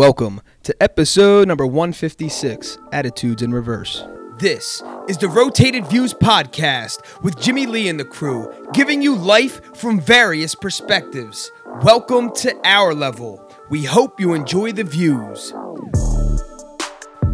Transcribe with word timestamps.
Welcome 0.00 0.40
to 0.62 0.74
episode 0.82 1.48
number 1.48 1.66
156 1.66 2.78
Attitudes 2.90 3.42
in 3.42 3.52
Reverse. 3.52 4.02
This 4.38 4.82
is 5.08 5.18
the 5.18 5.28
Rotated 5.28 5.86
Views 5.88 6.14
podcast 6.14 7.22
with 7.22 7.38
Jimmy 7.38 7.66
Lee 7.66 7.86
and 7.86 8.00
the 8.00 8.06
crew, 8.06 8.50
giving 8.72 9.02
you 9.02 9.14
life 9.14 9.76
from 9.76 10.00
various 10.00 10.54
perspectives. 10.54 11.52
Welcome 11.82 12.32
to 12.36 12.58
our 12.64 12.94
level. 12.94 13.46
We 13.68 13.84
hope 13.84 14.18
you 14.18 14.32
enjoy 14.32 14.72
the 14.72 14.84
views. 14.84 15.52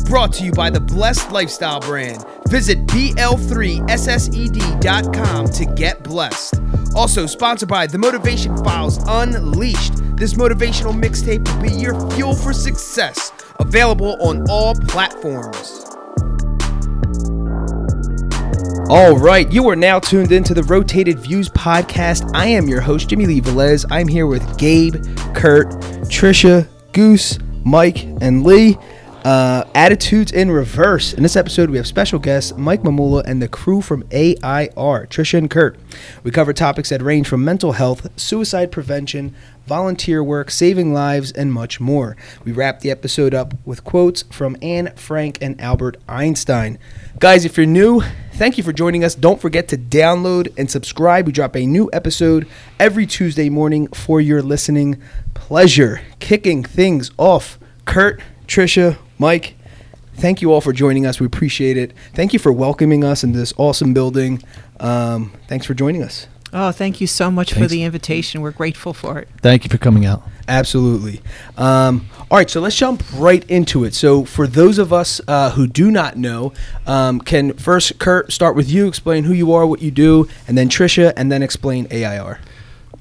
Brought 0.07 0.33
to 0.33 0.45
you 0.45 0.51
by 0.51 0.71
the 0.71 0.80
Blessed 0.80 1.30
Lifestyle 1.30 1.79
brand. 1.79 2.25
Visit 2.48 2.85
BL3SSED.com 2.89 5.51
to 5.51 5.67
get 5.77 6.03
blessed. 6.03 6.61
Also 6.96 7.27
sponsored 7.27 7.69
by 7.69 7.87
The 7.87 7.98
Motivation 7.98 8.57
Files 8.64 8.98
Unleashed. 9.07 9.93
This 10.17 10.33
motivational 10.33 10.98
mixtape 10.98 11.46
will 11.46 11.62
be 11.62 11.71
your 11.71 12.11
fuel 12.12 12.35
for 12.35 12.55
success. 12.55 13.33
Available 13.61 14.16
on 14.23 14.48
all 14.48 14.74
platforms. 14.74 15.84
All 18.88 19.19
right, 19.19 19.51
you 19.52 19.69
are 19.69 19.77
now 19.77 19.98
tuned 19.98 20.33
into 20.33 20.55
the 20.55 20.62
Rotated 20.62 21.19
Views 21.19 21.51
podcast. 21.51 22.30
I 22.34 22.47
am 22.47 22.66
your 22.66 22.80
host, 22.80 23.10
Jimmy 23.10 23.27
Lee 23.27 23.43
Velez. 23.43 23.84
I'm 23.91 24.09
here 24.09 24.27
with 24.27 24.59
Gabe, 24.59 24.95
Kurt, 25.34 25.69
Trisha, 26.09 26.66
Goose, 26.93 27.38
Mike, 27.66 28.05
and 28.23 28.43
Lee. 28.43 28.79
Uh, 29.27 29.65
attitudes 29.74 30.30
in 30.30 30.52
reverse. 30.52 31.12
In 31.12 31.24
this 31.24 31.35
episode, 31.35 31.69
we 31.69 31.79
have 31.79 31.87
special 31.88 32.21
guests 32.21 32.57
Mike 32.57 32.83
Mamula 32.83 33.24
and 33.27 33.43
the 33.43 33.48
crew 33.48 33.83
from 33.83 34.05
AIR, 34.12 35.09
Trisha 35.09 35.37
and 35.37 35.51
Kurt. 35.51 35.77
We 36.23 36.30
cover 36.30 36.52
topics 36.52 36.91
that 36.91 37.02
range 37.02 37.27
from 37.27 37.45
mental 37.45 37.73
health, 37.73 38.09
suicide 38.16 38.71
prevention, 38.71 39.35
volunteer 39.66 40.23
work, 40.23 40.51
saving 40.51 40.93
lives, 40.93 41.33
and 41.33 41.52
much 41.52 41.80
more. 41.80 42.16
We 42.45 42.52
wrap 42.52 42.80
the 42.80 42.91
episode 42.91 43.34
up 43.34 43.55
with 43.65 43.84
quotes 43.84 44.23
from 44.30 44.57
Anne 44.62 44.93
Frank 44.97 45.38
and 45.41 45.61
Albert 45.61 45.97
Einstein. 46.09 46.79
Guys, 47.18 47.45
if 47.45 47.57
you're 47.57 47.66
new, 47.66 48.02
thank 48.35 48.59
you 48.59 48.65
for 48.65 48.73
joining 48.73 49.05
us. 49.05 49.15
Don't 49.15 49.40
forget 49.40 49.68
to 49.68 49.77
download 49.77 50.52
and 50.57 50.71
subscribe. 50.71 51.27
We 51.27 51.32
drop 51.32 51.57
a 51.57 51.66
new 51.66 51.90
episode 51.93 52.46
every 52.79 53.07
Tuesday 53.07 53.49
morning 53.49 53.88
for 53.88 54.21
your 54.21 54.43
listening 54.43 55.01
pleasure. 55.35 56.01
Kicking 56.21 56.62
things 56.62 57.10
off, 57.18 57.59
Kurt, 57.85 58.21
Trisha, 58.46 58.96
Mike, 59.18 59.57
thank 60.15 60.43
you 60.43 60.52
all 60.52 60.60
for 60.60 60.73
joining 60.73 61.07
us. 61.07 61.21
We 61.21 61.27
appreciate 61.27 61.77
it. 61.77 61.93
Thank 62.15 62.33
you 62.33 62.38
for 62.38 62.52
welcoming 62.52 63.05
us 63.05 63.24
in 63.24 63.33
this 63.33 63.52
awesome 63.57 63.95
building. 63.95 64.43
Um, 64.81 65.33
thanks 65.49 65.66
for 65.66 65.75
joining 65.75 66.03
us. 66.03 66.27
Oh, 66.53 66.71
thank 66.71 67.00
you 67.00 67.06
so 67.06 67.31
much 67.31 67.53
for 67.53 67.66
the 67.66 67.83
invitation. 67.83 68.41
We're 68.41 68.53
grateful 68.53 68.94
for 68.94 69.19
it. 69.19 69.28
Thank 69.43 69.65
you 69.65 69.71
for 69.71 69.78
coming 69.78 70.06
out. 70.06 70.22
Absolutely. 70.49 71.21
Um, 71.56 72.09
all 72.31 72.39
right, 72.39 72.49
so 72.49 72.61
let's 72.61 72.77
jump 72.77 73.03
right 73.15 73.44
into 73.50 73.84
it. 73.84 73.94
So, 73.94 74.25
for 74.25 74.47
those 74.47 74.78
of 74.78 74.93
us 74.93 75.21
uh, 75.27 75.50
who 75.50 75.67
do 75.67 75.91
not 75.91 76.17
know, 76.17 76.53
um, 76.87 77.21
can 77.21 77.53
first 77.55 77.99
Kurt 77.99 78.33
start 78.33 78.55
with 78.55 78.71
you, 78.71 78.87
explain 78.87 79.25
who 79.25 79.33
you 79.33 79.53
are, 79.53 79.67
what 79.67 79.83
you 79.83 79.91
do, 79.91 80.28
and 80.47 80.56
then 80.56 80.69
Trisha, 80.69 81.12
and 81.17 81.31
then 81.33 81.43
explain 81.43 81.89
AIR. 81.91 82.41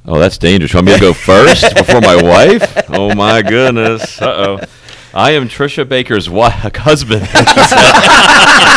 Oh, 0.08 0.20
that's 0.20 0.38
dangerous. 0.38 0.74
Want 0.74 0.88
me 0.88 0.94
to 0.94 1.00
go 1.00 1.14
first 1.14 1.76
before 1.76 2.02
my 2.02 2.22
wife? 2.22 2.90
Oh 2.90 3.14
my 3.16 3.42
goodness. 3.42 4.22
Uh 4.22 4.60
oh. 4.60 4.66
I 5.14 5.32
am 5.32 5.48
Trisha 5.48 5.88
Baker's 5.88 6.30
wife, 6.30 6.76
husband. 6.76 7.22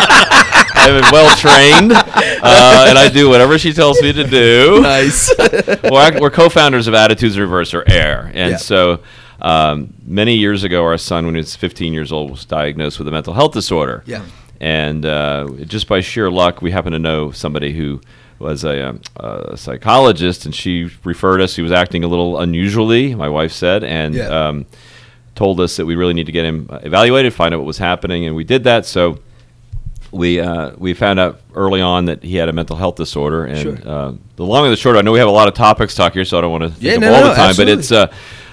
Am 0.88 1.12
well 1.12 1.36
trained, 1.36 1.92
uh, 1.92 2.86
and 2.88 2.98
I 2.98 3.08
do 3.12 3.28
whatever 3.28 3.58
she 3.58 3.72
tells 3.72 4.00
me 4.02 4.12
to 4.12 4.24
do. 4.24 4.80
Nice. 4.82 5.30
I- 5.38 6.18
we're 6.20 6.30
co-founders 6.30 6.86
of 6.88 6.94
Attitudes 6.94 7.36
in 7.36 7.42
Reverse 7.42 7.74
or 7.74 7.84
AIR, 7.88 8.30
and 8.34 8.52
Yeah. 8.52 8.56
so 8.56 9.00
um, 9.40 9.92
many 10.04 10.34
years 10.36 10.64
ago, 10.64 10.82
our 10.84 10.98
son, 10.98 11.26
when 11.26 11.34
he 11.34 11.38
was 11.40 11.54
15 11.54 11.92
years 11.92 12.10
old, 12.12 12.30
was 12.30 12.44
diagnosed 12.44 12.98
with 12.98 13.06
a 13.08 13.10
mental 13.10 13.34
health 13.34 13.52
disorder. 13.52 14.02
Yeah. 14.06 14.22
And 14.60 15.06
uh, 15.06 15.48
just 15.66 15.86
by 15.86 16.00
sheer 16.00 16.30
luck, 16.30 16.60
we 16.62 16.70
happen 16.72 16.92
to 16.92 16.98
know 16.98 17.30
somebody 17.30 17.72
who 17.72 18.00
was 18.40 18.64
a, 18.64 18.88
um, 18.88 19.00
a 19.16 19.56
psychologist, 19.56 20.44
and 20.46 20.54
she 20.54 20.90
referred 21.04 21.40
us. 21.40 21.54
He 21.54 21.62
was 21.62 21.70
acting 21.72 22.02
a 22.04 22.08
little 22.08 22.40
unusually, 22.40 23.14
my 23.14 23.28
wife 23.28 23.52
said, 23.52 23.84
and 23.84 24.14
Yeah. 24.14 24.26
um, 24.48 24.66
told 25.36 25.60
us 25.60 25.76
that 25.76 25.86
we 25.86 25.94
really 25.94 26.14
need 26.14 26.26
to 26.26 26.32
get 26.32 26.44
him 26.44 26.66
uh, 26.68 26.80
evaluated, 26.82 27.32
find 27.32 27.54
out 27.54 27.58
what 27.58 27.66
was 27.66 27.78
happening, 27.78 28.26
and 28.26 28.34
we 28.34 28.42
did 28.42 28.64
that. 28.64 28.86
So 28.86 29.20
we 30.12 30.40
uh, 30.40 30.72
we 30.78 30.94
found 30.94 31.18
out 31.20 31.40
early 31.54 31.80
on 31.80 32.06
that 32.06 32.22
he 32.22 32.36
had 32.36 32.48
a 32.48 32.52
mental 32.52 32.76
health 32.76 32.96
disorder, 32.96 33.44
and 33.44 33.58
Sure. 33.58 33.78
uh, 33.88 34.12
the 34.36 34.44
long 34.44 34.64
and 34.64 34.72
the 34.72 34.76
short. 34.76 34.96
I 34.96 35.02
know 35.02 35.12
we 35.12 35.18
have 35.18 35.28
a 35.28 35.32
lot 35.32 35.48
of 35.48 35.54
topics 35.54 35.94
to 35.94 35.98
talk 35.98 36.12
here, 36.14 36.24
so 36.24 36.38
I 36.38 36.40
don't 36.40 36.50
want 36.50 36.74
to 36.74 36.80
Yeah, 36.80 36.92
take 36.92 37.00
no, 37.00 37.14
all 37.14 37.20
no, 37.20 37.28
the 37.28 37.34
time. 37.34 37.48
absolutely. 37.50 37.74
But 37.74 37.78
it's 37.80 37.92
uh, 37.92 38.06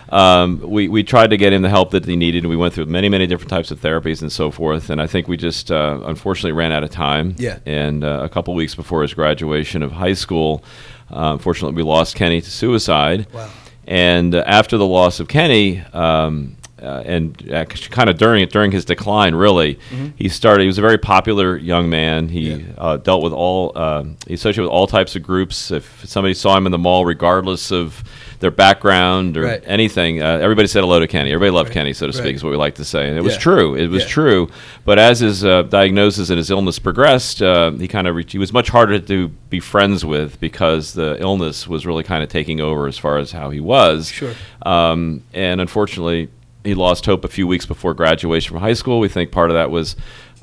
um, 0.10 0.60
we 0.62 0.88
we 0.88 1.04
tried 1.04 1.32
to 1.32 1.38
get 1.38 1.52
him 1.54 1.62
the 1.62 1.70
help 1.70 1.92
that 1.92 2.06
he 2.06 2.16
needed, 2.16 2.44
and 2.44 2.50
we 2.50 2.56
went 2.56 2.74
through 2.74 2.86
many 2.86 3.10
many 3.10 3.26
different 3.28 3.50
types 3.50 3.72
of 3.72 3.82
therapies 3.82 4.22
and 4.22 4.32
so 4.32 4.52
forth. 4.52 4.90
And 4.90 5.02
I 5.02 5.08
think 5.08 5.28
we 5.28 5.38
just 5.38 5.72
uh, 5.72 6.00
unfortunately 6.06 6.52
ran 6.52 6.72
out 6.72 6.84
of 6.84 6.90
time. 6.92 7.36
Yeah. 7.38 7.60
And 7.66 8.04
uh, 8.04 8.20
a 8.24 8.30
couple 8.30 8.54
weeks 8.54 8.76
before 8.76 9.02
his 9.02 9.14
graduation 9.14 9.82
of 9.82 9.92
high 9.92 10.14
school, 10.14 10.64
uh, 11.12 11.32
unfortunately, 11.34 11.76
we 11.76 11.84
lost 11.84 12.16
Kenny 12.16 12.42
to 12.42 12.52
suicide. 12.52 13.28
Wow. 13.34 13.50
And 13.88 14.34
uh, 14.36 14.44
after 14.48 14.78
the 14.78 14.86
loss 14.86 15.20
of 15.20 15.28
Kenny, 15.28 15.82
um, 15.94 16.56
uh, 16.82 17.04
and 17.06 17.52
uh, 17.54 17.66
kind 17.66 18.10
of 18.10 18.18
during 18.18 18.44
it, 18.44 18.52
during 18.52 18.72
his 18.72 18.84
decline, 18.86 19.34
really, 19.36 19.80
he 20.16 20.28
started. 20.30 20.62
He 20.64 20.68
was 20.68 20.78
a 20.78 20.82
very 20.82 20.98
popular 20.98 21.58
young 21.58 21.90
man. 21.90 22.28
He 22.30 22.50
Mm-hmm. 22.50 22.68
Yeah. 22.72 22.74
uh, 22.78 22.98
dealt 22.98 23.24
with 23.24 23.34
all. 23.34 23.72
Uh, 23.76 24.04
he 24.28 24.34
associated 24.36 24.64
with 24.64 24.72
all 24.72 24.88
types 24.88 25.16
of 25.16 25.24
groups. 25.24 25.72
If 25.72 26.04
somebody 26.06 26.34
saw 26.34 26.56
him 26.58 26.66
in 26.66 26.72
the 26.72 26.78
mall, 26.78 27.06
regardless 27.06 27.72
of 27.72 28.04
their 28.42 28.52
background 28.52 29.38
or 29.38 29.44
Right. 29.44 29.64
anything, 29.66 30.22
uh, 30.22 30.26
everybody 30.42 30.68
said 30.68 30.82
hello 30.82 31.00
to 31.00 31.08
Kenny. 31.08 31.32
Everybody 31.32 31.52
loved 31.52 31.70
Right. 31.70 31.74
Kenny, 31.76 31.94
so 31.94 32.06
to 32.08 32.14
speak, 32.14 32.26
Right. 32.26 32.36
is 32.36 32.44
what 32.44 32.50
we 32.52 32.58
like 32.58 32.76
to 32.76 32.84
say. 32.86 33.08
And 33.08 33.18
it 33.18 33.24
was 33.24 33.38
true. 33.38 33.76
It 33.76 33.88
was 33.90 34.04
Yeah. 34.04 34.10
true. 34.10 34.50
But 34.84 35.00
as 35.00 35.22
his 35.22 35.46
uh, 35.46 35.64
diagnosis 35.64 36.30
and 36.30 36.38
his 36.38 36.52
illness 36.52 36.78
progressed, 36.78 37.42
uh, 37.42 37.72
he 37.72 37.88
kind 37.88 38.08
of 38.08 38.18
he 38.28 38.38
was 38.38 38.52
much 38.52 38.68
harder 38.70 39.00
to 39.00 39.30
be 39.50 39.62
friends 39.62 40.04
with 40.04 40.40
because 40.42 40.94
the 40.94 41.16
illness 41.22 41.68
was 41.68 41.86
really 41.86 42.04
kind 42.04 42.22
of 42.22 42.30
taking 42.30 42.60
over 42.60 42.88
as 42.88 42.98
far 42.98 43.18
as 43.18 43.32
how 43.32 43.50
he 43.50 43.62
was. 43.62 44.10
Sure. 44.10 44.34
Um, 44.64 45.22
and 45.34 45.62
unfortunately, 45.62 46.28
he 46.66 46.74
lost 46.76 47.06
hope 47.06 47.24
a 47.26 47.28
few 47.28 47.48
weeks 47.48 47.66
before 47.66 47.94
graduation 47.94 48.50
from 48.54 48.62
high 48.62 48.74
school. 48.74 49.00
We 49.00 49.08
think 49.10 49.32
part 49.32 49.50
of 49.50 49.56
that 49.56 49.72
was 49.72 49.96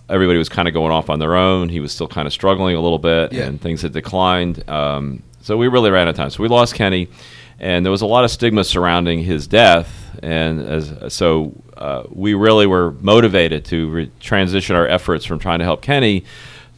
everybody 0.09 0.38
was 0.38 0.49
kind 0.49 0.69
of 0.69 0.75
going 0.75 0.93
off 0.93 1.10
on 1.10 1.19
their 1.19 1.34
own. 1.37 1.69
He 1.69 1.81
was 1.81 1.93
still 1.93 2.09
kind 2.09 2.27
of 2.27 2.33
struggling 2.33 2.77
a 2.77 2.81
little 2.81 2.99
bit, 2.99 3.33
Yeah. 3.33 3.44
and 3.44 3.60
things 3.60 3.83
had 3.83 3.93
declined. 3.93 4.69
Um, 4.69 5.22
so 5.41 5.56
we 5.56 5.69
really 5.69 5.91
ran 5.91 6.06
out 6.06 6.11
of 6.11 6.16
time. 6.16 6.31
So 6.31 6.43
we 6.43 6.49
lost 6.49 6.75
Kenny, 6.75 7.09
and 7.59 7.84
there 7.84 7.91
was 7.91 8.03
a 8.03 8.06
lot 8.06 8.25
of 8.25 8.31
stigma 8.31 8.65
surrounding 8.65 9.21
his 9.25 9.47
death. 9.47 10.19
And 10.22 10.61
as 10.61 11.15
so, 11.15 11.53
uh, 11.77 12.05
we 12.11 12.34
really 12.34 12.66
were 12.66 12.93
motivated 13.00 13.65
to 13.66 13.88
re- 13.91 14.11
transition 14.21 14.77
our 14.77 14.87
efforts 14.87 15.25
from 15.25 15.38
trying 15.38 15.59
to 15.61 15.65
help 15.65 15.82
Kenny 15.82 16.25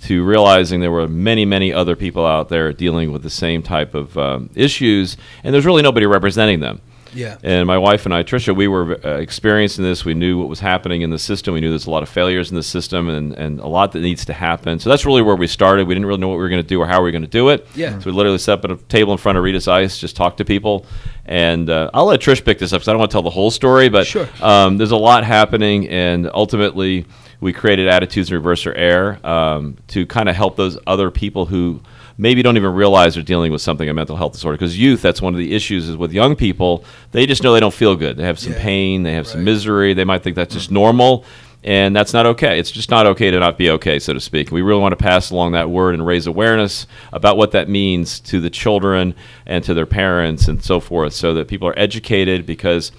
to 0.05 0.23
realizing 0.23 0.81
there 0.81 0.91
were 0.91 1.09
many, 1.09 1.45
many 1.45 1.73
other 1.73 1.97
people 1.97 2.25
out 2.27 2.49
there 2.51 2.73
dealing 2.73 3.11
with 3.11 3.23
the 3.23 3.31
same 3.31 3.63
type 3.63 3.95
of 3.95 4.17
um, 4.19 4.51
issues, 4.55 5.17
and 5.43 5.53
there's 5.55 5.65
really 5.67 5.83
nobody 5.83 6.05
representing 6.07 6.61
them. 6.61 6.81
Yeah. 7.15 7.39
And 7.43 7.67
my 7.67 7.79
wife 7.79 8.05
and 8.05 8.15
I, 8.15 8.23
Trisha, 8.23 8.55
we 8.55 8.69
were 8.69 8.99
uh, 9.05 9.17
experiencing 9.19 9.85
this. 9.85 10.05
We 10.05 10.15
knew 10.15 10.39
what 10.39 10.49
was 10.49 10.61
happening 10.61 11.03
in 11.03 11.11
the 11.11 11.19
system. 11.19 11.55
We 11.55 11.61
knew 11.61 11.71
there's 11.71 11.87
a 11.87 11.91
lot 11.91 12.03
of 12.03 12.09
failures 12.09 12.51
in 12.51 12.57
the 12.57 12.63
system 12.63 13.09
and, 13.09 13.33
and 13.35 13.61
a 13.61 13.67
lot 13.67 13.93
that 13.93 14.01
needs 14.01 14.25
to 14.27 14.33
happen. 14.33 14.79
So 14.79 14.91
that's 14.91 15.07
really 15.07 15.23
where 15.23 15.37
we 15.37 15.47
started. 15.47 15.87
We 15.87 15.95
didn't 15.95 16.07
really 16.07 16.21
know 16.21 16.29
what 16.29 16.37
we 16.37 16.43
were 16.43 16.49
going 16.49 16.63
to 16.63 16.69
do 16.69 16.81
or 16.81 16.87
how 16.87 16.99
we 17.01 17.05
were 17.09 17.13
going 17.13 17.23
to 17.23 17.29
do 17.29 17.49
it. 17.51 17.67
Yeah. 17.75 17.99
So 17.99 18.07
we 18.07 18.13
literally 18.13 18.39
set 18.39 18.59
up 18.59 18.65
at 18.65 18.71
a 18.73 18.77
table 18.77 19.13
in 19.13 19.19
front 19.19 19.39
of 19.39 19.45
Rita's 19.45 19.69
Ice, 19.69 19.99
just 19.99 20.17
talk 20.17 20.37
to 20.39 20.45
people. 20.45 20.87
And 21.27 21.71
uh, 21.71 21.91
I'll 21.95 22.07
let 22.07 22.21
Trish 22.21 22.45
pick 22.45 22.59
this 22.59 22.73
up 22.73 22.81
because 22.81 22.89
I 22.89 22.93
don't 22.93 22.99
want 22.99 23.11
to 23.11 23.15
tell 23.15 23.23
the 23.23 23.31
whole 23.31 23.51
story. 23.51 23.89
But 23.89 24.07
Sure. 24.07 24.29
um, 24.43 24.77
there's 24.77 24.91
a 24.91 24.97
lot 24.97 25.25
happening. 25.25 25.89
And 25.89 26.29
ultimately, 26.35 27.07
we 27.41 27.53
created 27.53 27.89
Attitudes 27.89 28.31
in 28.31 28.35
Reverse 28.37 28.67
or 28.67 28.75
Air 28.75 29.25
um, 29.27 29.77
to 29.89 30.07
kind 30.07 30.29
of 30.29 30.37
help 30.37 30.57
those 30.57 30.79
other 30.87 31.11
people 31.11 31.47
who 31.47 31.81
maybe 32.17 32.43
don't 32.43 32.57
even 32.57 32.73
realize 32.73 33.15
they're 33.15 33.23
dealing 33.23 33.53
with 33.53 33.63
something 33.63 33.89
a 33.89 33.95
mental 33.95 34.17
health 34.17 34.33
disorder. 34.33 34.57
Because 34.57 34.79
youth 34.79 35.03
that's 35.03 35.21
one 35.23 35.35
of 35.35 35.39
the 35.39 35.55
issues 35.55 35.89
is 35.89 35.97
with 35.97 36.13
young 36.13 36.37
people 36.37 36.85
they 37.13 37.27
just 37.27 37.43
know 37.43 37.53
they 37.53 37.61
don't 37.61 37.75
feel 37.75 37.97
good. 37.97 38.17
They 38.17 38.25
have 38.25 38.39
some 38.39 38.53
Yeah. 38.53 38.63
pain 38.63 39.03
they 39.03 39.13
have 39.15 39.27
some 39.27 39.45
misery 39.45 39.95
they 39.95 40.05
might 40.05 40.23
think 40.23 40.37
that's 40.37 40.55
just 40.55 40.67
mm-hmm. 40.67 40.75
normal 40.75 41.25
and 41.67 41.97
that's 41.97 42.13
not 42.13 42.27
okay. 42.27 42.59
It's 42.59 42.71
just 42.71 42.91
not 42.91 43.07
okay 43.07 43.31
to 43.31 43.41
not 43.41 43.57
be 43.57 43.71
okay 43.71 43.99
so 43.99 44.13
to 44.13 44.21
speak. 44.21 44.51
We 44.51 44.63
really 44.63 44.81
want 44.81 44.93
to 44.93 45.03
pass 45.03 45.31
along 45.31 45.53
that 45.53 45.71
word 45.71 45.95
and 45.95 46.07
raise 46.07 46.27
awareness 46.27 46.87
about 47.13 47.37
what 47.37 47.53
that 47.53 47.69
means 47.69 48.21
to 48.21 48.41
the 48.41 48.51
children 48.51 49.15
and 49.47 49.65
to 49.65 49.75
their 49.75 49.87
parents 49.87 50.47
and 50.47 50.63
so 50.63 50.79
forth 50.79 51.15
so 51.15 51.35
that 51.35 51.49
people 51.49 51.67
are 51.67 51.79
educated 51.79 52.45
because 52.47 52.93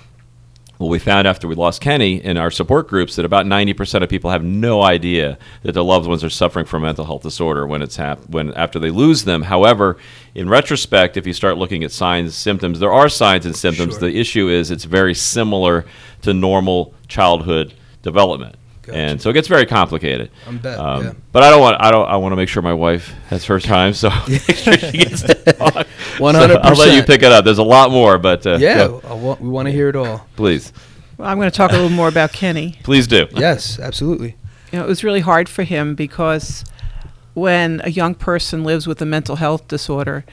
well, 0.79 0.89
we 0.89 0.99
found 0.99 1.27
after 1.27 1.47
we 1.47 1.55
lost 1.55 1.81
Kenny 1.81 2.23
in 2.23 2.37
our 2.37 2.51
support 2.51 2.87
groups 2.87 3.15
that 3.15 3.25
about 3.25 3.45
90% 3.45 4.03
of 4.03 4.09
people 4.09 4.31
have 4.31 4.43
no 4.43 4.81
idea 4.81 5.37
that 5.63 5.71
their 5.71 5.83
loved 5.83 6.07
ones 6.07 6.23
are 6.23 6.29
suffering 6.29 6.65
from 6.65 6.81
mental 6.81 7.05
health 7.05 7.23
disorder 7.23 7.65
when 7.65 7.81
it's 7.81 7.95
hap- 7.95 8.29
when 8.29 8.53
after 8.55 8.77
they 8.77 8.89
lose 8.89 9.23
them. 9.23 9.43
However, 9.43 9.97
in 10.33 10.49
retrospect, 10.49 11.15
if 11.15 11.25
you 11.25 11.33
start 11.33 11.57
looking 11.57 11.83
at 11.83 11.91
signs, 11.91 12.35
symptoms, 12.35 12.79
there 12.79 12.91
are 12.91 13.07
signs 13.07 13.45
and 13.45 13.55
symptoms. 13.55 13.93
Sure. 13.93 14.09
The 14.09 14.19
issue 14.19 14.49
is 14.49 14.69
it's 14.69 14.83
very 14.83 15.13
similar 15.13 15.85
to 16.23 16.33
normal 16.33 16.93
childhood 17.07 17.73
development. 18.01 18.55
Gotcha. 18.85 18.97
And 18.97 19.21
so 19.21 19.29
it 19.29 19.33
gets 19.33 19.47
very 19.47 19.65
complicated. 19.65 20.29
I'm 20.47 20.59
bet, 20.59 20.77
Um, 20.79 21.03
yeah. 21.03 21.13
But 21.31 21.43
I 21.43 21.49
don't 21.49 21.61
want. 21.61 21.77
I 21.81 21.89
don't. 21.91 22.07
I 22.07 22.17
want 22.17 22.33
to 22.33 22.35
make 22.35 22.49
sure 22.49 22.61
my 22.61 22.73
wife 22.73 23.09
has 23.29 23.43
her 23.45 23.59
time, 23.59 23.93
so 23.93 24.09
make 24.27 24.41
sure 24.55 24.77
she 24.77 24.97
gets 24.99 25.23
to 25.23 25.33
talk. 25.53 25.73
So 26.17 26.23
100%. 26.23 26.59
I'll 26.63 26.75
let 26.75 26.93
you 26.95 27.03
pick 27.03 27.23
it 27.23 27.31
up. 27.31 27.43
There's 27.45 27.57
a 27.57 27.63
lot 27.63 27.89
more, 27.91 28.17
but 28.17 28.45
uh, 28.45 28.57
Yeah, 28.59 28.87
want, 28.87 29.41
we 29.41 29.49
want 29.49 29.65
to 29.67 29.71
hear 29.71 29.89
it 29.89 29.95
all. 29.95 30.25
please. 30.35 30.71
Well, 31.17 31.27
I'm 31.27 31.37
going 31.37 31.49
to 31.49 31.55
talk 31.55 31.71
a 31.71 31.75
little 31.75 31.89
more 31.89 32.07
about 32.09 32.31
Kenny. 32.33 32.75
Please 32.83 33.07
do. 33.07 33.25
Yes, 33.31 33.79
absolutely. 33.79 34.35
You 34.71 34.79
know, 34.79 34.85
it 34.85 34.87
was 34.87 35.03
really 35.03 35.21
hard 35.21 35.47
for 35.49 35.63
him 35.63 35.95
because 35.95 36.63
when 37.33 37.81
a 37.85 37.89
young 37.89 38.15
person 38.15 38.63
lives 38.63 38.85
with 38.85 39.01
a 39.01 39.05
mental 39.05 39.37
health 39.37 39.67
disorder, 39.67 40.25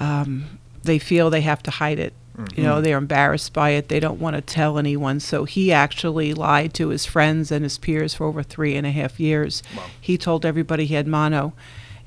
um, 0.00 0.58
they 0.82 0.98
feel 0.98 1.28
they 1.30 1.42
have 1.42 1.62
to 1.64 1.70
hide 1.70 1.98
it. 1.98 2.14
You 2.56 2.64
know, 2.64 2.80
they're 2.80 2.98
embarrassed 2.98 3.52
by 3.52 3.70
it. 3.70 3.88
They 3.88 4.00
don't 4.00 4.18
want 4.20 4.34
to 4.34 4.42
tell 4.42 4.76
anyone. 4.78 5.20
So 5.20 5.44
he 5.44 5.72
actually 5.72 6.34
lied 6.34 6.74
to 6.74 6.88
his 6.88 7.06
friends 7.06 7.52
and 7.52 7.62
his 7.62 7.78
peers 7.78 8.14
for 8.14 8.26
over 8.26 8.42
three 8.42 8.74
and 8.76 8.86
a 8.86 8.90
half 8.90 9.20
years. 9.20 9.62
He 10.00 10.18
told 10.18 10.44
everybody 10.44 10.84
he 10.86 10.94
had 10.94 11.06
mono. 11.06 11.52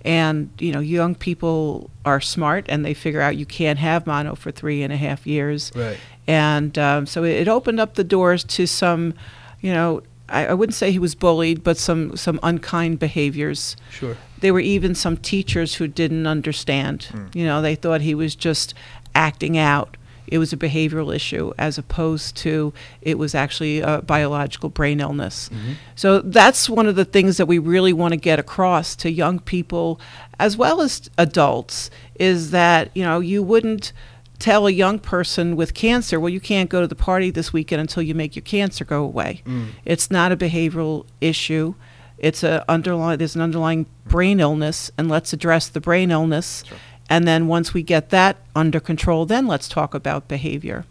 And, 0.03 0.49
you 0.59 0.71
know, 0.71 0.79
young 0.79 1.15
people 1.15 1.89
are 2.05 2.21
smart 2.21 2.65
and 2.69 2.85
they 2.85 2.93
figure 2.93 3.21
out 3.21 3.35
you 3.37 3.45
can't 3.45 3.79
have 3.79 4.05
mono 4.05 4.35
for 4.35 4.51
three 4.51 4.83
and 4.83 4.91
a 4.93 4.97
half 4.97 5.25
years. 5.25 5.71
Right. 5.75 5.97
And 6.27 6.77
um, 6.77 7.05
so 7.05 7.23
it, 7.23 7.47
opened 7.47 7.79
up 7.79 7.95
the 7.95 8.03
doors 8.03 8.43
to 8.45 8.67
some, 8.67 9.13
you 9.61 9.73
know, 9.73 10.03
I, 10.29 10.47
I 10.47 10.53
wouldn't 10.53 10.75
say 10.75 10.91
he 10.91 10.99
was 10.99 11.15
bullied, 11.15 11.63
but 11.63 11.77
some, 11.77 12.17
some 12.17 12.39
unkind 12.43 12.99
behaviors 12.99 13.77
Sure. 13.91 14.17
there 14.41 14.53
were 14.53 14.59
even 14.59 14.93
some 14.93 15.15
teachers 15.17 15.75
who 15.75 15.87
didn't 15.87 16.27
understand. 16.27 17.07
You 17.33 17.45
know, 17.45 17.61
they 17.61 17.75
thought 17.75 18.01
he 18.01 18.13
was 18.13 18.35
just 18.35 18.73
acting 19.15 19.57
out. 19.57 19.95
It 20.27 20.37
was 20.37 20.53
a 20.53 20.57
behavioral 20.57 21.15
issue 21.15 21.53
as 21.57 21.77
opposed 21.77 22.35
to 22.37 22.73
it 23.01 23.17
was 23.17 23.33
actually 23.33 23.79
a 23.79 24.01
biological 24.01 24.69
brain 24.69 24.99
illness. 24.99 25.49
Mm-hmm. 25.49 25.73
So 25.95 26.19
that's 26.19 26.69
one 26.69 26.87
of 26.87 26.95
the 26.95 27.05
things 27.05 27.37
that 27.37 27.45
we 27.45 27.59
really 27.59 27.93
want 27.93 28.13
to 28.13 28.17
get 28.17 28.39
across 28.39 28.95
to 28.97 29.11
young 29.11 29.39
people 29.39 29.99
as 30.39 30.57
well 30.57 30.81
as 30.81 31.09
adults 31.17 31.89
is 32.15 32.51
that, 32.51 32.91
you 32.95 33.03
know, 33.03 33.19
you 33.19 33.41
wouldn't 33.41 33.93
tell 34.39 34.67
a 34.67 34.71
young 34.71 34.99
person 34.99 35.55
with 35.55 35.73
cancer, 35.73 36.19
well, 36.19 36.29
you 36.29 36.39
can't 36.39 36.69
go 36.69 36.81
to 36.81 36.87
the 36.87 36.95
party 36.95 37.31
this 37.31 37.51
weekend 37.51 37.81
until 37.81 38.03
you 38.03 38.13
make 38.13 38.35
your 38.35 38.43
cancer 38.43 38.85
go 38.85 39.03
away. 39.03 39.41
Mm. 39.45 39.69
It's 39.83 40.11
not 40.11 40.31
a 40.31 40.37
behavioral 40.37 41.05
issue. 41.21 41.73
It's 42.17 42.43
a 42.43 42.65
underlying. 42.69 43.17
There's 43.17 43.35
an 43.35 43.41
underlying 43.41 43.85
brain 44.05 44.39
illness, 44.39 44.91
and 44.97 45.09
let's 45.09 45.33
address 45.33 45.67
the 45.67 45.81
brain 45.81 46.09
illness. 46.11 46.63
And 47.09 47.27
then 47.27 47.47
once 47.47 47.73
we 47.73 47.83
get 47.83 48.09
that 48.09 48.37
under 48.55 48.79
control, 48.79 49.25
then 49.25 49.47
let's 49.47 49.69
talk 49.69 49.93
about 49.93 50.27
behavior. 50.27 50.85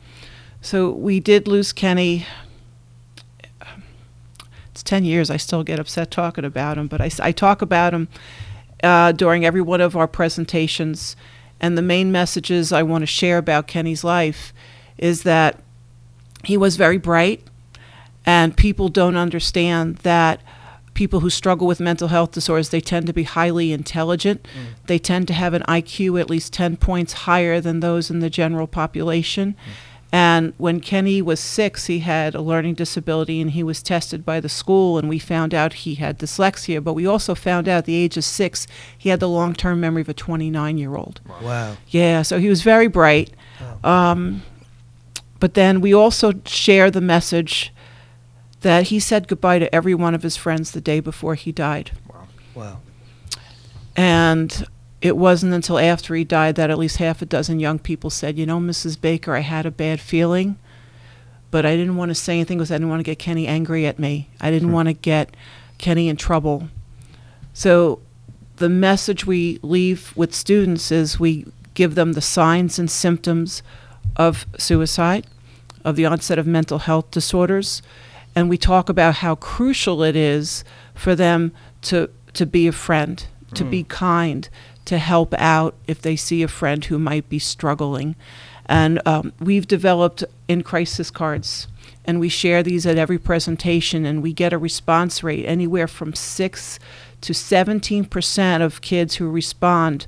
So 0.60 0.90
we 0.90 1.20
did 1.20 1.46
lose 1.46 1.72
Kenny. 1.72 2.26
It's 4.70 4.82
ten 4.82 5.04
years. 5.04 5.30
I 5.30 5.36
still 5.36 5.62
get 5.62 5.78
upset 5.78 6.10
talking 6.10 6.44
about 6.44 6.78
him, 6.78 6.86
but 6.86 7.00
I, 7.00 7.10
I 7.20 7.32
talk 7.32 7.62
about 7.62 7.92
him 7.92 8.08
uh, 8.82 9.12
during 9.12 9.44
every 9.44 9.60
one 9.60 9.80
of 9.80 9.96
our 9.96 10.08
presentations. 10.08 11.16
And 11.60 11.76
the 11.76 11.82
main 11.82 12.12
messages 12.12 12.72
I 12.72 12.82
want 12.82 13.02
to 13.02 13.06
share 13.06 13.38
about 13.38 13.66
Kenny's 13.66 14.04
life 14.04 14.52
is 14.98 15.22
that 15.22 15.62
he 16.44 16.56
was 16.56 16.76
very 16.76 16.98
bright, 16.98 17.42
and 18.24 18.56
people 18.56 18.88
don't 18.88 19.16
understand 19.16 19.96
that 19.98 20.40
people 20.96 21.20
who 21.20 21.31
struggle 21.31 21.66
with 21.69 21.78
mental 21.78 22.08
health 22.08 22.32
disorders 22.32 22.70
they 22.70 22.81
tend 22.81 23.06
to 23.06 23.12
be 23.12 23.22
highly 23.22 23.70
intelligent. 23.72 24.48
They 24.87 24.98
tend 24.98 25.28
to 25.28 25.34
have 25.34 25.54
an 25.54 25.62
iq 25.69 26.19
at 26.20 26.28
least 26.31 26.52
10 26.54 26.78
points 26.78 27.12
higher 27.28 27.60
than 27.60 27.81
those 27.81 28.10
in 28.10 28.19
the 28.20 28.31
general 28.31 28.66
population. 28.66 29.54
And 30.10 30.54
when 30.56 30.81
kenny 30.81 31.20
was 31.20 31.38
six 31.38 31.87
he 31.87 31.98
had 32.00 32.34
a 32.34 32.40
learning 32.40 32.75
disability 32.75 33.40
and 33.43 33.50
he 33.50 33.62
was 33.62 33.82
tested 33.82 34.25
by 34.25 34.40
the 34.40 34.48
school 34.48 34.98
and 34.98 35.08
we 35.08 35.19
found 35.19 35.52
out 35.52 35.72
he 35.84 35.96
had 35.96 36.19
dyslexia. 36.19 36.82
But 36.82 36.94
we 36.94 37.06
also 37.06 37.34
found 37.34 37.69
out 37.69 37.78
at 37.78 37.84
the 37.84 37.94
age 37.94 38.16
of 38.16 38.25
six 38.25 38.66
he 38.96 39.10
had 39.10 39.20
the 39.20 39.28
long-term 39.28 39.78
memory 39.81 40.02
of 40.02 40.08
a 40.08 40.14
29 40.14 40.78
year 40.78 40.96
old 40.96 41.20
Wow. 41.42 41.76
yeah, 41.88 42.22
so 42.22 42.38
he 42.38 42.49
was 42.49 42.62
very 42.62 42.88
bright. 42.88 43.31
Um, 43.84 44.42
but 45.38 45.52
then 45.52 45.81
we 45.82 45.92
also 45.92 46.32
share 46.46 46.90
the 46.90 47.02
message 47.02 47.72
that 48.60 48.84
he 48.84 48.98
said 48.98 49.28
goodbye 49.28 49.58
to 49.58 49.74
every 49.74 49.94
one 49.94 50.14
of 50.14 50.22
his 50.22 50.36
friends 50.36 50.70
the 50.70 50.80
day 50.80 51.00
before 51.00 51.34
he 51.34 51.52
died. 51.52 51.92
Wow. 52.08 52.28
Wow. 52.54 52.80
And 53.96 54.66
it 55.00 55.16
wasn't 55.16 55.52
until 55.52 55.78
after 55.78 56.14
he 56.14 56.24
died 56.24 56.56
that 56.56 56.70
at 56.70 56.78
least 56.78 56.96
half 56.96 57.22
a 57.22 57.26
dozen 57.26 57.60
young 57.60 57.78
people 57.78 58.10
said, 58.10 58.38
You 58.38 58.46
know, 58.46 58.58
Mrs. 58.58 59.00
Baker, 59.00 59.34
I 59.34 59.40
had 59.40 59.66
a 59.66 59.70
bad 59.70 60.00
feeling, 60.00 60.58
but 61.50 61.66
I 61.66 61.76
didn't 61.76 61.96
want 61.96 62.10
to 62.10 62.14
say 62.14 62.34
anything 62.34 62.58
because 62.58 62.70
I 62.70 62.74
didn't 62.74 62.88
want 62.88 63.00
to 63.00 63.04
get 63.04 63.18
Kenny 63.18 63.46
angry 63.46 63.86
at 63.86 63.98
me. 63.98 64.28
I 64.40 64.50
didn't 64.50 64.68
hmm. 64.68 64.74
want 64.74 64.88
to 64.88 64.94
get 64.94 65.36
Kenny 65.78 66.08
in 66.08 66.16
trouble. 66.16 66.68
So 67.52 68.00
the 68.56 68.68
message 68.68 69.26
we 69.26 69.58
leave 69.62 70.12
with 70.16 70.34
students 70.34 70.90
is 70.90 71.20
we 71.20 71.46
give 71.74 71.94
them 71.94 72.14
the 72.14 72.20
signs 72.20 72.78
and 72.78 72.90
symptoms 72.90 73.62
of 74.16 74.46
suicide, 74.58 75.26
of 75.84 75.96
the 75.96 76.06
onset 76.06 76.38
of 76.38 76.46
mental 76.46 76.80
health 76.80 77.10
disorders, 77.10 77.82
and 78.36 78.50
we 78.50 78.58
talk 78.58 78.88
about 78.90 79.16
how 79.16 79.34
crucial 79.34 80.02
it 80.02 80.14
is 80.14 80.62
for 80.94 81.16
them 81.16 81.52
to 81.82 82.10
to 82.34 82.44
be 82.44 82.66
a 82.66 82.72
friend, 82.72 83.26
to 83.54 83.64
be 83.64 83.82
kind, 83.82 84.46
to 84.84 84.98
help 84.98 85.32
out 85.38 85.74
if 85.86 86.02
they 86.02 86.16
see 86.16 86.42
a 86.42 86.48
friend 86.48 86.84
who 86.84 86.98
might 86.98 87.30
be 87.30 87.38
struggling. 87.38 88.14
And 88.66 89.00
um, 89.06 89.32
we've 89.40 89.66
developed 89.66 90.22
in 90.48 90.62
crisis 90.62 91.10
cards, 91.10 91.66
and 92.04 92.20
we 92.20 92.28
share 92.28 92.62
these 92.62 92.84
at 92.84 92.98
every 92.98 93.18
presentation, 93.18 94.04
and 94.04 94.22
we 94.22 94.34
get 94.34 94.52
a 94.52 94.58
response 94.58 95.22
rate 95.22 95.46
anywhere 95.46 95.88
from 95.88 96.14
six 96.14 96.78
to 97.22 97.32
17 97.32 98.04
percent 98.04 98.62
of 98.62 98.82
kids 98.82 99.16
who 99.16 99.30
respond 99.30 100.06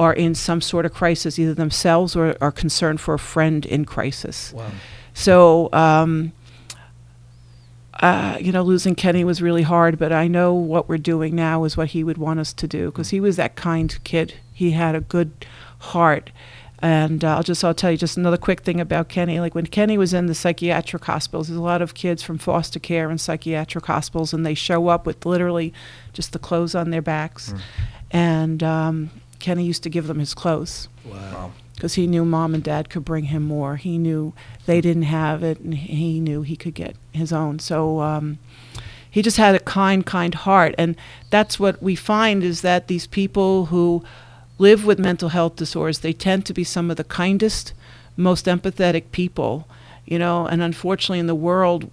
are 0.00 0.14
in 0.14 0.34
some 0.34 0.62
sort 0.62 0.86
of 0.86 0.94
crisis, 0.94 1.38
either 1.38 1.54
themselves 1.54 2.16
or 2.16 2.36
are 2.40 2.52
concerned 2.52 3.00
for 3.00 3.14
a 3.14 3.18
friend 3.18 3.66
in 3.66 3.84
crisis. 3.84 4.52
Wow. 4.54 4.70
So, 5.12 5.68
um, 5.72 6.32
uh, 8.00 8.36
you 8.40 8.52
know, 8.52 8.62
losing 8.62 8.94
Kenny 8.94 9.24
was 9.24 9.42
really 9.42 9.62
hard, 9.62 9.98
but 9.98 10.12
I 10.12 10.28
know 10.28 10.54
what 10.54 10.88
we're 10.88 10.98
doing 10.98 11.34
now 11.34 11.64
is 11.64 11.76
what 11.76 11.88
he 11.88 12.04
would 12.04 12.18
want 12.18 12.40
us 12.40 12.52
to 12.52 12.68
do 12.68 12.86
because 12.86 13.10
he 13.10 13.20
was 13.20 13.36
that 13.36 13.56
kind 13.56 13.98
kid. 14.04 14.34
He 14.52 14.72
had 14.72 14.94
a 14.94 15.00
good 15.00 15.46
heart. 15.78 16.30
And 16.80 17.24
uh, 17.24 17.36
I'll 17.36 17.42
just 17.42 17.64
I'll 17.64 17.74
tell 17.74 17.90
you 17.90 17.96
just 17.96 18.16
another 18.16 18.36
quick 18.36 18.60
thing 18.60 18.80
about 18.80 19.08
Kenny. 19.08 19.40
Like 19.40 19.52
when 19.52 19.66
Kenny 19.66 19.98
was 19.98 20.14
in 20.14 20.26
the 20.26 20.34
psychiatric 20.34 21.04
hospitals, 21.04 21.48
there's 21.48 21.58
a 21.58 21.62
lot 21.62 21.82
of 21.82 21.94
kids 21.94 22.22
from 22.22 22.38
foster 22.38 22.78
care 22.78 23.10
and 23.10 23.20
psychiatric 23.20 23.84
hospitals, 23.86 24.32
and 24.32 24.46
they 24.46 24.54
show 24.54 24.86
up 24.86 25.04
with 25.04 25.26
literally 25.26 25.72
just 26.12 26.32
the 26.32 26.38
clothes 26.38 26.76
on 26.76 26.90
their 26.90 27.02
backs. 27.02 27.52
And 28.12 28.62
um, 28.62 29.10
Kenny 29.40 29.64
used 29.64 29.82
to 29.82 29.90
give 29.90 30.06
them 30.06 30.20
his 30.20 30.34
clothes 30.34 30.88
Wow. 31.04 31.52
Because 31.78 31.94
he 31.94 32.08
knew 32.08 32.24
mom 32.24 32.54
and 32.54 32.64
dad 32.64 32.90
could 32.90 33.04
bring 33.04 33.26
him 33.26 33.44
more. 33.44 33.76
He 33.76 33.98
knew 33.98 34.34
they 34.66 34.80
didn't 34.80 35.04
have 35.04 35.44
it, 35.44 35.60
and 35.60 35.74
he 35.74 36.18
knew 36.18 36.42
he 36.42 36.56
could 36.56 36.74
get 36.74 36.96
his 37.12 37.32
own. 37.32 37.60
So 37.60 38.00
um, 38.00 38.40
he 39.08 39.22
just 39.22 39.36
had 39.36 39.54
a 39.54 39.60
kind, 39.60 40.04
kind 40.04 40.34
heart, 40.34 40.74
and 40.76 40.96
that's 41.30 41.60
what 41.60 41.80
we 41.80 41.94
find 41.94 42.42
is 42.42 42.62
that 42.62 42.88
these 42.88 43.06
people 43.06 43.66
who 43.66 44.02
live 44.58 44.84
with 44.84 44.98
mental 44.98 45.28
health 45.28 45.54
disorders, 45.54 46.00
they 46.00 46.12
tend 46.12 46.44
to 46.46 46.52
be 46.52 46.64
some 46.64 46.90
of 46.90 46.96
the 46.96 47.04
kindest, 47.04 47.72
most 48.16 48.46
empathetic 48.46 49.12
people, 49.12 49.68
you 50.04 50.18
know. 50.18 50.46
And 50.48 50.60
unfortunately, 50.60 51.20
in 51.20 51.28
the 51.28 51.34
world, 51.36 51.88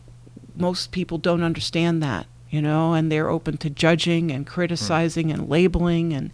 most 0.55 0.91
people 0.91 1.19
don't 1.19 1.43
understand 1.43 2.01
that, 2.01 2.25
you 2.49 2.59
know, 2.59 2.95
and 2.95 3.11
they're 3.11 3.29
open 3.29 3.57
to 3.57 3.69
judging 3.69 4.31
and 4.31 4.47
criticizing 4.47 5.31
and 5.31 5.47
labeling 5.47 6.11
and. 6.11 6.31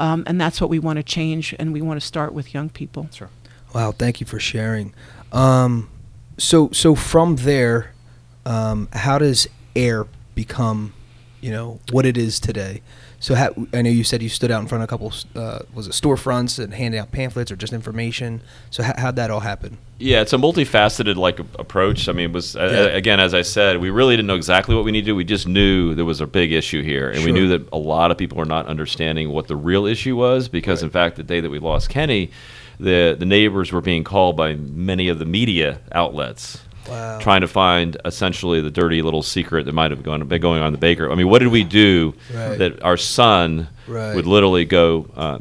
Um, 0.00 0.24
and 0.26 0.40
that's 0.40 0.60
what 0.62 0.70
we 0.70 0.78
want 0.78 0.96
to 0.96 1.02
change, 1.02 1.54
and 1.58 1.74
we 1.74 1.82
want 1.82 2.00
to 2.00 2.06
start 2.06 2.32
with 2.32 2.54
young 2.54 2.70
people. 2.70 3.08
Sure. 3.12 3.28
Wow, 3.74 3.92
thank 3.92 4.18
you 4.20 4.26
for 4.26 4.40
sharing. 4.40 4.94
Um, 5.30 5.90
so 6.38 6.70
so 6.72 6.94
from 6.94 7.36
there, 7.36 7.92
um, 8.46 8.88
how 8.92 9.18
does 9.18 9.46
air 9.76 10.06
become, 10.34 10.94
you 11.42 11.50
know, 11.50 11.80
what 11.92 12.06
it 12.06 12.16
is 12.16 12.40
today? 12.40 12.80
So 13.22 13.34
how, 13.34 13.54
I 13.74 13.82
know 13.82 13.90
you 13.90 14.02
said 14.02 14.22
you 14.22 14.30
stood 14.30 14.50
out 14.50 14.62
in 14.62 14.66
front 14.66 14.82
of 14.82 14.88
a 14.88 14.90
couple, 14.90 15.12
uh, 15.36 15.60
was 15.74 15.86
it 15.86 15.90
storefronts 15.92 16.58
and 16.58 16.72
handing 16.72 16.98
out 16.98 17.12
pamphlets 17.12 17.52
or 17.52 17.56
just 17.56 17.74
information? 17.74 18.40
So 18.70 18.82
how, 18.82 18.94
how'd 18.96 19.16
that 19.16 19.30
all 19.30 19.40
happen? 19.40 19.76
Yeah, 19.98 20.22
it's 20.22 20.32
a 20.32 20.38
multifaceted 20.38 21.16
like 21.16 21.38
approach. 21.58 22.08
I 22.08 22.12
mean, 22.12 22.30
it 22.30 22.32
was 22.32 22.56
uh, 22.56 22.60
Yeah. 22.90 22.96
again 22.96 23.20
as 23.20 23.34
I 23.34 23.42
said, 23.42 23.78
we 23.78 23.90
really 23.90 24.16
didn't 24.16 24.26
know 24.28 24.36
exactly 24.36 24.74
what 24.74 24.86
we 24.86 24.90
needed 24.90 25.04
to 25.04 25.10
do. 25.12 25.16
We 25.16 25.24
just 25.24 25.46
knew 25.46 25.94
there 25.94 26.06
was 26.06 26.22
a 26.22 26.26
big 26.26 26.50
issue 26.52 26.82
here, 26.82 27.10
and 27.10 27.22
we 27.22 27.30
knew 27.32 27.48
that 27.48 27.68
a 27.72 27.76
lot 27.78 28.10
of 28.10 28.16
people 28.16 28.38
were 28.38 28.46
not 28.46 28.64
understanding 28.66 29.28
what 29.30 29.46
the 29.48 29.56
real 29.56 29.84
issue 29.84 30.16
was 30.16 30.48
because, 30.48 30.82
in 30.82 30.88
fact, 30.88 31.16
the 31.16 31.22
day 31.22 31.40
that 31.40 31.50
we 31.50 31.58
lost 31.58 31.90
Kenny, 31.90 32.30
the 32.78 33.14
the 33.18 33.26
neighbors 33.26 33.70
were 33.70 33.82
being 33.82 34.02
called 34.02 34.36
by 34.38 34.54
many 34.54 35.08
of 35.08 35.18
the 35.18 35.26
media 35.26 35.80
outlets. 35.92 36.62
Wow. 36.90 37.18
Trying 37.20 37.40
to 37.42 37.48
find 37.48 37.96
essentially 38.04 38.60
the 38.60 38.70
dirty 38.70 39.00
little 39.02 39.22
secret 39.22 39.64
that 39.66 39.72
might 39.74 39.90
have 39.90 40.02
gone, 40.02 40.26
been 40.26 40.40
going 40.40 40.60
on 40.60 40.68
in 40.68 40.72
the 40.72 40.78
baker. 40.78 41.10
I 41.10 41.14
mean, 41.14 41.28
what 41.28 41.38
did 41.38 41.48
we 41.48 41.64
do 41.64 42.14
Right. 42.34 42.58
that 42.58 42.82
our 42.82 42.96
son 42.96 43.68
Right. 43.86 44.14
would 44.14 44.26
literally 44.26 44.64
go 44.64 45.06
uh, 45.16 45.38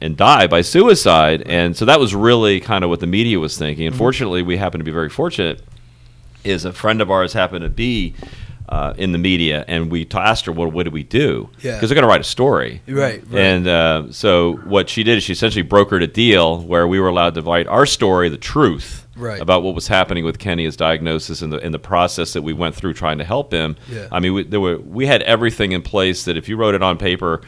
and 0.00 0.16
die 0.16 0.46
by 0.48 0.60
suicide. 0.62 1.42
And 1.46 1.76
so 1.76 1.84
that 1.84 2.00
was 2.00 2.14
really 2.14 2.60
kind 2.60 2.82
of 2.84 2.90
what 2.90 3.00
the 3.00 3.06
media 3.06 3.38
was 3.38 3.56
thinking. 3.56 3.84
Mm-hmm. 3.86 3.92
And 3.92 3.96
fortunately, 3.98 4.42
we 4.42 4.56
happen 4.56 4.78
to 4.80 4.84
be 4.84 4.90
very 4.90 5.08
fortunate. 5.08 5.62
Is 6.44 6.64
a 6.64 6.72
friend 6.72 7.00
of 7.00 7.10
ours 7.10 7.32
happened 7.32 7.62
to 7.62 7.68
be 7.68 8.14
uh, 8.68 8.94
in 8.96 9.10
the 9.12 9.18
media, 9.18 9.64
and 9.66 9.90
we 9.90 10.04
t- 10.04 10.16
asked 10.16 10.46
her, 10.46 10.52
"What, 10.52 10.72
what 10.72 10.84
did 10.84 10.92
we 10.92 11.02
do?" 11.02 11.48
Yeah. 11.62 11.74
Because 11.74 11.88
they're 11.90 11.94
going 11.96 12.04
to 12.04 12.08
write 12.08 12.20
a 12.20 12.24
story. 12.24 12.80
Right, 12.86 13.22
right. 13.28 13.40
And 13.40 13.66
uh, 13.66 14.12
so 14.12 14.52
what 14.64 14.88
she 14.88 15.02
did 15.02 15.16
is 15.18 15.24
she 15.24 15.32
essentially 15.32 15.64
brokered 15.64 16.02
a 16.02 16.06
deal 16.06 16.60
where 16.60 16.86
we 16.86 17.00
were 17.00 17.08
allowed 17.08 17.34
to 17.34 17.42
write 17.42 17.66
our 17.66 17.86
story, 17.86 18.28
the 18.28 18.36
truth, 18.38 19.06
Right. 19.18 19.40
about 19.40 19.62
what 19.62 19.74
was 19.74 19.88
happening 19.88 20.24
with 20.24 20.38
Kenny, 20.38 20.64
his 20.64 20.76
diagnosis, 20.76 21.42
and 21.42 21.52
the 21.52 21.58
and 21.58 21.74
the 21.74 21.78
process 21.78 22.32
that 22.32 22.42
we 22.42 22.52
went 22.52 22.74
through 22.74 22.94
trying 22.94 23.18
to 23.18 23.24
help 23.24 23.52
him. 23.52 23.76
Yeah. 23.90 24.08
I 24.12 24.20
mean, 24.20 24.34
we, 24.34 24.44
there 24.44 24.60
were 24.60 24.78
we 24.78 25.06
had 25.06 25.22
everything 25.22 25.72
in 25.72 25.82
place 25.82 26.24
that 26.24 26.36
if 26.36 26.48
you 26.48 26.56
wrote 26.56 26.74
it 26.74 26.82
on 26.82 26.98
paper, 26.98 27.42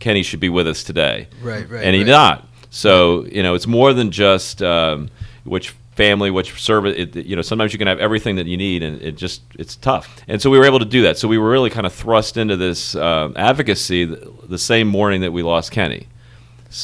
Kenny 0.00 0.22
should 0.22 0.40
be 0.40 0.48
with 0.48 0.66
us 0.66 0.82
today. 0.82 1.28
Right, 1.42 1.68
right, 1.68 1.84
And 1.84 1.94
he's 1.94 2.04
right. 2.04 2.10
not. 2.10 2.48
So 2.70 3.24
you 3.26 3.42
know, 3.42 3.54
it's 3.54 3.66
more 3.66 3.92
than 3.92 4.10
just 4.10 4.62
um, 4.62 5.10
which 5.44 5.74
family, 5.92 6.30
which 6.30 6.60
service. 6.60 6.94
It, 6.96 7.16
you 7.16 7.36
know, 7.36 7.42
sometimes 7.42 7.72
you 7.72 7.78
can 7.78 7.86
have 7.86 8.00
everything 8.00 8.36
that 8.36 8.46
you 8.46 8.56
need, 8.56 8.82
and 8.82 9.00
it 9.00 9.16
just 9.16 9.42
it's 9.58 9.76
tough. 9.76 10.22
And 10.26 10.40
so 10.40 10.50
we 10.50 10.58
were 10.58 10.64
able 10.64 10.78
to 10.78 10.84
do 10.84 11.02
that. 11.02 11.18
So 11.18 11.28
we 11.28 11.38
were 11.38 11.50
really 11.50 11.70
kind 11.70 11.86
of 11.86 11.92
thrust 11.92 12.36
into 12.36 12.56
this 12.56 12.94
um, 12.96 13.34
advocacy 13.36 14.06
the, 14.06 14.32
the 14.48 14.58
same 14.58 14.88
morning 14.88 15.20
that 15.20 15.32
we 15.32 15.42
lost 15.42 15.70
Kenny 15.70 16.08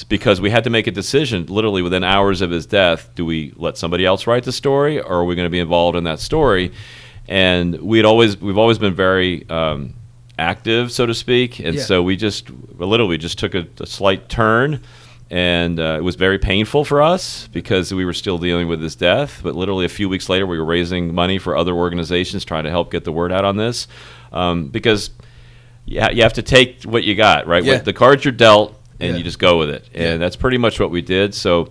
because 0.08 0.40
we 0.40 0.50
had 0.50 0.64
to 0.64 0.70
make 0.70 0.86
a 0.86 0.90
decision 0.90 1.46
literally 1.46 1.82
within 1.82 2.04
hours 2.04 2.40
of 2.42 2.50
his 2.50 2.66
death 2.66 3.10
do 3.14 3.24
we 3.24 3.52
let 3.56 3.76
somebody 3.78 4.04
else 4.04 4.26
write 4.26 4.44
the 4.44 4.52
story 4.52 5.00
or 5.00 5.18
are 5.20 5.24
we 5.24 5.34
going 5.34 5.46
to 5.46 5.50
be 5.50 5.58
involved 5.60 5.96
in 5.96 6.04
that 6.04 6.20
story 6.20 6.72
and 7.26 7.74
we'd 7.80 8.04
always 8.04 8.40
we've 8.40 8.58
always 8.58 8.78
been 8.78 8.94
very 8.94 9.48
um, 9.50 9.94
active 10.38 10.92
so 10.92 11.06
to 11.06 11.14
speak 11.14 11.58
and 11.58 11.74
Yeah. 11.76 11.82
so 11.82 12.02
we 12.02 12.16
just 12.16 12.50
literally 12.78 13.18
just 13.18 13.38
took 13.38 13.54
a, 13.54 13.66
a 13.80 13.86
slight 13.86 14.28
turn 14.28 14.80
and 15.30 15.78
uh, 15.78 15.96
it 15.98 16.02
was 16.04 16.16
very 16.16 16.38
painful 16.38 16.84
for 16.84 17.02
us 17.02 17.48
because 17.48 17.92
we 17.92 18.04
were 18.04 18.14
still 18.14 18.38
dealing 18.38 18.68
with 18.68 18.80
his 18.82 18.94
death 18.94 19.40
but 19.42 19.54
literally 19.54 19.84
a 19.84 19.88
few 19.90 20.08
weeks 20.08 20.28
later 20.28 20.46
we 20.46 20.58
were 20.58 20.64
raising 20.64 21.14
money 21.14 21.38
for 21.38 21.56
other 21.56 21.72
organizations 21.74 22.44
trying 22.44 22.64
to 22.64 22.70
help 22.70 22.90
get 22.90 23.04
the 23.04 23.12
word 23.12 23.32
out 23.32 23.44
on 23.44 23.56
this 23.56 23.88
um, 24.32 24.68
because 24.68 25.10
yeah, 25.90 26.10
you 26.10 26.22
have 26.22 26.34
to 26.34 26.42
take 26.42 26.82
what 26.82 27.02
you 27.04 27.14
got, 27.14 27.46
right? 27.46 27.64
Yeah. 27.64 27.72
With 27.76 27.86
the 27.86 27.94
cards 27.94 28.22
you're 28.22 28.32
dealt, 28.32 28.77
and 29.00 29.10
Yeah. 29.12 29.16
you 29.18 29.24
just 29.24 29.38
go 29.38 29.58
with 29.58 29.70
it. 29.70 29.84
And 29.94 30.02
Yeah. 30.02 30.16
that's 30.18 30.36
pretty 30.36 30.58
much 30.58 30.78
what 30.80 30.90
we 30.90 31.02
did. 31.02 31.34
So 31.34 31.70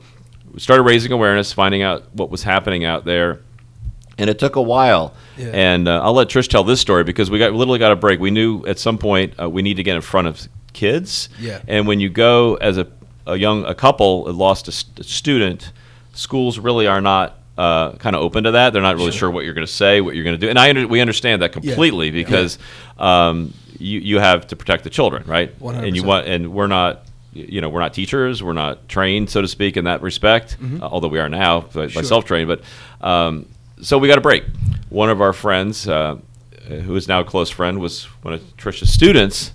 we 0.53 0.59
started 0.59 0.83
raising 0.83 1.11
awareness, 1.11 1.53
finding 1.53 1.81
out 1.81 2.03
what 2.13 2.29
was 2.29 2.43
happening 2.43 2.85
out 2.85 3.05
there. 3.05 3.39
And 4.19 4.29
it 4.29 4.39
took 4.39 4.55
a 4.55 4.61
while. 4.61 5.13
Yeah. 5.37 5.49
And 5.53 5.87
uh, 5.87 6.01
I'll 6.03 6.13
let 6.13 6.27
Trish 6.29 6.47
tell 6.47 6.63
this 6.63 6.79
story 6.81 7.03
because 7.03 7.29
we 7.29 7.37
got 7.37 7.53
literally 7.53 7.77
got 7.79 7.91
a 7.91 7.95
break. 7.95 8.19
We 8.19 8.31
knew 8.31 8.65
at 8.65 8.79
some 8.79 8.97
point 8.97 9.33
uh, 9.39 9.47
we 9.49 9.61
need 9.61 9.75
to 9.77 9.83
get 9.83 9.95
in 9.95 10.01
front 10.01 10.27
of 10.27 10.47
kids. 10.73 11.29
Yeah. 11.39 11.61
And 11.67 11.85
when 11.87 11.99
you 11.99 12.09
go 12.09 12.55
as 12.55 12.77
a, 12.79 12.87
a 13.27 13.35
young 13.35 13.63
a 13.65 13.75
couple 13.75 14.23
lost 14.33 14.67
a, 14.67 14.71
st- 14.71 15.05
student, 15.05 15.71
schools 16.13 16.57
really 16.57 16.87
are 16.87 17.01
not 17.01 17.37
uh, 17.59 17.91
kind 17.93 18.15
of 18.15 18.21
open 18.23 18.43
to 18.45 18.51
that. 18.51 18.73
They're 18.73 18.81
not 18.81 18.95
really 18.95 19.11
sure, 19.11 19.29
what 19.29 19.43
you're 19.45 19.53
going 19.53 19.65
to 19.67 19.71
say, 19.73 20.01
what 20.01 20.15
you're 20.15 20.23
going 20.23 20.35
to 20.35 20.39
do. 20.39 20.49
And 20.49 20.57
I 20.57 20.69
under, 20.69 20.87
we 20.87 20.99
understand 21.01 21.41
that 21.43 21.51
completely 21.51 22.09
because 22.11 22.57
um, 22.97 23.53
you 23.79 23.99
you 23.99 24.19
have 24.19 24.47
to 24.47 24.55
protect 24.55 24.83
the 24.83 24.89
children, 24.89 25.23
right? 25.27 25.59
One 25.59 25.75
hundred. 25.75 25.87
And 25.87 25.95
you 25.95 26.03
want 26.03 26.27
and 26.27 26.53
we're 26.53 26.67
not 26.67 27.03
you 27.37 27.61
know 27.61 27.69
we're 27.69 27.79
not 27.79 27.93
teachers 27.93 28.41
we're 28.43 28.53
not 28.53 28.87
trained 28.89 29.29
so 29.29 29.41
to 29.41 29.47
speak 29.47 29.77
in 29.77 29.85
that 29.85 30.01
respect 30.01 30.57
uh, 30.81 30.85
although 30.85 31.07
we 31.07 31.19
are 31.19 31.29
now 31.29 31.61
by, 31.61 31.67
by 31.67 31.85
Mm-hmm. 31.85 31.89
Sure. 31.93 32.03
self-trained 32.03 32.47
but 32.47 32.61
um, 33.07 33.45
so 33.81 33.97
we 33.97 34.07
got 34.07 34.17
a 34.17 34.21
break 34.21 34.43
one 34.89 35.09
of 35.09 35.21
our 35.21 35.33
friends 35.33 35.87
uh, 35.87 36.17
who 36.67 36.95
is 36.95 37.07
now 37.07 37.19
a 37.21 37.23
close 37.23 37.49
friend 37.49 37.79
was 37.79 38.05
one 38.23 38.33
of 38.33 38.41
trisha's 38.57 38.91
students 38.91 39.51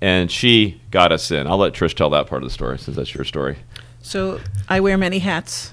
and 0.00 0.30
she 0.30 0.80
got 0.90 1.10
us 1.12 1.30
in 1.30 1.46
i'll 1.46 1.58
let 1.58 1.72
trish 1.72 1.94
tell 1.94 2.10
that 2.10 2.26
part 2.26 2.42
of 2.42 2.48
the 2.48 2.52
story 2.54 2.78
since 2.78 2.96
that's 2.96 3.14
your 3.14 3.24
story 3.24 3.56
So 4.02 4.38
I 4.68 4.80
wear 4.80 4.98
many 4.98 5.18
hats. 5.20 5.72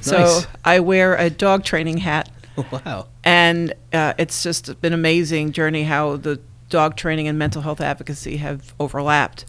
So 0.00 0.18
Nice. 0.18 0.46
I 0.64 0.78
wear 0.80 1.16
a 1.16 1.28
dog 1.30 1.64
training 1.64 1.96
hat, 1.98 2.30
wow. 2.70 3.08
and 3.24 3.72
uh, 3.92 4.12
it's 4.18 4.40
just 4.44 4.80
been 4.80 4.92
amazing 4.92 5.50
journey 5.52 5.82
how 5.82 6.16
the 6.16 6.38
dog 6.68 6.96
training 6.96 7.28
and 7.28 7.38
mental 7.38 7.62
health 7.62 7.80
advocacy 7.80 8.38
have 8.38 8.74
overlapped. 8.80 9.44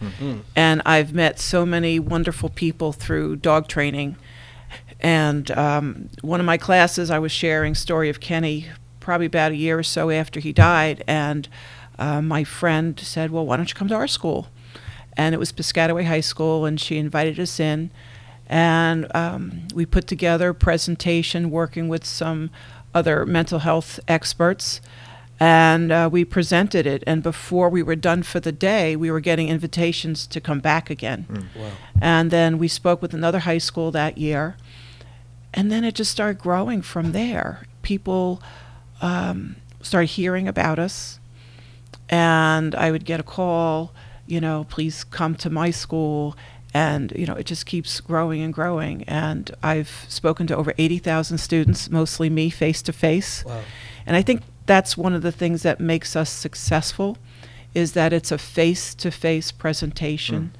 And 0.55 0.81
I've 0.85 1.13
met 1.13 1.39
so 1.39 1.65
many 1.65 1.99
wonderful 1.99 2.49
people 2.49 2.93
through 2.93 3.37
dog 3.37 3.67
training. 3.67 4.17
And 4.99 5.49
um, 5.51 6.09
one 6.21 6.39
of 6.39 6.45
my 6.45 6.57
classes, 6.57 7.09
I 7.11 7.19
was 7.19 7.31
sharing 7.31 7.75
story 7.75 8.09
of 8.09 8.19
Kenny, 8.19 8.67
probably 8.99 9.27
about 9.27 9.51
a 9.51 9.55
year 9.55 9.79
or 9.79 9.83
so 9.83 10.09
after 10.09 10.39
he 10.39 10.51
died, 10.51 11.03
and 11.07 11.47
uh, 11.97 12.21
my 12.21 12.43
friend 12.43 12.99
said, 12.99 13.31
"Well, 13.31 13.45
why 13.45 13.57
don't 13.57 13.69
you 13.69 13.75
come 13.75 13.87
to 13.87 13.95
our 13.95 14.07
school?" 14.07 14.47
And 15.15 15.33
it 15.33 15.37
was 15.37 15.51
Piscataway 15.51 16.05
High 16.05 16.19
School, 16.21 16.65
and 16.65 16.79
she 16.79 16.97
invited 16.97 17.39
us 17.39 17.59
in, 17.59 17.89
and 18.47 19.07
um, 19.15 19.67
we 19.73 19.85
put 19.85 20.07
together 20.07 20.49
a 20.49 20.55
presentation 20.55 21.49
working 21.51 21.87
with 21.87 22.05
some 22.05 22.49
other 22.93 23.25
mental 23.25 23.59
health 23.59 23.99
experts 24.07 24.81
and 25.39 25.91
uh, 25.91 26.09
we 26.11 26.25
presented 26.25 26.87
it. 26.87 27.03
And 27.05 27.21
before 27.21 27.69
we 27.69 27.83
were 27.83 27.95
done 27.95 28.23
for 28.23 28.39
the 28.39 28.51
day 28.51 28.95
we 28.95 29.11
were 29.11 29.19
getting 29.19 29.49
invitations 29.49 30.25
to 30.27 30.41
come 30.41 30.59
back 30.59 30.89
again. 30.89 31.49
Wow. 31.55 31.71
and 32.01 32.31
then 32.31 32.57
we 32.57 32.67
spoke 32.67 33.01
with 33.01 33.13
another 33.13 33.39
high 33.39 33.57
school 33.59 33.91
that 33.91 34.17
year. 34.17 34.57
And 35.53 35.71
then 35.71 35.83
it 35.83 35.95
just 35.95 36.11
started 36.11 36.39
growing 36.39 36.81
from 36.81 37.11
there. 37.13 37.63
People 37.81 38.41
um, 39.01 39.55
started 39.81 40.07
hearing 40.07 40.47
about 40.47 40.79
us. 40.79 41.19
And 42.09 42.73
i 42.75 42.89
would 42.89 43.03
get 43.03 43.19
a 43.19 43.23
call 43.23 43.91
you 44.25 44.39
know 44.39 44.65
please 44.69 45.03
come 45.03 45.35
to 45.35 45.49
my 45.49 45.71
school. 45.71 46.35
And 46.73 47.11
you 47.15 47.25
know 47.25 47.33
it 47.35 47.45
just 47.45 47.65
keeps 47.65 47.99
growing 48.01 48.41
and 48.41 48.53
growing. 48.53 49.03
And 49.03 49.51
i've 49.61 50.05
spoken 50.09 50.47
to 50.47 50.55
over 50.57 50.73
80000 50.77 51.37
students 51.37 51.89
mostly 51.91 52.29
me 52.29 52.49
face 52.49 52.81
to 52.83 52.93
face. 52.93 53.43
And 54.05 54.15
I 54.15 54.21
think 54.21 54.41
that's 54.67 54.95
one 54.95 55.13
of 55.13 55.23
the 55.23 55.31
things 55.31 55.63
that 55.63 55.79
makes 55.79 56.15
us 56.15 56.29
successful 56.29 57.17
is 57.73 57.93
that 57.93 58.13
it's 58.13 58.31
a 58.31 58.37
face-to-face 58.37 59.51
presentation. 59.53 60.51
Mm. 60.53 60.59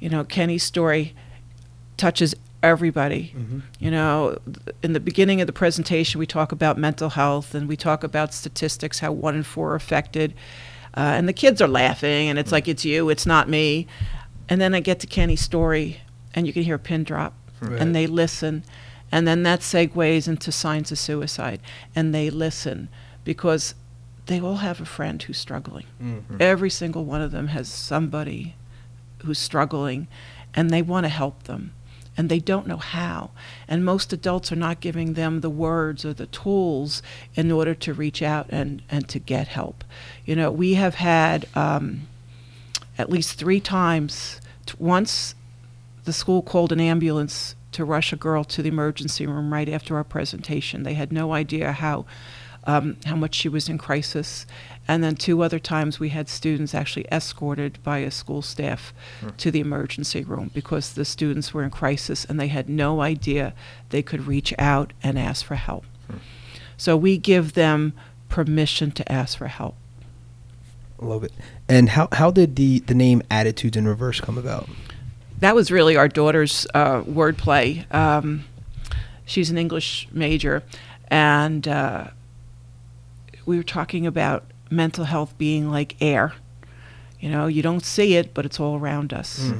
You 0.00 0.10
know, 0.10 0.24
Kenny's 0.24 0.62
story 0.62 1.14
touches 1.96 2.34
everybody. 2.62 3.32
Mm-hmm. 3.36 3.58
You 3.78 3.90
know, 3.90 4.38
th- 4.44 4.76
in 4.82 4.92
the 4.92 5.00
beginning 5.00 5.40
of 5.40 5.46
the 5.46 5.52
presentation, 5.52 6.18
we 6.18 6.26
talk 6.26 6.52
about 6.52 6.78
mental 6.78 7.10
health 7.10 7.54
and 7.54 7.68
we 7.68 7.76
talk 7.76 8.04
about 8.04 8.34
statistics, 8.34 8.98
how 8.98 9.12
one 9.12 9.36
in 9.36 9.42
four 9.42 9.72
are 9.72 9.76
affected. 9.76 10.34
Uh, 10.96 11.00
and 11.00 11.28
the 11.28 11.32
kids 11.32 11.62
are 11.62 11.68
laughing, 11.68 12.28
and 12.28 12.38
it's 12.38 12.50
mm. 12.50 12.52
like, 12.52 12.66
it's 12.66 12.84
you, 12.84 13.08
it's 13.08 13.26
not 13.26 13.48
me. 13.48 13.86
And 14.48 14.60
then 14.60 14.74
I 14.74 14.80
get 14.80 15.00
to 15.00 15.06
Kenny's 15.06 15.40
story, 15.40 16.00
and 16.34 16.46
you 16.46 16.52
can 16.52 16.62
hear 16.62 16.76
a 16.76 16.78
pin 16.78 17.04
drop, 17.04 17.34
Right. 17.60 17.80
and 17.80 17.94
they 17.94 18.06
listen. 18.06 18.64
And 19.12 19.26
then 19.26 19.42
that 19.42 19.60
segues 19.60 20.28
into 20.28 20.50
signs 20.50 20.90
of 20.92 20.98
suicide, 20.98 21.60
and 21.94 22.14
they 22.14 22.30
listen 22.30 22.88
because 23.28 23.74
they 24.24 24.40
all 24.40 24.56
have 24.56 24.80
a 24.80 24.86
friend 24.86 25.22
who's 25.22 25.36
struggling. 25.36 25.84
Every 26.40 26.70
single 26.70 27.04
one 27.04 27.20
of 27.20 27.30
them 27.30 27.48
has 27.48 27.68
somebody 27.68 28.54
who's 29.22 29.38
struggling, 29.38 30.08
and 30.54 30.70
they 30.70 30.80
want 30.80 31.04
to 31.04 31.10
help 31.10 31.42
them, 31.42 31.74
and 32.16 32.30
they 32.30 32.38
don't 32.38 32.66
know 32.66 32.78
how. 32.78 33.32
And 33.68 33.84
most 33.84 34.14
adults 34.14 34.50
are 34.50 34.56
not 34.56 34.80
giving 34.80 35.12
them 35.12 35.42
the 35.42 35.50
words 35.50 36.06
or 36.06 36.14
the 36.14 36.24
tools 36.28 37.02
in 37.34 37.52
order 37.52 37.74
to 37.74 37.92
reach 37.92 38.22
out 38.22 38.46
and, 38.48 38.80
and 38.88 39.06
to 39.10 39.18
get 39.18 39.48
help. 39.48 39.84
You 40.24 40.34
know, 40.34 40.50
we 40.50 40.72
have 40.72 40.94
had 40.94 41.46
um, 41.54 42.08
at 42.96 43.10
least 43.10 43.38
three 43.38 43.60
times, 43.60 44.40
t- 44.64 44.72
once 44.78 45.34
the 46.06 46.14
school 46.14 46.40
called 46.40 46.72
an 46.72 46.80
ambulance 46.80 47.56
to 47.72 47.84
rush 47.84 48.10
a 48.10 48.16
girl 48.16 48.42
to 48.44 48.62
the 48.62 48.70
emergency 48.70 49.26
room 49.26 49.52
right 49.52 49.68
after 49.68 49.96
our 49.96 50.04
presentation. 50.04 50.82
They 50.82 50.94
had 50.94 51.12
no 51.12 51.34
idea 51.34 51.72
how 51.72 52.06
um, 52.68 52.96
how 53.06 53.16
much 53.16 53.34
she 53.34 53.48
was 53.48 53.68
in 53.68 53.78
crisis. 53.78 54.46
And 54.86 55.02
then 55.02 55.16
two 55.16 55.42
other 55.42 55.58
times 55.58 55.98
we 55.98 56.10
had 56.10 56.28
students 56.28 56.74
actually 56.74 57.06
escorted 57.10 57.82
by 57.82 57.98
a 57.98 58.10
school 58.10 58.42
staff 58.42 58.94
to 59.38 59.50
the 59.50 59.60
emergency 59.60 60.22
room 60.22 60.50
because 60.54 60.92
the 60.92 61.04
students 61.04 61.52
were 61.52 61.64
in 61.64 61.70
crisis 61.70 62.24
and 62.24 62.38
they 62.38 62.48
had 62.48 62.68
no 62.68 63.00
idea 63.00 63.52
they 63.90 64.02
could 64.02 64.26
reach 64.26 64.54
out 64.58 64.92
and 65.02 65.18
ask 65.18 65.44
for 65.44 65.56
help. 65.56 65.84
So 66.76 66.96
we 66.96 67.18
give 67.18 67.54
them 67.54 67.92
permission 68.28 68.92
to 68.92 69.12
ask 69.12 69.36
for 69.38 69.48
help. 69.48 69.74
Love 71.00 71.24
it. 71.24 71.32
And 71.68 71.90
how 71.90 72.08
how 72.12 72.30
did 72.30 72.56
the 72.56 72.80
the 72.80 72.94
name 72.94 73.22
Attitudes 73.30 73.76
in 73.76 73.86
Reverse 73.86 74.20
come 74.20 74.38
about? 74.38 74.68
that 75.40 75.54
was 75.54 75.70
really 75.70 75.96
our 75.96 76.08
daughter's 76.08 76.66
uh, 76.74 77.02
wordplay. 77.02 77.92
Um, 77.94 78.44
she's 79.24 79.50
an 79.50 79.58
English 79.58 80.08
major, 80.12 80.62
and 81.08 81.66
uh, 81.66 82.08
we 83.48 83.56
were 83.56 83.62
talking 83.62 84.06
about 84.06 84.44
mental 84.70 85.04
health 85.04 85.32
being 85.38 85.70
like 85.70 85.96
air. 86.02 86.34
You 87.18 87.30
know, 87.30 87.46
you 87.46 87.62
don't 87.62 87.82
see 87.84 88.14
it, 88.14 88.34
but 88.34 88.44
it's 88.44 88.60
all 88.60 88.76
around 88.78 89.12
us. 89.14 89.50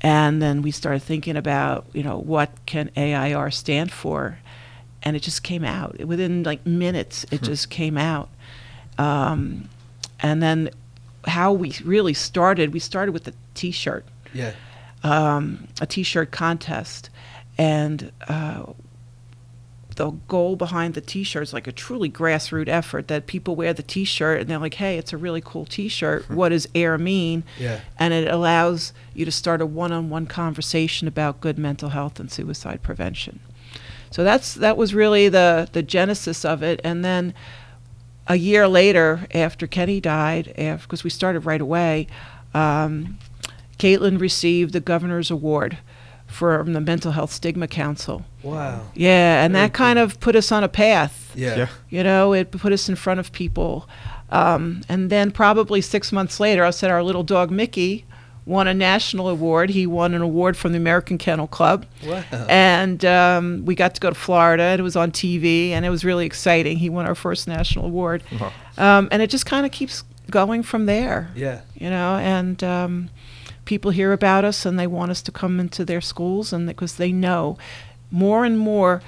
And 0.00 0.40
then 0.40 0.62
we 0.62 0.70
started 0.70 1.02
thinking 1.02 1.36
about, 1.36 1.84
you 1.92 2.02
know, 2.02 2.16
what 2.18 2.50
can 2.64 2.90
AIR 2.96 3.50
stand 3.50 3.92
for, 3.92 4.38
and 5.02 5.14
it 5.14 5.20
just 5.20 5.42
came 5.42 5.62
out 5.64 5.98
within 6.04 6.42
like 6.42 6.64
minutes. 6.66 7.26
It 7.30 7.42
just 7.42 7.68
came 7.68 7.98
out, 7.98 8.30
um, 8.96 9.68
and 10.20 10.42
then 10.42 10.70
how 11.26 11.52
we 11.52 11.74
really 11.84 12.14
started. 12.14 12.72
We 12.72 12.78
started 12.80 13.12
with 13.12 13.28
a 13.28 13.34
T-shirt 13.54 14.04
Yeah. 14.32 14.52
um, 15.02 15.68
a 15.80 15.86
T-shirt 15.86 16.30
contest, 16.30 17.10
and 17.58 18.10
uh, 18.28 18.62
the 19.98 20.12
goal 20.28 20.54
behind 20.54 20.94
the 20.94 21.00
T-shirt 21.00 21.42
is 21.42 21.52
like 21.52 21.66
a 21.66 21.72
truly 21.72 22.08
grassroots 22.08 22.68
effort 22.68 23.08
that 23.08 23.26
people 23.26 23.56
wear 23.56 23.74
the 23.74 23.82
T-shirt 23.82 24.40
and 24.40 24.48
they're 24.48 24.58
like, 24.58 24.74
"Hey, 24.74 24.96
it's 24.96 25.12
a 25.12 25.16
really 25.16 25.40
cool 25.44 25.66
T-shirt. 25.66 26.30
What 26.30 26.50
does 26.50 26.68
AIR 26.72 26.98
mean?" 26.98 27.42
Yeah. 27.58 27.80
And 27.98 28.14
it 28.14 28.32
allows 28.32 28.92
you 29.12 29.24
to 29.24 29.32
start 29.32 29.60
a 29.60 29.66
one-on-one 29.66 30.26
conversation 30.26 31.08
about 31.08 31.40
good 31.40 31.58
mental 31.58 31.88
health 31.88 32.20
and 32.20 32.30
suicide 32.30 32.80
prevention. 32.80 33.40
So 34.12 34.22
that's 34.22 34.54
that 34.54 34.76
was 34.76 34.94
really 34.94 35.28
the 35.28 35.68
the 35.72 35.82
genesis 35.82 36.44
of 36.44 36.62
it, 36.62 36.80
and 36.84 37.04
then 37.04 37.34
a 38.28 38.36
year 38.36 38.68
later, 38.68 39.26
after 39.34 39.66
Kenny 39.66 40.00
died, 40.00 40.52
because 40.56 41.02
we 41.02 41.10
started 41.10 41.40
right 41.40 41.60
away, 41.60 42.06
um, 42.54 43.18
Caitlin 43.80 44.20
received 44.20 44.72
the 44.74 44.80
governor's 44.80 45.30
award 45.30 45.78
from 46.28 46.72
the 46.74 46.80
Mental 46.80 47.10
Health 47.12 47.32
Stigma 47.32 47.66
Council. 47.66 48.24
Wow. 48.42 48.82
Yeah, 48.94 49.42
and 49.44 49.52
Very 49.52 49.66
that 49.66 49.72
kind 49.74 49.98
of 49.98 50.20
put 50.20 50.36
us 50.36 50.52
on 50.52 50.62
a 50.62 50.68
path. 50.68 51.32
Yeah. 51.34 51.56
Yeah. 51.56 51.68
You 51.90 52.04
know, 52.04 52.32
it 52.32 52.50
put 52.52 52.72
us 52.72 52.88
in 52.88 52.94
front 52.94 53.18
of 53.18 53.32
people. 53.32 53.88
Um, 54.30 54.82
and 54.88 55.10
then 55.10 55.30
probably 55.32 55.80
six 55.80 56.12
months 56.12 56.38
later, 56.38 56.64
I 56.64 56.70
said 56.70 56.90
our 56.90 57.02
little 57.02 57.22
dog 57.24 57.50
Mickey 57.50 58.04
won 58.44 58.68
a 58.68 58.74
national 58.74 59.28
award. 59.28 59.70
He 59.70 59.86
won 59.86 60.14
an 60.14 60.22
award 60.22 60.56
from 60.56 60.72
the 60.72 60.78
American 60.78 61.18
Kennel 61.18 61.46
Club. 61.46 61.86
Wow. 62.06 62.22
And 62.48 63.04
um, 63.04 63.64
we 63.64 63.74
got 63.74 63.94
to 63.94 64.00
go 64.00 64.08
to 64.10 64.14
Florida. 64.14 64.62
and 64.64 64.80
It 64.80 64.82
was 64.82 64.96
on 64.96 65.10
TV, 65.12 65.70
and 65.70 65.84
it 65.84 65.90
was 65.90 66.04
really 66.04 66.26
exciting. 66.26 66.76
He 66.78 66.88
won 66.90 67.06
our 67.06 67.14
first 67.14 67.48
national 67.48 67.86
award. 67.86 68.22
Wow. 68.38 68.52
Um, 68.76 69.08
and 69.10 69.22
it 69.22 69.30
just 69.30 69.46
kind 69.46 69.64
of 69.66 69.72
keeps 69.72 70.04
going 70.30 70.62
from 70.62 70.84
there 70.84 71.30
Yeah. 71.34 71.62
you 71.74 71.88
know, 71.88 72.16
and 72.16 72.62
um, 72.62 73.08
people 73.68 73.90
hear 73.90 74.12
about 74.12 74.44
us 74.44 74.64
and 74.66 74.78
they 74.78 74.86
want 74.86 75.10
us 75.10 75.20
to 75.22 75.30
come 75.30 75.60
into 75.60 75.84
their 75.84 76.00
schools, 76.00 76.52
and 76.54 76.66
because 76.66 76.96
they 76.96 77.12
know 77.12 77.58
more 78.10 78.46
and 78.46 78.58
more, 78.58 79.02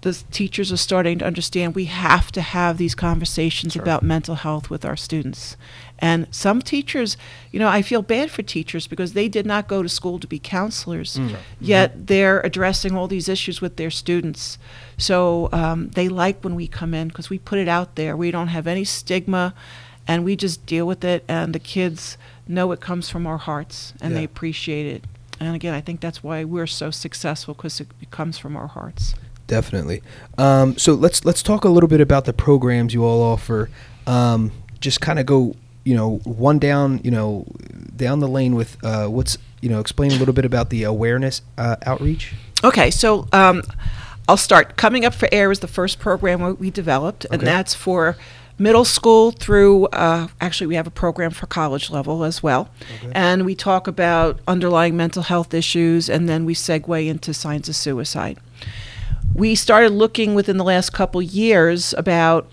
the 0.00 0.12
teachers 0.32 0.72
are 0.72 0.76
starting 0.76 1.18
to 1.20 1.24
understand 1.24 1.76
we 1.76 1.84
have 1.84 2.32
to 2.32 2.40
have 2.40 2.76
these 2.76 2.96
conversations 2.96 3.74
Sure. 3.74 3.82
about 3.82 4.02
mental 4.02 4.34
health 4.34 4.68
with 4.68 4.84
our 4.84 4.96
students. 4.96 5.56
And 6.00 6.26
some 6.32 6.60
teachers, 6.60 7.16
you 7.52 7.60
know, 7.60 7.68
I 7.68 7.82
feel 7.82 8.02
bad 8.02 8.28
for 8.32 8.42
teachers 8.42 8.88
because 8.88 9.12
they 9.12 9.28
did 9.28 9.46
not 9.46 9.68
go 9.68 9.80
to 9.84 9.88
school 9.88 10.18
to 10.18 10.26
be 10.26 10.40
counselors, 10.40 11.20
yet 11.60 12.08
they're 12.08 12.40
addressing 12.40 12.96
all 12.96 13.06
these 13.06 13.28
issues 13.28 13.60
with 13.60 13.76
their 13.76 13.90
students. 13.90 14.58
So 14.98 15.48
um, 15.52 15.90
they 15.94 16.08
like 16.08 16.42
when 16.42 16.56
we 16.56 16.66
come 16.66 16.92
in 16.92 17.06
because 17.06 17.30
we 17.30 17.38
put 17.38 17.60
it 17.60 17.68
out 17.68 17.94
there. 17.94 18.16
We 18.16 18.32
don't 18.32 18.48
have 18.48 18.66
any 18.66 18.84
stigma, 18.84 19.54
and 20.08 20.24
we 20.24 20.34
just 20.34 20.66
deal 20.66 20.86
with 20.88 21.04
it. 21.04 21.22
And 21.28 21.54
the 21.54 21.60
kids 21.60 22.18
know 22.48 22.72
it 22.72 22.80
comes 22.80 23.08
from 23.08 23.26
our 23.26 23.38
hearts, 23.38 23.94
and 24.00 24.16
they 24.16 24.24
appreciate 24.24 24.86
it. 24.86 25.04
And 25.40 25.54
again, 25.56 25.74
I 25.74 25.80
think 25.80 26.00
that's 26.00 26.22
why 26.22 26.44
we're 26.44 26.66
so 26.68 26.90
successful 26.90 27.54
because 27.54 27.80
it, 27.80 27.88
it 28.00 28.10
comes 28.10 28.38
from 28.38 28.56
our 28.56 28.68
hearts. 28.68 29.14
Definitely. 29.48 30.02
Um, 30.38 30.78
so 30.78 30.94
let's 30.94 31.24
let's 31.24 31.42
talk 31.42 31.64
a 31.64 31.68
little 31.68 31.88
bit 31.88 32.00
about 32.00 32.24
the 32.24 32.32
programs 32.32 32.94
you 32.94 33.04
all 33.04 33.22
offer. 33.22 33.68
Um, 34.06 34.52
just 34.80 35.00
kind 35.00 35.18
of 35.18 35.26
go, 35.26 35.54
you 35.84 35.94
know, 35.96 36.18
one 36.24 36.58
down, 36.58 37.00
you 37.04 37.10
know, 37.10 37.46
down 37.96 38.20
the 38.20 38.28
lane 38.28 38.54
with 38.54 38.76
uh, 38.84 39.06
what's, 39.08 39.36
you 39.60 39.68
know, 39.68 39.80
explain 39.80 40.12
a 40.12 40.16
little 40.16 40.34
bit 40.34 40.44
about 40.44 40.70
the 40.70 40.84
awareness 40.84 41.42
uh, 41.58 41.76
outreach. 41.84 42.34
Okay, 42.64 42.90
so 42.90 43.26
um, 43.32 43.62
I'll 44.28 44.36
start. 44.36 44.76
Coming 44.76 45.04
Up 45.04 45.14
for 45.14 45.28
Air 45.32 45.50
is 45.50 45.58
the 45.60 45.66
first 45.68 45.98
program 45.98 46.40
we- 46.42 46.52
we 46.52 46.70
developed, 46.70 47.24
and 47.26 47.34
Okay. 47.42 47.44
that's 47.44 47.74
for 47.74 48.16
middle 48.58 48.84
school 48.84 49.32
through, 49.32 49.86
uh, 49.86 50.28
actually, 50.40 50.66
we 50.66 50.74
have 50.74 50.86
a 50.86 50.90
program 50.90 51.30
for 51.30 51.46
college 51.46 51.90
level 51.90 52.24
as 52.24 52.42
well. 52.42 52.68
Okay. 52.98 53.12
And 53.14 53.44
we 53.44 53.54
talk 53.54 53.86
about 53.86 54.40
underlying 54.46 54.96
mental 54.96 55.22
health 55.22 55.54
issues, 55.54 56.08
and 56.08 56.28
then 56.28 56.44
we 56.44 56.54
segue 56.54 57.06
into 57.06 57.34
signs 57.34 57.68
of 57.68 57.76
suicide. 57.76 58.38
We 59.34 59.54
started 59.54 59.90
looking 59.90 60.34
within 60.34 60.58
the 60.58 60.64
last 60.64 60.90
couple 60.92 61.22
years 61.22 61.94
about 61.94 62.50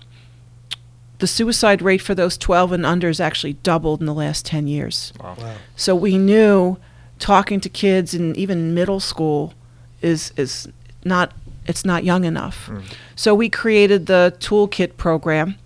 the 1.18 1.26
suicide 1.26 1.82
rate 1.82 2.00
for 2.00 2.14
those 2.14 2.38
12 2.38 2.72
and 2.72 2.84
unders 2.84 3.20
actually 3.20 3.52
doubled 3.54 4.00
in 4.00 4.06
the 4.06 4.14
last 4.14 4.46
10 4.46 4.66
years. 4.66 5.12
Wow. 5.20 5.36
Wow. 5.38 5.54
So 5.76 5.94
we 5.94 6.16
knew 6.16 6.78
talking 7.18 7.60
to 7.60 7.68
kids 7.68 8.14
in 8.14 8.34
even 8.36 8.74
middle 8.74 9.00
school 9.00 9.54
is 10.00 10.32
is 10.36 10.66
not 11.04 11.32
it's 11.66 11.84
not 11.84 12.02
young 12.02 12.24
enough. 12.24 12.70
So 13.14 13.34
we 13.34 13.48
created 13.48 14.06
the 14.06 14.34
toolkit 14.40 14.96
program 14.96 15.56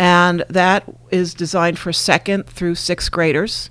and 0.00 0.44
that 0.48 0.84
is 1.10 1.34
designed 1.34 1.78
for 1.78 1.92
second 1.92 2.46
through 2.46 2.74
sixth 2.74 3.10
graders. 3.12 3.68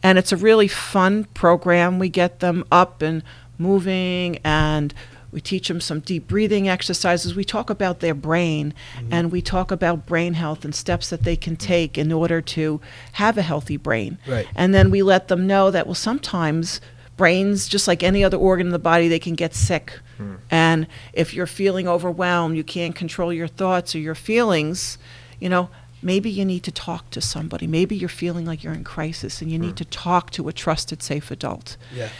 And 0.00 0.16
it's 0.16 0.30
a 0.30 0.36
really 0.36 0.68
fun 0.68 1.24
program. 1.24 1.98
We 1.98 2.08
get 2.08 2.38
them 2.38 2.64
up 2.70 3.02
and 3.02 3.24
moving 3.58 4.38
and 4.44 4.94
we 5.32 5.40
teach 5.40 5.66
them 5.66 5.80
some 5.80 5.98
deep 5.98 6.28
breathing 6.28 6.68
exercises. 6.68 7.34
We 7.34 7.44
talk 7.44 7.68
about 7.68 7.98
their 7.98 8.14
brain 8.14 8.74
mm-hmm. 8.96 9.12
and 9.12 9.32
we 9.32 9.42
talk 9.42 9.72
about 9.72 10.06
brain 10.06 10.34
health 10.34 10.64
and 10.64 10.72
steps 10.72 11.10
that 11.10 11.24
they 11.24 11.36
can 11.36 11.56
take 11.56 11.98
in 11.98 12.12
order 12.12 12.40
to 12.40 12.80
have 13.12 13.36
a 13.36 13.42
healthy 13.42 13.76
brain. 13.76 14.18
Right. 14.26 14.46
And 14.54 14.72
then 14.72 14.90
we 14.90 15.02
let 15.02 15.26
them 15.26 15.48
know 15.48 15.72
that, 15.72 15.86
well, 15.86 15.94
sometimes 15.94 16.80
brains, 17.16 17.66
just 17.66 17.88
like 17.88 18.04
any 18.04 18.22
other 18.22 18.36
organ 18.36 18.68
in 18.68 18.72
the 18.72 18.78
body, 18.78 19.08
they 19.08 19.18
can 19.18 19.34
get 19.34 19.54
sick. 19.54 19.98
Hmm. 20.18 20.34
And 20.50 20.86
if 21.12 21.34
you're 21.34 21.46
feeling 21.46 21.88
overwhelmed, 21.88 22.56
you 22.56 22.64
can't 22.64 22.94
control 22.94 23.32
your 23.32 23.48
thoughts 23.48 23.94
or 23.94 23.98
your 23.98 24.14
feelings, 24.14 24.98
you 25.42 25.48
know, 25.48 25.68
maybe 26.02 26.30
you 26.30 26.44
need 26.44 26.62
to 26.62 26.70
talk 26.70 27.10
to 27.10 27.20
somebody. 27.20 27.66
Maybe 27.66 27.96
you're 27.96 28.08
feeling 28.08 28.46
like 28.46 28.62
you're 28.62 28.72
in 28.72 28.84
crisis 28.84 29.42
and 29.42 29.50
you 29.50 29.58
need 29.58 29.76
to 29.76 29.84
talk 29.84 30.30
to 30.30 30.48
a 30.48 30.52
trusted, 30.52 31.02
safe 31.02 31.30
adult. 31.32 31.76
Yeah. 31.92 32.10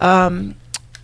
Um, 0.00 0.54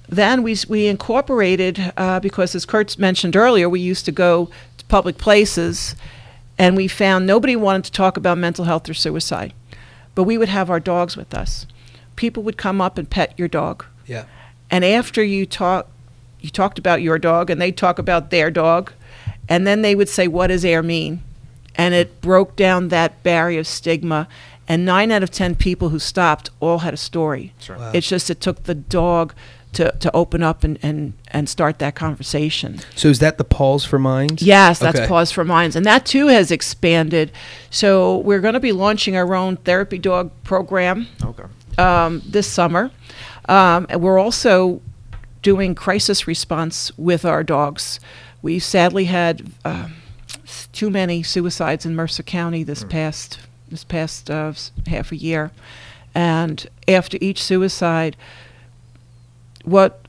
then 0.09 0.45
we, 0.45 0.57
we 0.69 0.87
incorporated, 0.87 1.93
uh, 1.97 2.21
because 2.21 2.55
as 2.55 2.65
Kurt 2.65 2.97
mentioned 2.97 3.35
earlier, 3.35 3.69
we 3.69 3.81
used 3.81 4.05
to 4.05 4.13
go 4.13 4.51
to 4.79 4.85
public 4.85 5.19
places 5.19 5.97
and 6.57 6.77
we 6.77 6.87
found 6.87 7.27
nobody 7.27 7.57
wanted 7.57 7.85
to 7.87 7.93
talk 7.93 8.17
about 8.17 8.39
mental 8.39 8.67
health 8.67 8.89
or 8.89 8.95
suicide. 8.95 9.53
But 10.15 10.23
we 10.23 10.39
would 10.39 10.49
have 10.49 10.71
our 10.71 10.79
dogs 10.79 11.17
with 11.17 11.35
us. 11.35 11.67
People 12.15 12.45
would 12.45 12.57
come 12.57 12.81
up 12.81 12.99
and 12.99 13.11
pet 13.11 13.37
your 13.37 13.49
dog. 13.49 13.85
Yeah. 14.07 14.27
And 14.71 14.85
after 14.85 15.25
you 15.25 15.45
talk, 15.45 15.89
you 16.41 16.51
talked 16.51 16.79
about 16.79 17.03
your 17.03 17.19
dog, 17.19 17.51
and 17.51 17.61
they 17.61 17.73
talk 17.73 17.99
about 17.99 18.31
their 18.31 18.51
dog, 18.51 18.93
and 19.49 19.67
then 19.67 19.83
they 19.83 19.95
would 19.95 20.09
say, 20.09 20.29
"What 20.29 20.49
does 20.49 20.65
air 20.65 20.83
mean?" 20.83 21.23
And 21.77 21.95
it 21.95 22.21
broke 22.21 22.57
down 22.57 22.89
that 22.89 23.23
barrier 23.23 23.61
of 23.61 23.67
stigma. 23.67 24.29
And 24.67 24.85
nine 24.87 25.11
out 25.13 25.23
of 25.23 25.31
ten 25.31 25.55
people 25.57 25.91
who 25.91 25.99
stopped 25.99 26.49
all 26.61 26.79
had 26.79 26.95
a 26.95 26.97
story. 26.97 27.53
Sure. 27.61 27.77
Wow. 27.77 27.91
It's 27.93 28.09
just 28.09 28.31
it 28.31 28.41
took 28.41 28.63
the 28.65 28.75
dog 28.75 29.35
to, 29.75 29.91
to 29.99 30.15
open 30.17 30.43
up 30.43 30.63
and, 30.65 30.79
and, 30.83 31.13
and 31.33 31.49
start 31.49 31.81
that 31.81 31.95
conversation. 31.97 32.79
So 32.95 33.09
is 33.09 33.19
that 33.19 33.39
the 33.39 33.45
pause 33.45 33.85
for 33.85 33.99
minds? 33.99 34.41
Yes, 34.43 34.79
that's 34.79 35.01
Okay. 35.01 35.09
Pause 35.09 35.33
for 35.33 35.45
Minds. 35.45 35.75
And 35.77 35.85
that 35.85 36.07
too 36.07 36.29
has 36.29 36.51
expanded. 36.53 37.33
So 37.71 38.19
we're 38.19 38.41
going 38.41 38.55
to 38.55 38.61
be 38.61 38.71
launching 38.73 39.17
our 39.17 39.35
own 39.35 39.57
therapy 39.57 39.99
dog 39.99 40.31
program 40.45 41.09
Okay. 41.23 41.43
um, 41.77 42.23
this 42.25 42.47
summer. 42.47 42.93
Um, 43.49 43.87
and 43.91 44.01
we're 44.01 44.19
also 44.21 44.81
doing 45.43 45.75
crisis 45.75 46.27
response 46.29 46.97
with 46.97 47.25
our 47.25 47.43
dogs. 47.43 47.99
We 48.43 48.61
sadly 48.61 49.07
had 49.07 49.43
um, 49.65 49.75
s- 49.75 49.91
too 50.75 50.91
many 50.91 51.23
suicides 51.23 51.87
in 51.87 51.95
Mercer 51.95 52.23
County 52.23 52.63
this 52.65 52.85
past 52.85 53.39
this 53.71 53.85
past 53.85 54.31
uh, 54.31 54.53
half 54.87 55.11
a 55.13 55.17
year, 55.17 55.51
and 56.15 56.67
after 56.87 57.17
each 57.21 57.43
suicide, 57.43 58.17
what 59.65 60.01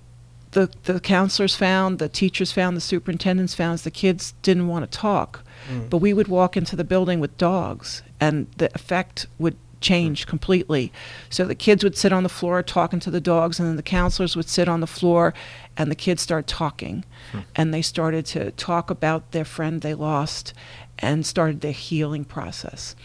the 0.51 0.69
the 0.83 0.99
counselors 0.99 1.55
found, 1.55 1.99
the 1.99 2.09
teachers 2.09 2.51
found, 2.51 2.75
the 2.75 2.81
superintendents 2.81 3.53
found 3.55 3.75
is 3.75 3.81
the 3.83 3.91
kids 3.91 4.33
didn't 4.41 4.67
want 4.67 4.89
to 4.89 4.97
talk, 4.99 5.43
Mm. 5.69 5.89
but 5.89 5.97
we 5.97 6.13
would 6.13 6.27
walk 6.27 6.55
into 6.55 6.75
the 6.75 6.83
building 6.83 7.19
with 7.19 7.35
dogs, 7.37 8.03
and 8.19 8.47
the 8.57 8.69
effect 8.75 9.25
would 9.39 9.55
change 9.85 10.25
completely. 10.25 10.91
So 11.29 11.45
the 11.45 11.53
kids 11.53 11.83
would 11.83 11.95
sit 11.95 12.11
on 12.11 12.23
the 12.23 12.29
floor 12.29 12.63
talking 12.63 12.99
to 13.01 13.11
the 13.11 13.21
dogs, 13.21 13.59
and 13.59 13.69
then 13.69 13.75
the 13.75 13.83
counselors 13.83 14.35
would 14.35 14.49
sit 14.49 14.67
on 14.67 14.79
the 14.79 14.87
floor, 14.87 15.33
and 15.77 15.91
the 15.91 15.95
kids 15.95 16.23
start 16.23 16.47
talking, 16.47 17.05
hmm. 17.31 17.41
and 17.55 17.71
they 17.71 17.83
started 17.83 18.25
to 18.27 18.51
talk 18.51 18.89
about 18.89 19.31
their 19.31 19.45
friend 19.45 19.81
they 19.81 19.93
lost, 19.93 20.53
and 20.97 21.25
started 21.25 21.61
their 21.61 21.71
healing 21.71 22.25
process. 22.25 22.95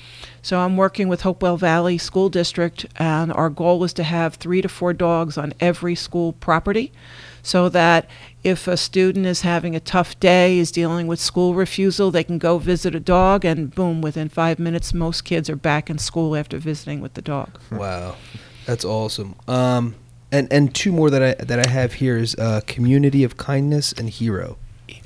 So 0.41 0.61
I'm 0.61 0.77
working 0.79 1.09
with 1.09 1.21
Hopewell 1.23 1.59
Valley 1.59 1.99
School 1.99 2.31
District, 2.31 2.87
and 2.97 3.31
our 3.33 3.51
goal 3.51 3.85
is 3.85 3.93
to 3.95 4.03
have 4.03 4.35
three 4.35 4.63
to 4.63 4.69
four 4.69 4.95
dogs 4.95 5.37
on 5.37 5.53
every 5.61 5.95
school 5.95 6.33
property, 6.33 6.93
so 7.43 7.69
that 7.69 8.09
if 8.43 8.67
a 8.67 8.77
student 8.77 9.27
is 9.27 9.43
having 9.43 9.77
a 9.77 9.81
tough 9.81 10.19
day, 10.19 10.59
is 10.59 10.71
dealing 10.73 11.07
with 11.07 11.21
school 11.21 11.55
refusal, 11.55 12.11
they 12.11 12.25
can 12.25 12.39
go 12.39 12.59
visit 12.59 12.95
a 12.95 13.01
dog, 13.01 13.45
and 13.45 13.75
boom, 13.75 14.01
within 14.01 14.29
five 14.29 14.59
minutes, 14.59 14.95
most 14.95 15.25
kids 15.25 15.51
are 15.51 15.57
back 15.57 15.91
in 15.91 15.99
school 15.99 16.35
after 16.35 16.59
visiting 16.59 17.01
with 17.01 17.15
the 17.15 17.23
dog. 17.23 17.59
Wow, 17.71 18.17
that's 18.67 18.85
awesome. 18.85 19.35
Um, 19.49 19.95
and 20.33 20.51
and 20.53 20.75
two 20.75 20.93
more 20.93 21.11
that 21.11 21.23
I 21.23 21.35
that 21.45 21.67
I 21.67 21.69
have 21.71 21.95
here 21.95 22.17
is 22.17 22.35
uh, 22.37 22.61
community 22.67 23.25
of 23.25 23.37
kindness 23.37 23.93
and 23.93 24.09
hero. 24.09 24.57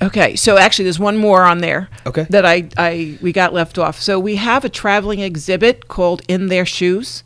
Okay, 0.01 0.35
so 0.35 0.57
actually, 0.57 0.83
there's 0.85 0.99
one 0.99 1.15
more 1.17 1.43
on 1.43 1.59
there 1.59 1.89
Okay. 2.05 2.25
that 2.29 2.45
I, 2.45 2.67
I 2.77 3.17
we 3.21 3.31
got 3.31 3.53
left 3.53 3.77
off. 3.77 3.99
So 4.01 4.19
we 4.19 4.35
have 4.37 4.65
a 4.65 4.69
traveling 4.69 5.19
exhibit 5.19 5.87
called 5.87 6.21
"In 6.27 6.47
Their 6.47 6.65
Shoes," 6.65 7.23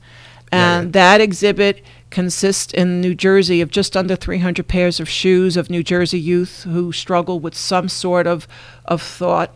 and 0.51 0.85
Right. 0.85 0.93
that 0.93 1.21
exhibit 1.21 1.83
consists 2.09 2.73
in 2.73 3.01
New 3.01 3.13
Jersey 3.15 3.61
of 3.61 3.69
just 3.69 3.95
under 3.95 4.15
300 4.15 4.67
pairs 4.67 4.99
of 4.99 5.07
shoes 5.09 5.55
of 5.57 5.69
New 5.69 5.83
Jersey 5.83 6.19
youth 6.19 6.63
who 6.63 6.91
struggle 6.91 7.39
with 7.39 7.55
some 7.55 7.87
sort 7.89 8.27
of 8.27 8.47
of 8.85 9.01
thought, 9.01 9.53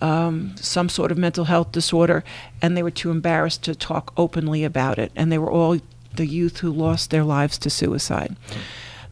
um, 0.00 0.54
some 0.56 0.88
sort 0.88 1.10
of 1.10 1.18
mental 1.18 1.44
health 1.44 1.72
disorder, 1.72 2.24
and 2.60 2.76
they 2.76 2.82
were 2.82 2.90
too 2.90 3.10
embarrassed 3.10 3.62
to 3.64 3.74
talk 3.74 4.12
openly 4.16 4.64
about 4.64 4.98
it, 4.98 5.12
and 5.16 5.32
they 5.32 5.38
were 5.38 5.50
all 5.50 5.78
the 6.14 6.26
youth 6.26 6.58
who 6.58 6.70
lost 6.70 7.10
their 7.10 7.24
lives 7.24 7.58
to 7.58 7.70
suicide. 7.70 8.36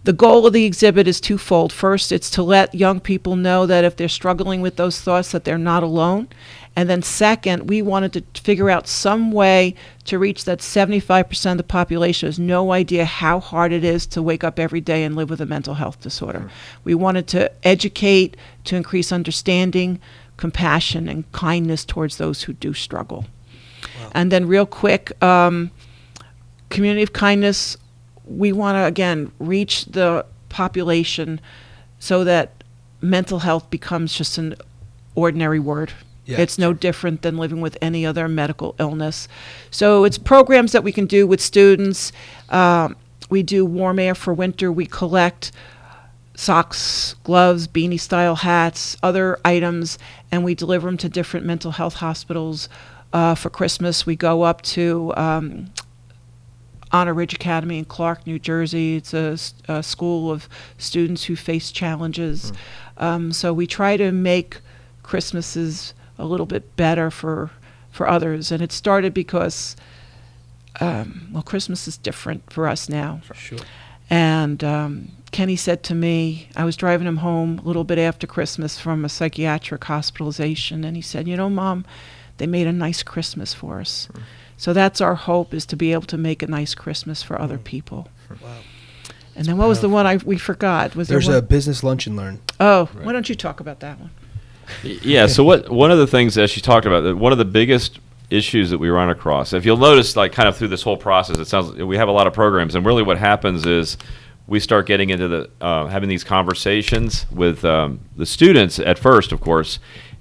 the 0.05 0.13
goal 0.13 0.47
of 0.47 0.53
the 0.53 0.65
exhibit 0.65 1.07
is 1.07 1.21
twofold. 1.21 1.73
First, 1.73 2.11
it's 2.11 2.29
to 2.31 2.43
let 2.43 2.75
young 2.75 2.99
people 2.99 3.37
know 3.37 3.67
that 3.67 3.85
if 3.85 3.97
they're 3.97 4.09
struggling 4.09 4.61
with 4.61 4.75
those 4.75 5.01
thoughts, 5.01 5.31
that 5.31 5.45
they're 5.45 5.59
not 5.59 5.85
alone. 5.85 6.27
And 6.75 6.89
then, 6.89 7.03
second, 7.03 7.69
we 7.69 7.83
wanted 7.83 8.13
to 8.13 8.41
figure 8.41 8.71
out 8.71 8.89
some 8.89 9.31
way 9.31 9.75
to 10.07 10.19
reach 10.19 10.47
that 10.47 10.61
75% 10.61 11.53
of 11.53 11.57
the 11.59 11.63
population 11.63 12.29
has 12.29 12.39
no 12.39 12.73
idea 12.73 13.05
how 13.05 13.41
hard 13.41 13.73
it 13.73 13.85
is 13.85 14.07
to 14.07 14.23
wake 14.23 14.43
up 14.43 14.59
every 14.59 14.81
day 14.81 15.05
and 15.05 15.15
live 15.15 15.29
with 15.29 15.41
a 15.41 15.47
mental 15.47 15.75
health 15.75 16.01
disorder. 16.01 16.51
We 16.83 16.95
wanted 16.95 17.27
to 17.29 17.53
educate, 17.67 18.39
to 18.65 18.77
increase 18.77 19.13
understanding, 19.13 20.01
compassion, 20.39 21.09
and 21.09 21.31
kindness 21.33 21.85
towards 21.85 22.17
those 22.17 22.45
who 22.45 22.55
do 22.55 22.73
struggle. 22.73 23.27
And 24.15 24.33
then, 24.33 24.49
real 24.49 24.67
quick, 24.67 25.13
um, 25.23 25.71
community 26.71 27.03
of 27.03 27.13
kindness, 27.13 27.77
we 28.25 28.51
want 28.53 28.77
to, 28.77 28.85
again, 28.85 29.31
reach 29.39 29.85
the 29.87 30.25
population 30.49 31.41
so 31.99 32.25
that 32.25 32.65
mental 33.01 33.41
health 33.41 33.69
becomes 33.69 34.15
just 34.15 34.39
an 34.39 34.55
ordinary 35.15 35.61
word. 35.61 35.93
Yeah, 36.25 36.41
it's 36.41 36.57
no 36.57 36.73
different 36.73 37.23
than 37.23 37.37
living 37.37 37.61
with 37.61 37.77
any 37.83 38.07
other 38.07 38.29
medical 38.29 38.77
illness. 38.79 39.27
So 39.71 40.05
it's 40.05 40.19
programs 40.19 40.73
that 40.73 40.85
we 40.85 40.93
can 40.93 41.07
do 41.07 41.27
with 41.27 41.41
students. 41.41 42.13
Um, 42.49 42.97
we 43.29 43.43
do 43.43 43.65
warm 43.65 43.99
air 43.99 44.15
for 44.15 44.33
winter. 44.33 44.71
We 44.71 44.87
collect 44.87 45.51
socks, 46.35 47.15
gloves, 47.25 47.67
beanie 47.67 48.01
style 48.01 48.37
hats, 48.37 48.97
other 49.03 49.39
items, 49.45 49.99
and 50.31 50.45
we 50.45 50.55
deliver 50.55 50.87
them 50.87 50.97
to 50.99 51.09
different 51.09 51.45
mental 51.45 51.73
health 51.73 51.95
hospitals. 51.95 52.69
Uh, 53.13 53.35
for 53.35 53.51
Christmas, 53.51 54.07
we 54.07 54.17
go 54.17 54.43
up 54.43 54.63
to 54.63 55.13
um, 55.17 55.71
Honor 56.93 57.15
Ridge 57.15 57.35
Academy 57.35 57.79
in 57.79 57.85
Clark, 57.85 58.27
New 58.27 58.39
Jersey. 58.39 58.97
It's 58.97 59.13
a 59.13 59.83
school 59.83 60.31
of 60.31 60.49
students 60.79 61.25
who 61.25 61.37
face 61.37 61.73
challenges. 61.73 62.53
Um, 62.97 63.33
so 63.33 63.53
we 63.53 63.67
try 63.67 63.97
to 63.97 64.13
make 64.13 64.61
Christmases 65.03 65.95
a 66.19 66.25
little 66.25 66.47
bit 66.47 66.77
better 66.77 67.11
for 67.11 67.51
for 67.91 68.09
others. 68.09 68.51
And 68.51 68.63
it 68.63 68.73
started 68.73 69.13
because, 69.13 69.77
um, 70.81 71.29
well, 71.33 71.43
Christmas 71.43 71.87
is 71.87 71.97
different 71.99 72.51
for 72.51 72.67
us 72.67 72.89
now. 72.89 73.21
Sure. 73.35 73.59
And 74.09 74.63
um, 74.65 75.09
Kenny 75.31 75.57
said 75.57 75.83
to 75.85 75.95
me, 75.95 76.49
I 76.57 76.65
was 76.65 76.77
driving 76.77 77.07
him 77.07 77.19
home 77.19 77.59
a 77.59 77.63
little 77.63 77.85
bit 77.85 77.99
after 77.99 78.27
Christmas 78.27 78.79
from 78.79 79.05
a 79.05 79.09
psychiatric 79.09 79.85
hospitalization, 79.85 80.85
and 80.85 80.97
he 80.97 81.03
said, 81.03 81.27
"You 81.29 81.37
know, 81.37 81.49
Mom, 81.51 81.85
they 82.39 82.47
made 82.47 82.67
a 82.67 82.73
nice 82.73 83.03
Christmas 83.03 83.55
for 83.55 83.81
us." 83.81 84.09
So 84.57 84.73
that's 84.73 85.01
our 85.01 85.15
hope 85.17 85.53
is 85.55 85.67
to 85.67 85.77
be 85.77 85.93
able 85.93 86.07
to 86.07 86.17
make 86.19 86.43
a 86.43 86.47
nice 86.47 86.75
Christmas 86.75 87.23
for 87.23 87.41
other 87.41 87.59
people. 87.59 88.09
Wow. 88.31 88.59
And 89.35 89.47
then 89.47 89.57
what 89.57 89.69
was 89.69 89.81
the 89.81 89.89
one 89.89 90.07
I 90.07 90.17
we 90.19 90.37
forgot? 90.39 90.95
Was 90.95 91.09
There's 91.09 91.27
there 91.27 91.39
a 91.39 91.43
business 91.43 91.83
lunch 91.83 92.07
and 92.07 92.17
learn. 92.17 92.41
oh, 92.61 92.89
Right. 92.95 93.05
why 93.07 93.13
don't 93.13 93.29
you 93.29 93.35
talk 93.35 93.61
about 93.61 93.81
that 93.81 93.99
one? 93.99 94.11
Yeah. 94.83 95.27
So 95.27 95.45
what? 95.45 95.71
One 95.71 95.91
of 95.91 95.99
the 95.99 96.07
things 96.07 96.35
that 96.35 96.51
she 96.51 96.61
talked 96.61 96.87
about, 96.87 97.03
that 97.03 97.17
one 97.17 97.33
of 97.33 97.39
the 97.39 97.45
biggest 97.45 97.99
issues 98.31 98.71
that 98.71 98.79
we 98.79 98.89
run 98.89 99.11
across. 99.11 99.53
If 99.53 99.65
you'll 99.65 99.77
notice, 99.77 100.17
like 100.17 100.33
kind 100.33 100.49
of 100.49 100.57
through 100.57 100.69
this 100.69 100.83
whole 100.83 100.97
process, 100.97 101.39
it 101.39 101.47
sounds 101.47 101.75
we 101.75 101.97
have 101.97 102.09
a 102.09 102.13
lot 102.13 102.27
of 102.27 102.33
programs, 102.33 102.75
and 102.75 102.85
really 102.85 103.03
what 103.03 103.19
happens 103.19 103.67
is 103.67 103.99
we 104.47 104.59
start 104.59 104.87
getting 104.87 105.11
into 105.11 105.29
the 105.29 105.51
uh, 105.61 105.87
having 105.87 106.09
these 106.09 106.25
conversations 106.25 107.27
with 107.31 107.65
um, 107.65 108.01
the 108.17 108.27
students 108.27 108.79
at 108.79 108.99
first, 108.99 109.33
of 109.33 109.41
course, 109.41 109.79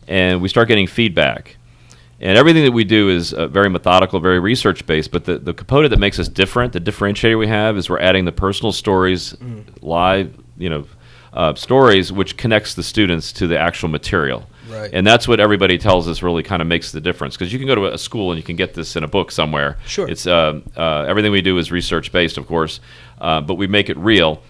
and 0.08 0.42
we 0.42 0.50
start 0.50 0.68
getting 0.68 0.88
feedback. 0.88 1.58
And 2.20 2.38
everything 2.38 2.66
that 2.66 2.72
we 2.72 2.84
do 2.84 3.10
is 3.10 3.34
uh, 3.34 3.48
very 3.48 3.68
methodical, 3.68 4.20
very 4.20 4.40
research 4.40 4.86
based. 4.86 5.10
But 5.12 5.26
the, 5.26 5.40
the 5.40 5.56
component 5.56 5.90
that 5.90 5.98
makes 5.98 6.20
us 6.20 6.28
different, 6.28 6.72
the 6.72 6.80
differentiator 6.80 7.36
we 7.40 7.48
have, 7.48 7.78
is 7.78 7.90
we're 7.90 8.00
adding 8.00 8.26
the 8.26 8.32
personal 8.32 8.72
stories, 8.72 9.36
live, 9.82 10.38
you 10.56 10.70
know, 10.70 10.86
uh, 11.34 11.54
stories, 11.56 12.12
which 12.12 12.38
connects 12.38 12.74
the 12.74 12.84
students 12.84 13.32
to 13.34 13.48
the 13.48 13.58
actual 13.58 13.90
material. 13.90 14.48
Right. 14.70 14.90
And 14.94 15.06
that's 15.06 15.28
what 15.28 15.40
everybody 15.40 15.78
tells 15.78 16.08
us 16.08 16.22
really 16.22 16.44
kind 16.44 16.62
of 16.62 16.68
makes 16.68 16.92
the 16.92 17.02
difference. 17.02 17.36
Because 17.36 17.52
you 17.52 17.60
can 17.60 17.68
go 17.68 17.76
to 17.76 17.94
a 17.94 17.98
school 17.98 18.32
and 18.32 18.38
you 18.38 18.44
can 18.44 18.56
get 18.56 18.74
this 18.74 18.96
in 18.96 19.04
a 19.04 19.08
book 19.08 19.32
somewhere. 19.32 19.78
Sure. 19.86 20.08
It's 20.10 20.28
uh, 20.28 20.62
uh, 20.78 21.06
everything 21.08 21.32
we 21.32 21.42
do 21.42 21.58
is 21.58 21.72
research 21.72 22.12
based, 22.12 22.38
of 22.38 22.48
course, 22.48 22.80
uh, 23.20 23.42
but 23.42 23.56
we 23.56 23.68
make 23.68 23.90
it 23.90 23.98
real. 23.98 24.42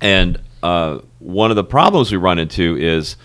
And 0.00 0.40
uh, 0.62 1.00
one 1.18 1.50
of 1.50 1.56
the 1.56 1.64
problems 1.64 2.10
we 2.10 2.18
run 2.18 2.38
into 2.38 2.76
is 2.76 3.16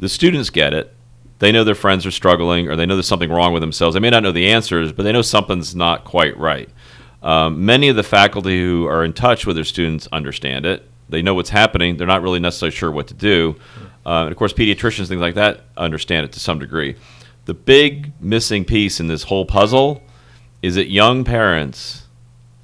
the 0.00 0.08
students 0.08 0.50
get 0.50 0.74
it. 0.74 0.92
They 1.40 1.50
know 1.52 1.64
their 1.64 1.74
friends 1.74 2.06
are 2.06 2.10
struggling, 2.10 2.68
or 2.68 2.76
they 2.76 2.86
know 2.86 2.94
there's 2.94 3.08
something 3.08 3.30
wrong 3.30 3.52
with 3.52 3.60
themselves. 3.60 3.94
They 3.94 4.00
may 4.00 4.10
not 4.10 4.22
know 4.22 4.32
the 4.32 4.50
answers, 4.50 4.92
but 4.92 5.02
they 5.02 5.12
know 5.12 5.22
something's 5.22 5.74
not 5.74 6.04
quite 6.04 6.36
right. 6.38 6.68
Um, 7.22 7.64
many 7.64 7.88
of 7.88 7.96
the 7.96 8.02
faculty 8.02 8.60
who 8.60 8.86
are 8.86 9.04
in 9.04 9.12
touch 9.12 9.46
with 9.46 9.56
their 9.56 9.64
students 9.64 10.06
understand 10.12 10.64
it. 10.64 10.88
They 11.08 11.22
know 11.22 11.34
what's 11.34 11.50
happening. 11.50 11.96
They're 11.96 12.06
not 12.06 12.22
really 12.22 12.40
necessarily 12.40 12.74
sure 12.74 12.90
what 12.90 13.06
to 13.08 13.14
do. 13.14 13.56
Uh, 14.06 14.22
and 14.22 14.30
of 14.32 14.36
course, 14.36 14.52
pediatricians, 14.52 15.08
things 15.08 15.20
like 15.20 15.34
that, 15.34 15.60
understand 15.76 16.24
it 16.26 16.32
to 16.32 16.40
some 16.40 16.58
degree. 16.58 16.96
The 17.46 17.54
big 17.54 18.12
missing 18.20 18.64
piece 18.64 19.00
in 19.00 19.06
this 19.06 19.24
whole 19.24 19.44
puzzle 19.44 20.02
is 20.62 20.74
that 20.76 20.90
young 20.90 21.24
parents 21.24 22.06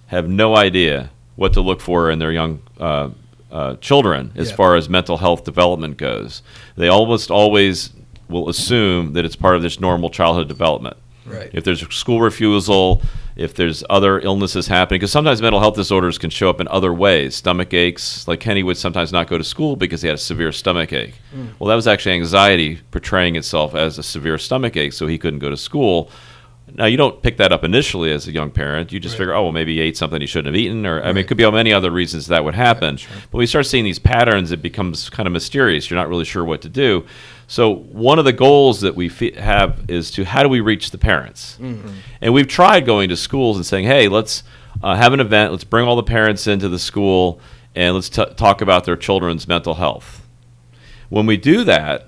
have 0.06 0.28
no 0.28 0.56
idea 0.56 1.10
what 1.36 1.52
to 1.52 1.60
look 1.60 1.80
for 1.80 2.10
in 2.10 2.18
their 2.18 2.32
young 2.32 2.60
uh, 2.78 3.10
uh, 3.50 3.76
children 3.76 4.32
as 4.36 4.50
Yeah. 4.50 4.56
far 4.56 4.76
as 4.76 4.88
mental 4.88 5.18
health 5.18 5.44
development 5.44 5.96
goes. 5.98 6.42
They 6.76 6.88
almost 6.88 7.30
always 7.30 7.90
will 8.28 8.48
assume 8.48 9.12
that 9.14 9.24
it's 9.24 9.36
part 9.36 9.56
of 9.56 9.62
this 9.62 9.80
normal 9.80 10.08
childhood 10.08 10.48
development. 10.48 10.96
Right. 11.30 11.50
If 11.52 11.64
there's 11.64 11.80
school 11.94 12.20
refusal, 12.20 13.02
if 13.36 13.54
there's 13.54 13.82
other 13.88 14.20
illnesses 14.20 14.66
happening, 14.66 14.98
because 15.00 15.12
sometimes 15.12 15.40
mental 15.40 15.60
health 15.60 15.74
disorders 15.76 16.18
can 16.18 16.30
show 16.30 16.50
up 16.50 16.60
in 16.60 16.68
other 16.68 16.92
ways. 16.92 17.34
Stomach 17.36 17.72
aches, 17.72 18.26
like 18.28 18.40
Kenny 18.40 18.62
would 18.62 18.76
sometimes 18.76 19.12
not 19.12 19.28
go 19.28 19.38
to 19.38 19.44
school 19.44 19.76
because 19.76 20.02
he 20.02 20.08
had 20.08 20.14
a 20.16 20.18
severe 20.18 20.52
stomach 20.52 20.92
ache. 20.92 21.14
Hmm. 21.32 21.46
Well, 21.58 21.68
that 21.68 21.76
was 21.76 21.86
actually 21.86 22.12
anxiety 22.16 22.80
portraying 22.90 23.36
itself 23.36 23.74
as 23.74 23.98
a 23.98 24.02
severe 24.02 24.36
stomach 24.38 24.76
ache, 24.76 24.92
so 24.92 25.06
he 25.06 25.16
couldn't 25.18 25.38
go 25.38 25.50
to 25.50 25.56
school. 25.56 26.10
Now 26.72 26.84
you 26.86 26.96
don't 26.96 27.20
pick 27.20 27.36
that 27.38 27.50
up 27.50 27.64
initially 27.64 28.12
as 28.12 28.28
a 28.28 28.32
young 28.32 28.50
parent. 28.52 28.92
You 28.92 29.00
just 29.00 29.14
Right. 29.14 29.18
figure, 29.20 29.34
oh, 29.34 29.42
well, 29.42 29.52
maybe 29.52 29.74
he 29.74 29.80
ate 29.80 29.96
something 29.96 30.20
he 30.20 30.26
shouldn't 30.28 30.54
have 30.54 30.60
eaten, 30.60 30.86
or 30.86 31.02
I 31.02 31.08
mean, 31.08 31.18
it 31.18 31.26
could 31.26 31.36
be 31.36 31.50
many 31.50 31.72
other 31.72 31.90
reasons 31.90 32.28
that 32.28 32.44
would 32.44 32.54
happen. 32.54 32.96
sure. 32.96 33.10
But 33.32 33.38
we 33.38 33.46
start 33.46 33.66
seeing 33.66 33.84
these 33.84 33.98
patterns, 33.98 34.52
it 34.52 34.62
becomes 34.62 35.10
kind 35.10 35.26
of 35.26 35.32
mysterious. 35.32 35.90
You're 35.90 35.98
not 35.98 36.08
really 36.08 36.24
sure 36.24 36.44
what 36.44 36.60
to 36.62 36.68
do. 36.68 37.04
So 37.50 37.74
one 37.74 38.20
of 38.20 38.24
the 38.24 38.32
goals 38.32 38.82
that 38.82 38.94
we 38.94 39.08
fe- 39.08 39.32
have 39.32 39.80
is 39.88 40.12
to 40.12 40.24
how 40.24 40.44
do 40.44 40.48
we 40.48 40.60
reach 40.60 40.92
the 40.92 40.98
parents? 40.98 41.58
And 42.20 42.32
we've 42.32 42.46
tried 42.46 42.86
going 42.86 43.08
to 43.08 43.16
schools 43.16 43.56
and 43.56 43.66
saying, 43.66 43.86
hey, 43.86 44.06
let's 44.06 44.44
uh, 44.84 44.94
have 44.94 45.12
an 45.12 45.18
event. 45.18 45.50
Let's 45.50 45.64
bring 45.64 45.84
all 45.84 45.96
the 45.96 46.04
parents 46.04 46.46
into 46.46 46.68
the 46.68 46.78
school 46.78 47.40
and 47.74 47.96
let's 47.96 48.08
t- 48.08 48.24
talk 48.36 48.60
about 48.60 48.84
their 48.84 48.94
children's 48.94 49.48
mental 49.48 49.74
health. 49.74 50.24
When 51.08 51.26
we 51.26 51.36
do 51.36 51.64
that, 51.64 52.06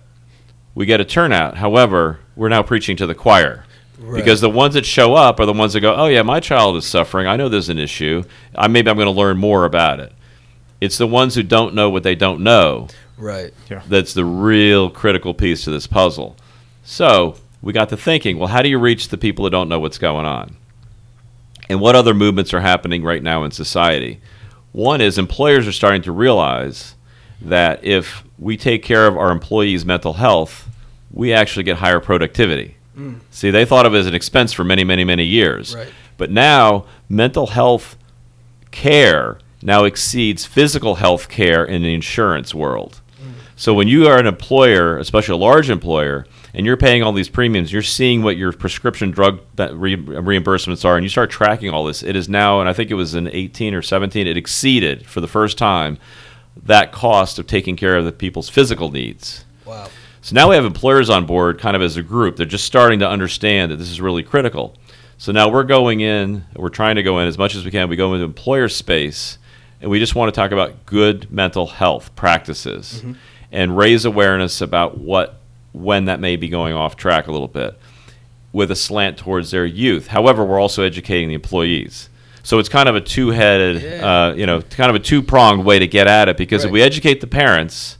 we 0.76 0.86
get 0.86 1.00
a 1.00 1.04
turnout. 1.04 1.56
However, 1.56 2.20
we're 2.36 2.48
now 2.48 2.62
preaching 2.62 2.96
to 2.98 3.06
the 3.08 3.14
choir. 3.16 3.64
Right. 3.98 4.14
Because 4.14 4.40
the 4.40 4.48
ones 4.48 4.74
that 4.74 4.86
show 4.86 5.14
up 5.14 5.40
are 5.40 5.46
the 5.46 5.52
ones 5.52 5.72
that 5.72 5.80
go, 5.80 5.92
oh, 5.92 6.06
yeah, 6.06 6.22
my 6.22 6.38
child 6.38 6.76
is 6.76 6.86
suffering. 6.86 7.26
I 7.26 7.34
know 7.34 7.48
there's 7.48 7.68
an 7.68 7.78
issue. 7.78 8.22
I, 8.54 8.68
maybe 8.68 8.88
I'm 8.88 8.96
going 8.96 9.06
to 9.06 9.10
learn 9.10 9.38
more 9.38 9.64
about 9.64 9.98
it. 9.98 10.12
It's 10.80 10.98
the 10.98 11.06
ones 11.08 11.34
who 11.34 11.42
don't 11.42 11.74
know 11.74 11.90
what 11.90 12.04
they 12.04 12.14
don't 12.14 12.42
know 12.42 12.86
Right. 13.22 13.54
that's 13.88 14.14
the 14.14 14.24
real 14.24 14.90
critical 14.90 15.32
piece 15.32 15.64
to 15.64 15.70
this 15.70 15.86
puzzle. 15.86 16.36
So 16.82 17.36
we 17.62 17.72
got 17.72 17.88
to 17.90 17.96
thinking, 17.96 18.38
well, 18.38 18.48
how 18.48 18.62
do 18.62 18.68
you 18.68 18.78
reach 18.78 19.08
the 19.08 19.18
people 19.18 19.44
that 19.44 19.50
don't 19.50 19.68
know 19.68 19.78
what's 19.78 19.98
going 19.98 20.26
on? 20.26 20.56
And 21.68 21.80
what 21.80 21.94
other 21.94 22.14
movements 22.14 22.52
are 22.52 22.60
happening 22.60 23.04
right 23.04 23.22
now 23.22 23.44
in 23.44 23.52
society? 23.52 24.20
One 24.72 25.00
is 25.00 25.18
employers 25.18 25.68
are 25.68 25.72
starting 25.72 26.02
to 26.02 26.12
realize 26.12 26.96
that 27.40 27.84
if 27.84 28.24
we 28.38 28.56
take 28.56 28.82
care 28.82 29.06
of 29.06 29.16
our 29.16 29.30
employees' 29.30 29.84
mental 29.84 30.14
health, 30.14 30.68
we 31.12 31.32
actually 31.32 31.62
get 31.62 31.76
higher 31.76 32.00
productivity. 32.00 32.76
Mm. 32.96 33.20
See, 33.30 33.50
they 33.50 33.64
thought 33.64 33.86
of 33.86 33.94
it 33.94 33.98
as 33.98 34.06
an 34.06 34.14
expense 34.14 34.52
for 34.52 34.64
many, 34.64 34.82
many, 34.82 35.04
many 35.04 35.24
years. 35.24 35.74
Right. 35.76 35.88
But 36.16 36.30
now, 36.30 36.86
mental 37.08 37.48
health 37.48 37.96
care 38.70 39.38
now 39.62 39.84
exceeds 39.84 40.44
physical 40.44 40.96
health 40.96 41.28
care 41.28 41.64
in 41.64 41.82
the 41.82 41.94
insurance 41.94 42.54
world. 42.54 43.00
So 43.56 43.74
when 43.74 43.88
you 43.88 44.06
are 44.06 44.18
an 44.18 44.26
employer, 44.26 44.98
especially 44.98 45.34
a 45.34 45.36
large 45.36 45.70
employer, 45.70 46.26
and 46.54 46.66
you're 46.66 46.76
paying 46.76 47.02
all 47.02 47.12
these 47.12 47.28
premiums, 47.28 47.72
you're 47.72 47.82
seeing 47.82 48.22
what 48.22 48.36
your 48.36 48.52
prescription 48.52 49.10
drug 49.10 49.40
re- 49.58 49.96
reimbursements 49.96 50.84
are, 50.84 50.96
and 50.96 51.04
you 51.04 51.08
start 51.08 51.30
tracking 51.30 51.70
all 51.70 51.84
this. 51.84 52.02
It 52.02 52.16
is 52.16 52.28
now, 52.28 52.60
and 52.60 52.68
I 52.68 52.72
think 52.72 52.90
it 52.90 52.94
was 52.94 53.14
in 53.14 53.28
18 53.28 53.74
or 53.74 53.82
17, 53.82 54.26
it 54.26 54.36
exceeded 54.36 55.06
for 55.06 55.20
the 55.20 55.28
first 55.28 55.58
time 55.58 55.98
that 56.64 56.92
cost 56.92 57.38
of 57.38 57.46
taking 57.46 57.76
care 57.76 57.96
of 57.96 58.04
the 58.04 58.12
people's 58.12 58.48
physical 58.48 58.90
needs. 58.90 59.44
Wow. 59.64 59.88
So 60.20 60.34
now 60.34 60.50
we 60.50 60.54
have 60.54 60.64
employers 60.64 61.10
on 61.10 61.26
board 61.26 61.58
kind 61.58 61.74
of 61.74 61.82
as 61.82 61.96
a 61.96 62.02
group. 62.02 62.36
They're 62.36 62.46
just 62.46 62.64
starting 62.64 63.00
to 63.00 63.08
understand 63.08 63.72
that 63.72 63.76
this 63.76 63.90
is 63.90 64.00
really 64.00 64.22
critical. 64.22 64.76
So 65.18 65.32
now 65.32 65.48
we're 65.48 65.64
going 65.64 66.00
in, 66.00 66.44
we're 66.54 66.68
trying 66.68 66.96
to 66.96 67.02
go 67.02 67.18
in 67.18 67.28
as 67.28 67.38
much 67.38 67.54
as 67.54 67.64
we 67.64 67.70
can. 67.70 67.88
We 67.88 67.96
go 67.96 68.14
into 68.14 68.24
employer 68.24 68.68
space 68.68 69.38
and 69.80 69.90
we 69.90 69.98
just 69.98 70.14
want 70.14 70.32
to 70.32 70.38
talk 70.38 70.52
about 70.52 70.86
good 70.86 71.30
mental 71.30 71.66
health 71.66 72.14
practices 72.14 72.98
mm-hmm. 72.98 73.12
And 73.52 73.76
raise 73.76 74.04
awareness 74.04 74.60
about 74.60 74.98
what 74.98 75.36
when 75.72 76.06
that 76.06 76.20
may 76.20 76.36
be 76.36 76.48
going 76.48 76.74
off 76.74 76.96
track 76.96 77.26
a 77.28 77.32
little 77.32 77.48
bit 77.48 77.78
with 78.52 78.70
a 78.70 78.76
slant 78.76 79.16
towards 79.16 79.50
their 79.50 79.64
youth. 79.64 80.08
However, 80.08 80.44
we're 80.44 80.60
also 80.60 80.82
educating 80.82 81.28
the 81.28 81.34
employees. 81.34 82.08
So 82.42 82.58
it's 82.58 82.68
kind 82.68 82.88
of 82.88 82.96
a 82.96 83.00
two-headed, 83.00 83.82
Yeah. 83.82 84.06
uh, 84.30 84.34
you 84.34 84.46
know, 84.46 84.60
kind 84.62 84.90
of 84.90 84.96
a 84.96 84.98
two-pronged 84.98 85.64
way 85.64 85.78
to 85.78 85.86
get 85.86 86.06
at 86.08 86.28
it. 86.28 86.36
Because 86.36 86.64
if 86.64 86.70
we 86.70 86.82
educate 86.82 87.20
the 87.20 87.26
parents, 87.28 87.98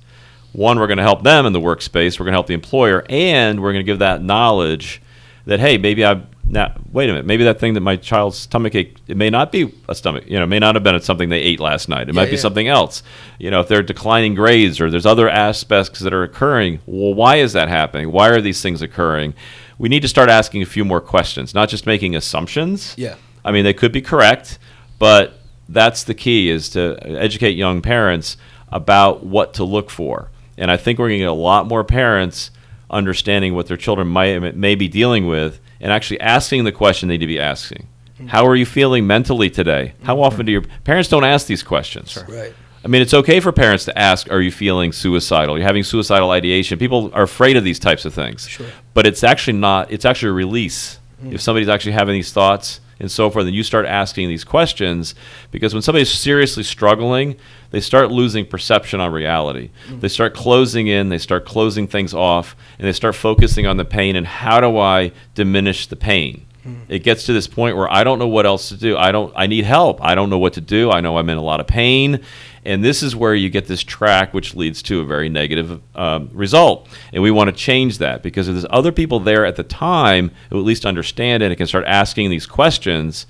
one, 0.53 0.79
we're 0.79 0.89
going 0.89 0.99
to 0.99 1.03
help 1.05 1.23
them 1.23 1.47
in 1.47 1.53
the 1.53 1.61
workspace. 1.61 2.19
We're 2.19 2.25
going 2.25 2.33
to 2.33 2.37
help 2.37 2.49
the 2.49 2.55
employer, 2.55 3.05
and 3.09 3.63
we're 3.63 3.73
going 3.73 3.85
to 3.85 3.91
give 3.91 4.01
that 4.01 4.23
knowledge 4.23 5.01
that 5.47 5.61
hey, 5.61 5.79
maybe 5.79 6.05
I 6.05 6.23
now 6.53 6.75
wait 6.93 7.09
a 7.09 7.13
minute, 7.15 7.25
maybe 7.25 7.45
that 7.45 7.59
thing 7.59 7.73
that 7.75 7.81
my 7.81 7.97
child's 7.97 8.37
stomach 8.39 8.75
ache, 8.75 8.99
it 9.09 9.17
may 9.17 9.31
not 9.31 9.51
be 9.51 9.75
a 9.89 9.95
stomach, 9.95 10.25
you 10.27 10.37
know, 10.37 10.45
it 10.45 10.49
may 10.49 10.59
not 10.59 10.75
have 10.75 10.85
been 10.85 11.01
something 11.01 11.31
they 11.31 11.41
ate 11.41 11.59
last 11.59 11.89
night. 11.89 12.11
It 12.11 12.15
might 12.15 12.27
be 12.27 12.33
yeah. 12.33 12.43
something 12.43 12.69
else. 12.69 13.03
You 13.39 13.51
know, 13.51 13.61
if 13.61 13.69
they're 13.69 13.83
declining 13.83 14.35
grades 14.35 14.79
or 14.79 14.91
there's 14.91 15.07
other 15.07 15.31
aspects 15.31 16.01
that 16.01 16.13
are 16.13 16.23
occurring, 16.23 16.81
well, 16.85 17.15
why 17.15 17.37
is 17.37 17.55
that 17.55 17.69
happening? 17.69 18.13
Why 18.13 18.29
are 18.29 18.43
these 18.43 18.61
things 18.61 18.83
occurring? 18.83 19.33
We 19.79 19.89
need 19.89 20.03
to 20.03 20.09
start 20.09 20.29
asking 20.29 20.61
a 20.61 20.67
few 20.67 20.85
more 20.85 21.01
questions, 21.01 21.55
not 21.55 21.71
just 21.71 21.87
making 21.87 22.15
assumptions. 22.15 22.95
Yeah. 22.99 23.17
I 23.47 23.51
mean, 23.51 23.65
they 23.65 23.75
could 23.75 23.91
be 23.91 24.03
correct, 24.03 24.59
but 24.99 25.41
that's 25.71 26.05
the 26.05 26.15
key 26.15 26.51
is 26.51 26.69
to 26.71 26.99
educate 27.03 27.53
young 27.53 27.81
parents 27.81 28.37
about 28.69 29.25
what 29.25 29.55
to 29.55 29.65
look 29.65 29.89
for. 29.89 30.29
And 30.59 30.71
I 30.71 30.77
think 30.77 30.99
we're 30.99 31.09
going 31.09 31.21
to 31.21 31.25
get 31.25 31.31
a 31.31 31.33
lot 31.33 31.67
more 31.67 31.83
parents 31.83 32.51
understanding 32.91 33.55
what 33.55 33.69
their 33.69 33.79
children 33.79 34.07
might 34.07 34.55
may 34.55 34.75
be 34.75 34.87
dealing 34.87 35.27
with 35.27 35.61
and 35.83 35.93
actually 35.93 36.21
asking 36.21 36.65
the 36.65 36.73
question 36.73 37.09
they 37.09 37.15
need 37.15 37.21
to 37.21 37.27
be 37.27 37.41
asking. 37.41 37.89
How 38.29 38.47
are 38.47 38.55
you 38.55 38.65
feeling 38.65 39.07
mentally 39.07 39.51
today? 39.51 39.95
How 40.05 40.15
mm-hmm. 40.15 40.23
often 40.23 40.47
do 40.47 40.53
your 40.53 40.63
parents 40.85 41.09
don't 41.09 41.25
ask 41.25 41.49
these 41.49 41.63
questions? 41.63 42.17
Right. 42.29 42.55
I 42.85 42.89
mean, 42.89 43.03
it's 43.03 43.15
okay 43.15 43.41
for 43.41 43.53
parents 43.53 43.85
to 43.87 43.99
ask, 43.99 44.31
"Are 44.31 44.41
you 44.41 44.51
feeling 44.51 44.93
suicidal? 44.93 45.59
You're 45.59 45.67
having 45.67 45.83
suicidal 45.83 46.31
ideation." 46.31 46.79
People 46.79 47.11
are 47.15 47.23
afraid 47.23 47.57
of 47.57 47.65
these 47.65 47.79
types 47.79 48.05
of 48.05 48.15
things, 48.15 48.49
Sure. 48.49 48.67
but 48.95 49.07
it's 49.07 49.23
actually 49.23 49.59
not. 49.59 49.91
It's 49.91 50.05
actually 50.05 50.31
a 50.31 50.35
release. 50.35 50.99
Mm. 51.25 51.33
If 51.33 51.41
somebody's 51.41 51.69
actually 51.69 51.93
having 51.93 52.15
these 52.15 52.33
thoughts 52.33 52.81
and 53.03 53.11
so 53.11 53.29
forth, 53.29 53.45
and 53.45 53.55
you 53.55 53.63
start 53.63 53.85
asking 53.85 54.29
these 54.29 54.45
questions, 54.45 55.15
because 55.51 55.75
when 55.75 55.83
somebody's 55.83 56.11
seriously 56.11 56.63
struggling, 56.63 57.37
they 57.71 57.81
start 57.81 58.11
losing 58.11 58.47
perception 58.47 59.01
on 59.01 59.13
reality. 59.13 59.71
Mm. 59.89 60.01
They 60.01 60.09
start 60.09 60.35
closing 60.35 60.87
in. 60.87 61.11
They 61.11 61.19
start 61.19 61.45
closing 61.45 61.87
things 61.87 62.15
off, 62.15 62.57
and 62.79 62.89
they 62.89 62.93
start 62.93 63.15
focusing 63.15 63.67
on 63.67 63.77
the 63.77 63.85
pain 63.85 64.17
and 64.17 64.27
how 64.27 64.61
do 64.61 64.79
I 64.79 65.13
diminish 65.35 65.87
the 65.89 65.97
pain 65.97 66.47
it 66.89 67.01
gets 67.01 67.27
to 67.27 67.33
this 67.33 67.49
point 67.49 67.77
where 67.77 67.91
I 67.93 68.05
don't 68.05 68.19
know 68.19 68.29
what 68.29 68.47
else 68.47 68.69
to 68.69 68.77
do. 68.77 68.97
I 68.97 69.11
don't. 69.11 69.33
I 69.35 69.47
need 69.47 69.65
help. 69.65 70.03
I 70.03 70.15
don't 70.15 70.31
know 70.31 70.39
what 70.39 70.53
to 70.55 70.61
do. 70.61 70.91
I 70.91 71.01
know 71.01 71.19
I'm 71.19 71.29
in 71.29 71.37
a 71.37 71.43
lot 71.43 71.61
of 71.61 71.67
pain, 71.67 72.21
and 72.65 72.85
this 72.85 73.03
is 73.03 73.17
where 73.17 73.35
you 73.35 73.51
get 73.51 73.67
this 73.67 73.83
track, 73.83 74.33
which 74.33 74.55
leads 74.55 74.83
to 74.83 75.01
a 75.01 75.05
very 75.05 75.29
negative 75.29 75.81
um, 75.97 76.31
result. 76.33 76.89
And 77.13 77.23
we 77.23 77.31
want 77.31 77.51
to 77.51 77.57
change 77.57 77.99
that 77.99 78.23
because 78.23 78.47
if 78.49 78.55
there's 78.55 78.67
other 78.71 78.93
people 78.93 79.19
there 79.19 79.45
at 79.45 79.57
the 79.57 79.65
time 79.65 80.31
who 80.51 80.59
at 80.59 80.65
least 80.65 80.87
understand 80.87 81.43
it 81.43 81.47
and 81.47 81.57
can 81.57 81.67
start 81.67 81.85
asking 81.87 82.31
these 82.31 82.47
questions. 82.47 83.27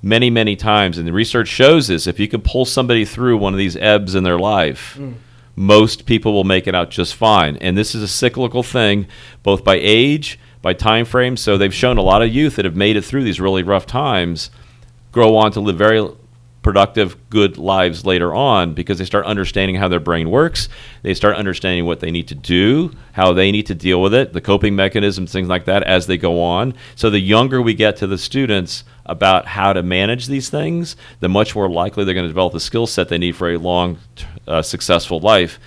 Many, 0.00 0.30
many 0.30 0.54
times, 0.54 0.96
and 0.96 1.08
the 1.08 1.12
research 1.12 1.48
shows 1.48 1.88
this. 1.88 2.06
If 2.06 2.20
you 2.20 2.28
can 2.28 2.40
pull 2.40 2.64
somebody 2.64 3.04
through 3.04 3.36
one 3.38 3.52
of 3.52 3.58
these 3.58 3.76
ebbs 3.76 4.14
in 4.14 4.22
their 4.22 4.38
life, 4.38 4.96
most 5.56 6.06
people 6.06 6.32
will 6.32 6.44
make 6.44 6.68
it 6.68 6.74
out 6.76 6.88
just 6.88 7.16
fine. 7.16 7.56
And 7.56 7.76
this 7.76 7.96
is 7.96 8.02
a 8.04 8.06
cyclical 8.06 8.62
thing, 8.62 9.08
both 9.42 9.64
by 9.64 9.74
age, 9.82 10.38
by 10.68 10.74
time 10.74 11.06
frame. 11.06 11.34
So 11.34 11.56
they've 11.56 11.72
shown 11.72 11.96
a 11.96 12.02
lot 12.02 12.20
of 12.20 12.28
youth 12.28 12.56
that 12.56 12.66
have 12.66 12.76
made 12.76 12.96
it 12.96 13.02
through 13.02 13.24
these 13.24 13.40
really 13.40 13.62
rough 13.62 13.86
times 13.86 14.50
grow 15.12 15.34
on 15.34 15.50
to 15.52 15.60
live 15.60 15.78
very 15.78 16.06
productive, 16.60 17.16
good 17.30 17.56
lives 17.56 18.04
later 18.04 18.34
on 18.34 18.74
because 18.74 18.98
they 18.98 19.06
start 19.06 19.24
understanding 19.24 19.76
how 19.76 19.88
their 19.88 19.98
brain 19.98 20.30
works. 20.30 20.68
They 21.00 21.14
start 21.14 21.36
understanding 21.36 21.86
what 21.86 22.00
they 22.00 22.10
need 22.10 22.28
to 22.28 22.34
do, 22.34 22.90
how 23.12 23.32
they 23.32 23.50
need 23.50 23.64
to 23.68 23.74
deal 23.74 24.02
with 24.02 24.12
it, 24.12 24.34
the 24.34 24.42
coping 24.42 24.76
mechanisms, 24.76 25.32
things 25.32 25.48
like 25.48 25.64
that 25.64 25.84
as 25.84 26.06
they 26.06 26.18
go 26.18 26.42
on. 26.42 26.74
So 26.96 27.08
the 27.08 27.18
younger 27.18 27.62
we 27.62 27.72
get 27.72 27.96
to 27.98 28.06
the 28.06 28.18
students 28.18 28.84
about 29.06 29.46
how 29.46 29.72
to 29.72 29.82
manage 29.82 30.26
these 30.26 30.50
things, 30.50 30.96
the 31.20 31.30
much 31.30 31.54
more 31.54 31.70
likely 31.70 32.04
they're 32.04 32.12
going 32.12 32.24
to 32.24 32.28
develop 32.28 32.52
the 32.52 32.60
skill 32.60 32.86
set 32.86 33.08
they 33.08 33.16
need 33.16 33.36
for 33.36 33.50
a 33.50 33.56
long, 33.56 33.96
uh, 34.46 34.60
successful 34.60 35.18
life. 35.18 35.58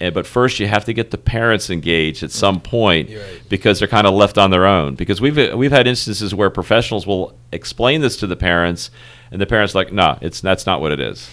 And, 0.00 0.14
but 0.14 0.26
first, 0.26 0.58
you 0.58 0.66
have 0.66 0.84
to 0.86 0.92
get 0.92 1.10
the 1.10 1.18
parents 1.18 1.68
engaged 1.68 2.22
at 2.22 2.30
some 2.30 2.60
point 2.60 3.10
right. 3.10 3.42
because 3.48 3.78
they're 3.78 3.88
kind 3.88 4.06
of 4.06 4.14
left 4.14 4.38
on 4.38 4.50
their 4.50 4.66
own. 4.66 4.94
Because 4.94 5.20
we've 5.20 5.36
eh, 5.36 5.54
we've 5.54 5.70
had 5.70 5.86
instances 5.86 6.34
where 6.34 6.50
professionals 6.50 7.06
will 7.06 7.36
explain 7.52 8.00
this 8.00 8.16
to 8.18 8.26
the 8.26 8.36
parents, 8.36 8.90
and 9.30 9.40
the 9.40 9.46
parents 9.46 9.74
like, 9.74 9.92
"No, 9.92 10.18
it's 10.20 10.40
that's 10.40 10.66
not 10.66 10.80
what 10.80 10.92
it 10.92 11.00
is. 11.00 11.30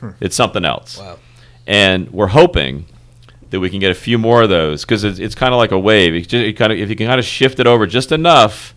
Hmm. 0.00 0.10
It's 0.20 0.34
something 0.34 0.64
else." 0.64 0.98
Wow. 0.98 1.18
And 1.66 2.10
we're 2.10 2.28
hoping 2.28 2.86
that 3.50 3.60
we 3.60 3.70
can 3.70 3.80
get 3.80 3.90
a 3.90 3.94
few 3.94 4.18
more 4.18 4.42
of 4.42 4.48
those 4.48 4.84
because 4.84 5.04
it's, 5.04 5.18
it's 5.18 5.34
kind 5.34 5.52
of 5.52 5.58
like 5.58 5.72
a 5.72 5.78
wave. 5.78 6.14
You 6.14 6.22
just, 6.22 6.46
you 6.46 6.54
kind 6.54 6.72
of, 6.72 6.78
if 6.78 6.88
you 6.88 6.96
can 6.96 7.06
kind 7.06 7.18
of 7.18 7.24
shift 7.24 7.60
it 7.60 7.66
over 7.66 7.86
just 7.86 8.12
enough, 8.12 8.74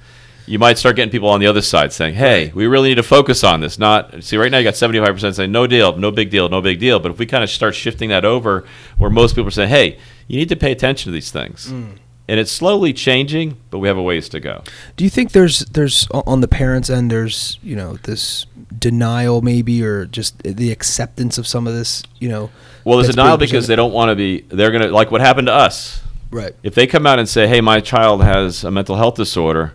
you 0.49 0.59
might 0.59 0.77
start 0.77 0.95
getting 0.95 1.12
people 1.12 1.29
on 1.29 1.39
the 1.39 1.47
other 1.47 1.62
side 1.62 1.93
saying, 1.93 2.15
"Hey, 2.15 2.51
we 2.55 2.65
really 2.67 2.89
need 2.89 2.95
to 2.95 3.03
focus 3.03 3.43
on 3.43 3.62
this." 3.62 3.77
Not 3.79 4.23
see 4.23 4.35
right 4.38 4.51
now 4.51 4.57
you 4.57 4.63
got 4.63 4.75
seventy 4.75 4.99
five 4.99 5.13
percent 5.13 5.35
saying, 5.35 5.51
"No 5.51 5.67
deal, 5.67 5.95
no 5.97 6.12
big 6.12 6.29
deal, 6.29 6.49
no 6.49 6.62
big 6.62 6.79
deal." 6.79 6.99
But 6.99 7.12
if 7.12 7.19
we 7.19 7.25
kind 7.25 7.43
of 7.43 7.49
start 7.49 7.75
shifting 7.75 8.09
that 8.09 8.25
over, 8.25 8.65
where 8.97 9.09
most 9.09 9.35
people 9.35 9.47
are 9.47 9.51
saying, 9.51 9.69
"Hey, 9.69 9.97
you 10.27 10.38
need 10.38 10.49
to 10.49 10.55
pay 10.55 10.71
attention 10.71 11.12
to 11.12 11.13
these 11.13 11.31
things," 11.31 11.67
Mm. 11.71 11.91
and 12.27 12.39
it's 12.39 12.51
slowly 12.51 12.93
changing, 12.93 13.57
but 13.69 13.77
we 13.79 13.88
have 13.88 13.97
a 13.97 14.01
ways 14.01 14.27
to 14.29 14.39
go. 14.39 14.63
Do 14.97 15.03
you 15.03 15.09
think 15.09 15.31
there's 15.33 15.59
there's 15.71 16.07
on 16.12 16.41
the 16.41 16.47
parents' 16.47 16.89
end 16.89 17.12
there's 17.12 17.59
you 17.63 17.75
know 17.75 17.97
this 18.03 18.45
denial 18.77 19.41
maybe 19.41 19.83
or 19.83 20.05
just 20.05 20.41
the 20.43 20.71
acceptance 20.71 21.38
of 21.38 21.47
some 21.47 21.67
of 21.67 21.73
this 21.73 22.03
you 22.19 22.29
know? 22.29 22.49
Well, 22.85 22.97
there's 22.97 23.09
a 23.09 23.13
denial 23.13 23.38
because 23.38 23.67
they 23.67 23.75
don't 23.75 23.93
want 23.93 24.09
to 24.09 24.15
be. 24.15 24.45
They're 24.49 24.71
gonna 24.71 24.88
like 24.88 25.12
what 25.12 25.21
happened 25.21 25.47
to 25.47 25.53
us. 25.53 26.01
right. 26.31 26.53
If 26.63 26.75
they 26.75 26.85
come 26.88 27.05
out 27.07 27.17
and 27.19 27.27
say, 27.27 27.47
"Hey, 27.47 27.62
my 27.62 27.79
child 27.79 28.23
has 28.23 28.63
a 28.63 28.71
mental 28.71 28.95
health 28.95 29.15
disorder," 29.15 29.73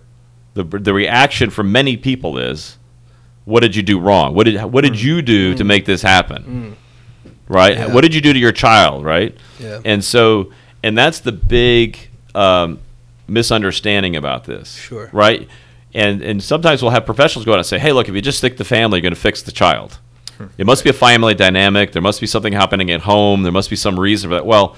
the 0.55 0.65
the 0.65 0.95
reaction 0.95 1.51
from 1.51 1.71
many 1.73 1.97
people 1.97 2.39
is, 2.39 2.79
"What 3.45 3.61
did 3.61 3.77
you 3.77 3.83
do 3.83 3.99
wrong? 3.99 4.35
What 4.35 4.45
did 4.45 4.63
what 4.65 4.83
did 4.83 4.95
mm. 4.95 5.03
you 5.03 5.23
do 5.23 5.55
to 5.55 5.63
mm. 5.63 5.67
make 5.67 5.85
this 5.85 6.03
happen?" 6.03 6.77
Mm. 7.27 7.33
Right? 7.47 7.77
Yeah. 7.77 7.93
What 7.93 8.01
did 8.01 8.15
you 8.15 8.21
do 8.21 8.33
to 8.33 8.39
your 8.39 8.53
child? 8.53 9.05
Right? 9.05 9.37
Yeah. 9.59 9.81
And 9.85 10.03
so, 10.03 10.53
and 10.83 10.97
that's 10.97 11.21
the 11.21 11.33
big 11.33 11.99
um, 12.35 12.81
misunderstanding 13.29 14.17
about 14.17 14.45
this. 14.45 14.75
Sure. 14.75 15.11
Right? 15.13 15.49
And 15.93 16.23
and 16.23 16.43
sometimes 16.43 16.83
we'll 16.83 16.93
have 16.93 17.05
professionals 17.05 17.45
go 17.45 17.53
out 17.53 17.59
and 17.59 17.67
say, 17.67 17.79
"Hey, 17.79 17.93
look, 17.93 18.09
if 18.09 18.15
you 18.15 18.23
just 18.23 18.39
stick 18.39 18.57
the 18.57 18.65
family, 18.65 18.99
you're 18.99 19.03
going 19.03 19.15
to 19.15 19.21
fix 19.21 19.43
the 19.43 19.53
child." 19.53 19.99
Hmm. 20.39 20.47
It 20.59 20.67
must 20.67 20.83
be 20.83 20.91
a 20.91 20.95
family 20.95 21.35
dynamic. 21.35 21.93
There 21.93 22.03
must 22.03 22.21
be 22.21 22.27
something 22.27 22.53
happening 22.53 22.91
at 22.91 23.03
home. 23.03 23.43
There 23.43 23.53
must 23.53 23.71
be 23.71 23.77
some 23.77 23.99
reason 23.99 24.31
for 24.31 24.37
that. 24.37 24.47
Well, 24.47 24.77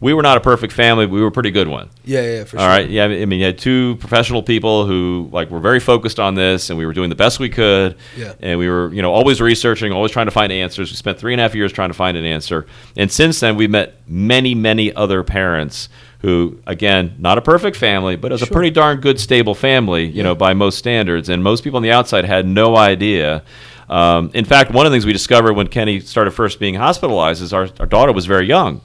we 0.00 0.14
were 0.14 0.22
not 0.22 0.36
a 0.36 0.40
perfect 0.40 0.72
family. 0.72 1.04
We 1.06 1.20
were 1.20 1.26
a 1.26 1.32
pretty 1.32 1.50
good 1.50 1.68
one. 1.68 1.90
Yeah, 2.04 2.22
yeah, 2.22 2.44
for 2.44 2.50
sure. 2.50 2.60
All 2.60 2.66
right, 2.68 2.88
Yeah. 2.88 3.04
I 3.04 3.24
mean, 3.26 3.38
you 3.40 3.44
had 3.44 3.58
two 3.58 3.96
professional 4.00 4.42
people 4.42 4.86
who 4.86 5.28
like 5.30 5.50
were 5.50 5.60
very 5.60 5.78
focused 5.80 6.18
on 6.18 6.34
this, 6.34 6.70
and 6.70 6.78
we 6.78 6.86
were 6.86 6.92
doing 6.94 7.10
the 7.10 7.16
best 7.16 7.38
we 7.38 7.48
could. 7.50 7.96
Yeah. 8.16 8.32
And 8.40 8.58
we 8.58 8.68
were, 8.68 8.92
you 8.94 9.02
know, 9.02 9.12
always 9.12 9.40
researching, 9.40 9.92
always 9.92 10.10
trying 10.10 10.26
to 10.26 10.30
find 10.32 10.50
answers. 10.52 10.90
We 10.90 10.96
spent 10.96 11.18
three 11.18 11.32
and 11.34 11.40
a 11.40 11.42
half 11.44 11.54
years 11.54 11.72
trying 11.72 11.90
to 11.90 11.94
find 11.94 12.16
an 12.16 12.24
answer, 12.24 12.66
and 12.96 13.12
since 13.12 13.40
then 13.40 13.56
we've 13.56 13.70
met 13.70 13.94
many, 14.08 14.54
many 14.54 14.92
other 14.94 15.22
parents 15.22 15.88
who, 16.22 16.58
again, 16.66 17.14
not 17.18 17.38
a 17.38 17.40
perfect 17.42 17.76
family, 17.76 18.14
but 18.16 18.30
as 18.30 18.42
a 18.42 18.46
Sure. 18.46 18.52
pretty 18.54 18.70
darn 18.70 19.00
good, 19.00 19.18
stable 19.18 19.54
family, 19.54 20.04
you 20.06 20.22
know, 20.22 20.34
by 20.34 20.52
most 20.52 20.76
standards. 20.78 21.30
And 21.30 21.42
most 21.42 21.64
people 21.64 21.78
on 21.78 21.82
the 21.82 21.92
outside 21.92 22.26
had 22.26 22.46
no 22.46 22.76
idea. 22.76 23.42
Um, 23.88 24.30
in 24.34 24.44
fact, 24.44 24.70
one 24.70 24.84
of 24.84 24.92
the 24.92 24.94
things 24.96 25.06
we 25.06 25.14
discovered 25.14 25.54
when 25.54 25.66
Kenny 25.68 25.98
started 26.00 26.32
first 26.32 26.60
being 26.60 26.74
hospitalized 26.74 27.42
is 27.42 27.54
our, 27.54 27.68
our 27.80 27.86
daughter 27.86 28.12
was 28.12 28.26
very 28.26 28.46
young. 28.46 28.82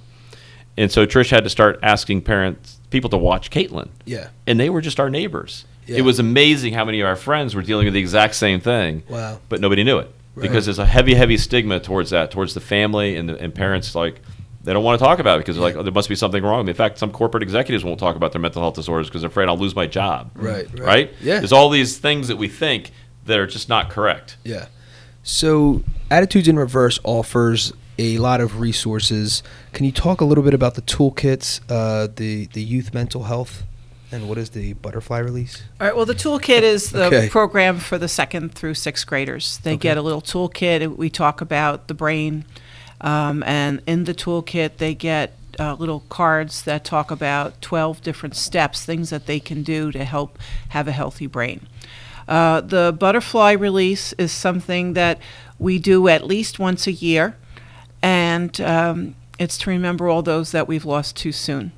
And 0.78 0.92
so 0.92 1.06
Trish 1.06 1.30
had 1.30 1.44
to 1.46 1.50
start 1.50 1.80
asking 1.82 2.22
parents, 2.24 2.80
people 2.90 3.10
to 3.12 3.18
watch 3.18 3.50
Caitlin. 3.50 3.90
Yeah. 4.06 4.30
And 4.46 4.60
they 4.60 4.70
were 4.70 4.82
just 4.82 5.00
our 5.00 5.10
neighbors. 5.10 5.66
Yeah. 5.88 5.98
It 5.98 6.02
was 6.02 6.20
amazing 6.20 6.74
how 6.74 6.84
many 6.86 7.00
of 7.02 7.08
our 7.08 7.16
friends 7.16 7.56
were 7.56 7.62
dealing 7.62 7.86
with 7.86 7.94
the 7.94 8.00
exact 8.00 8.36
same 8.36 8.60
thing. 8.60 9.04
Wow. 9.08 9.40
But 9.50 9.62
nobody 9.62 9.84
knew 9.84 10.00
it 10.00 10.12
Right. 10.36 10.42
because 10.50 10.66
there's 10.66 10.80
a 10.80 10.86
heavy, 10.86 11.14
heavy 11.14 11.38
stigma 11.38 11.80
towards 11.80 12.10
that, 12.10 12.30
towards 12.30 12.54
the 12.54 12.60
family 12.60 13.16
and, 13.16 13.30
the, 13.30 13.38
and 13.40 13.56
parents. 13.56 13.96
Like 13.96 14.20
they 14.66 14.74
don't 14.74 14.84
want 14.84 15.00
to 15.00 15.06
talk 15.06 15.20
about 15.20 15.38
it 15.38 15.42
because 15.46 15.56
they're 15.56 15.64
like 15.64 15.76
oh, 15.78 15.84
there 15.84 15.94
must 15.94 16.10
be 16.10 16.16
something 16.16 16.44
wrong. 16.44 16.68
In 16.68 16.74
fact, 16.74 16.98
some 16.98 17.12
corporate 17.12 17.42
executives 17.44 17.86
won't 17.86 18.00
talk 18.00 18.18
about 18.18 18.34
their 18.34 18.42
mental 18.42 18.62
health 18.62 18.76
disorders 18.76 19.08
because 19.08 19.22
they're 19.22 19.30
afraid 19.30 19.48
I'll 19.48 19.58
lose 19.58 19.76
my 19.76 19.88
job. 19.88 20.32
Right, 20.36 20.68
right. 20.74 20.80
Right. 20.82 21.14
Yeah. 21.22 21.38
There's 21.40 21.54
all 21.54 21.70
these 21.70 21.98
things 21.98 22.28
that 22.28 22.36
we 22.36 22.50
think 22.50 22.92
that 23.26 23.40
are 23.40 23.48
just 23.48 23.70
not 23.70 23.90
correct. 23.90 24.36
Yeah. 24.44 24.66
So, 25.24 25.84
Attitudes 26.12 26.48
in 26.48 26.58
Reverse 26.58 27.00
offers 27.04 27.72
a 27.98 28.18
lot 28.18 28.42
of 28.42 28.60
resources. 28.60 29.44
Can 29.74 29.86
you 29.86 29.92
talk 29.92 30.22
a 30.22 30.26
little 30.26 30.44
bit 30.44 30.54
about 30.54 30.76
the 30.76 30.82
toolkits, 30.82 31.62
uh, 31.70 32.08
the 32.16 32.48
the 32.54 32.62
youth 32.62 32.94
mental 32.94 33.24
health, 33.24 33.64
and 34.12 34.28
what 34.28 34.38
is 34.38 34.50
the 34.52 34.74
butterfly 34.74 35.20
release? 35.20 35.64
All 35.80 35.88
right. 35.88 35.96
Well, 35.96 36.06
the 36.06 36.16
toolkit 36.16 36.62
is 36.62 36.92
the 36.92 37.06
Okay. 37.06 37.30
program 37.30 37.80
for 37.80 37.98
the 37.98 38.08
second 38.08 38.54
through 38.54 38.74
sixth 38.76 39.06
graders. 39.08 39.60
They 39.64 39.72
Okay. 39.74 39.78
get 39.90 39.98
a 39.98 40.02
little 40.02 40.22
toolkit. 40.22 40.98
We 40.98 41.10
talk 41.10 41.42
about 41.42 41.88
the 41.88 41.94
brain, 41.94 42.46
um, 43.02 43.44
and 43.46 43.82
in 43.88 44.04
the 44.06 44.14
toolkit 44.14 44.78
they 44.78 44.94
get 44.94 45.38
uh, 45.58 45.74
little 45.80 46.02
cards 46.10 46.64
that 46.64 46.84
talk 46.84 47.12
about 47.12 47.62
12 47.62 48.02
different 48.02 48.36
steps, 48.36 48.84
things 48.84 49.10
that 49.10 49.26
they 49.26 49.40
can 49.40 49.64
do 49.64 49.90
to 49.90 50.04
help 50.04 50.38
have 50.70 50.86
a 50.86 50.92
healthy 50.92 51.28
brain. 51.28 51.66
Uh, 52.28 52.60
the 52.60 52.94
butterfly 53.00 53.54
release 53.54 54.12
is 54.18 54.34
something 54.34 54.94
that 54.96 55.18
we 55.58 55.80
do 55.80 56.10
at 56.10 56.26
least 56.28 56.60
once 56.60 56.88
a 56.88 56.92
year, 56.92 57.38
and 58.36 58.62
um, 58.62 59.16
it's 59.40 59.58
to 59.60 59.70
remember 59.70 60.08
all 60.08 60.22
those 60.22 60.52
that 60.52 60.68
we've 60.68 60.86
lost 60.86 61.16
too 61.16 61.32
soon. 61.32 61.72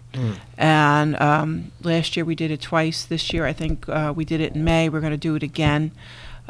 And 0.58 1.20
um, 1.22 1.72
last 1.84 2.16
year 2.16 2.26
we 2.26 2.36
did 2.36 2.50
it 2.52 2.62
twice. 2.62 3.06
This 3.06 3.32
year 3.34 3.46
I 3.46 3.54
think 3.54 3.88
uh, 3.88 4.12
we 4.16 4.26
did 4.26 4.42
it 4.42 4.56
in 4.56 4.64
May. 4.64 4.90
We're 4.90 5.00
going 5.08 5.12
to 5.12 5.18
do 5.30 5.36
it 5.36 5.44
again. 5.44 5.92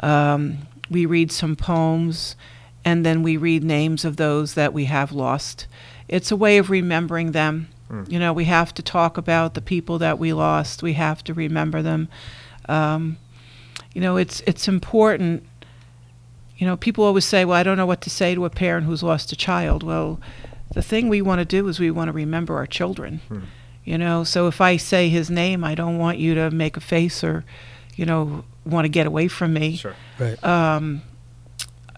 Um, 0.00 0.58
we 0.90 1.04
read 1.06 1.30
some 1.32 1.54
poems, 1.54 2.34
and 2.84 3.04
then 3.04 3.22
we 3.22 3.36
read 3.36 3.62
names 3.62 4.04
of 4.06 4.16
those 4.16 4.54
that 4.54 4.72
we 4.72 4.86
have 4.86 5.12
lost. 5.12 5.66
It's 6.08 6.30
a 6.30 6.36
way 6.36 6.56
of 6.58 6.70
remembering 6.70 7.32
them. 7.32 7.68
You 8.08 8.18
know, 8.18 8.32
we 8.34 8.44
have 8.44 8.72
to 8.74 8.82
talk 8.82 9.18
about 9.18 9.52
the 9.54 9.60
people 9.62 9.98
that 9.98 10.18
we 10.18 10.32
lost. 10.32 10.82
We 10.82 10.94
have 10.94 11.22
to 11.24 11.34
remember 11.34 11.82
them. 11.82 12.08
Um, 12.68 13.16
you 13.94 14.00
know, 14.00 14.16
it's 14.18 14.40
it's 14.46 14.68
important. 14.68 15.42
You 16.58 16.66
know, 16.66 16.76
people 16.76 17.04
always 17.04 17.24
say, 17.24 17.44
"Well, 17.44 17.56
I 17.56 17.62
don't 17.62 17.76
know 17.76 17.86
what 17.86 18.00
to 18.02 18.10
say 18.10 18.34
to 18.34 18.44
a 18.44 18.50
parent 18.50 18.86
who's 18.86 19.02
lost 19.02 19.32
a 19.32 19.36
child." 19.36 19.82
Well, 19.82 20.20
the 20.74 20.82
thing 20.82 21.08
we 21.08 21.22
want 21.22 21.38
to 21.38 21.44
do 21.44 21.66
is 21.68 21.78
we 21.78 21.90
want 21.90 22.08
to 22.08 22.12
remember 22.12 22.56
our 22.56 22.66
children. 22.66 23.20
You 23.84 23.96
know, 23.96 24.22
so 24.22 24.48
if 24.48 24.60
I 24.60 24.76
say 24.76 25.08
his 25.08 25.30
name, 25.30 25.64
I 25.64 25.74
don't 25.74 25.96
want 25.96 26.18
you 26.18 26.34
to 26.34 26.50
make 26.50 26.76
a 26.76 26.80
face 26.80 27.24
or, 27.24 27.44
you 27.96 28.04
know, 28.04 28.44
want 28.66 28.84
to 28.84 28.90
get 28.90 29.06
away 29.06 29.28
from 29.28 29.54
me. 29.54 29.76
Sure. 29.76 29.94
Right. 30.18 30.42
Um, 30.44 31.00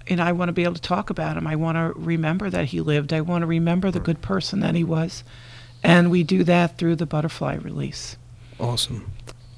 and 0.06 0.20
I 0.20 0.30
want 0.32 0.50
to 0.50 0.52
be 0.52 0.62
able 0.62 0.74
to 0.74 0.80
talk 0.80 1.10
about 1.10 1.36
him. 1.36 1.48
I 1.48 1.56
want 1.56 1.76
to 1.76 1.98
remember 1.98 2.48
that 2.48 2.66
he 2.66 2.80
lived. 2.80 3.12
I 3.12 3.22
want 3.22 3.42
to 3.42 3.46
remember 3.46 3.90
the 3.90 3.98
good 3.98 4.22
person 4.22 4.60
that 4.60 4.76
he 4.76 4.84
was. 4.84 5.24
And 5.82 6.10
we 6.10 6.22
do 6.22 6.44
that 6.44 6.78
through 6.78 6.96
the 6.96 7.06
butterfly 7.06 7.56
release. 7.56 8.16
Awesome. 8.60 9.10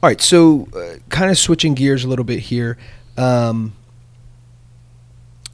All 0.03 0.09
right, 0.09 0.21
so 0.21 0.69
uh, 0.75 0.99
kind 1.11 1.31
of 1.31 1.37
switching 1.37 1.75
gears 1.75 2.03
a 2.03 2.09
little 2.09 2.25
bit 2.25 2.41
here. 2.41 2.79
Um, 3.17 3.75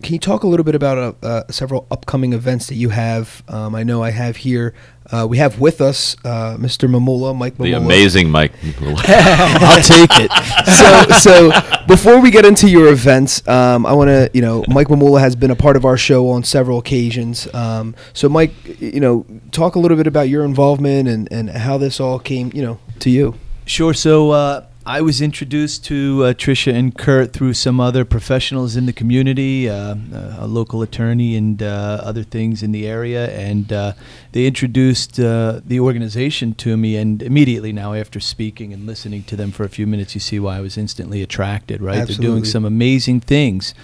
can 0.02 0.12
you 0.12 0.18
talk 0.20 0.44
a 0.44 0.46
little 0.46 0.64
bit 0.64 0.74
about 0.74 0.98
uh, 0.98 1.26
uh, 1.26 1.42
several 1.50 1.87
upcoming 1.90 2.32
events 2.32 2.66
that 2.68 2.76
you 2.76 2.90
have? 2.90 3.42
Um, 3.48 3.74
I 3.74 3.82
know 3.82 4.02
I 4.02 4.11
have 4.11 4.37
here. 4.37 4.74
Uh, 5.11 5.26
we 5.28 5.38
have 5.38 5.58
with 5.58 5.80
us 5.80 6.16
uh, 6.24 6.56
Mr. 6.58 6.88
Mamula, 6.88 7.34
Mike 7.34 7.56
The 7.56 7.72
amazing 7.72 8.30
Mike. 8.30 8.52
I'll 8.80 9.82
take 9.82 10.11
it. 10.12 10.30
So, 10.66 11.50
so 11.50 11.87
before 11.87 12.20
we 12.20 12.30
get 12.30 12.44
into 12.44 12.68
your 12.68 12.88
events, 12.88 13.46
um, 13.48 13.87
I 13.87 13.92
want 13.92 14.08
to, 14.08 14.30
you 14.34 14.42
know, 14.42 14.64
Mike 14.68 14.88
Mamula 14.88 15.20
has 15.20 15.34
been 15.34 15.50
a 15.50 15.56
part 15.56 15.76
of 15.76 15.84
our 15.84 15.96
show 15.96 16.28
on 16.28 16.44
several 16.44 16.78
occasions. 16.78 17.52
Um, 17.54 17.96
so, 18.12 18.28
Mike, 18.28 18.52
you 18.80 19.00
know, 19.00 19.24
talk 19.50 19.76
a 19.76 19.78
little 19.78 19.96
bit 19.96 20.06
about 20.06 20.28
your 20.28 20.44
involvement 20.44 21.08
and, 21.08 21.26
and 21.32 21.50
how 21.50 21.78
this 21.78 22.00
all 22.00 22.18
came, 22.18 22.52
you 22.54 22.62
know, 22.62 22.78
to 23.00 23.11
you. 23.11 23.34
Sure. 23.64 23.92
So 23.92 24.30
uh, 24.30 24.66
I 24.88 25.03
was 25.03 25.20
introduced 25.20 25.85
to 25.85 26.24
uh, 26.24 26.33
Trisha 26.33 26.72
and 26.72 26.96
Kurt 26.96 27.35
through 27.35 27.53
some 27.53 27.79
other 27.79 28.07
professionals 28.07 28.74
in 28.74 28.87
the 28.87 28.92
community, 28.94 29.68
uh, 29.68 29.96
a 30.38 30.46
local 30.46 30.81
attorney 30.81 31.37
and 31.37 31.62
uh, 31.62 32.01
other 32.03 32.22
things 32.22 32.62
in 32.62 32.72
the 32.72 32.87
area, 32.87 33.29
and 33.38 33.70
uh, 33.70 33.92
they 34.33 34.46
introduced 34.46 35.20
uh, 35.20 35.61
the 35.62 35.79
organization 35.79 36.55
to 36.55 36.79
me. 36.79 36.96
And 36.96 37.22
immediately 37.22 37.70
now, 37.70 37.92
after 37.92 38.18
speaking 38.18 38.72
and 38.72 38.87
listening 38.87 39.24
to 39.24 39.37
them 39.37 39.51
for 39.51 39.64
a 39.64 39.68
few 39.68 39.87
minutes, 39.87 40.14
you 40.14 40.22
see 40.22 40.40
why 40.40 40.57
I 40.57 40.61
was 40.61 40.79
instantly 40.79 41.22
attracted. 41.22 41.83
Right? 41.83 42.09
They're 42.09 42.16
doing 42.16 42.46
some 42.46 42.64
amazing 42.64 43.20
things. 43.20 43.74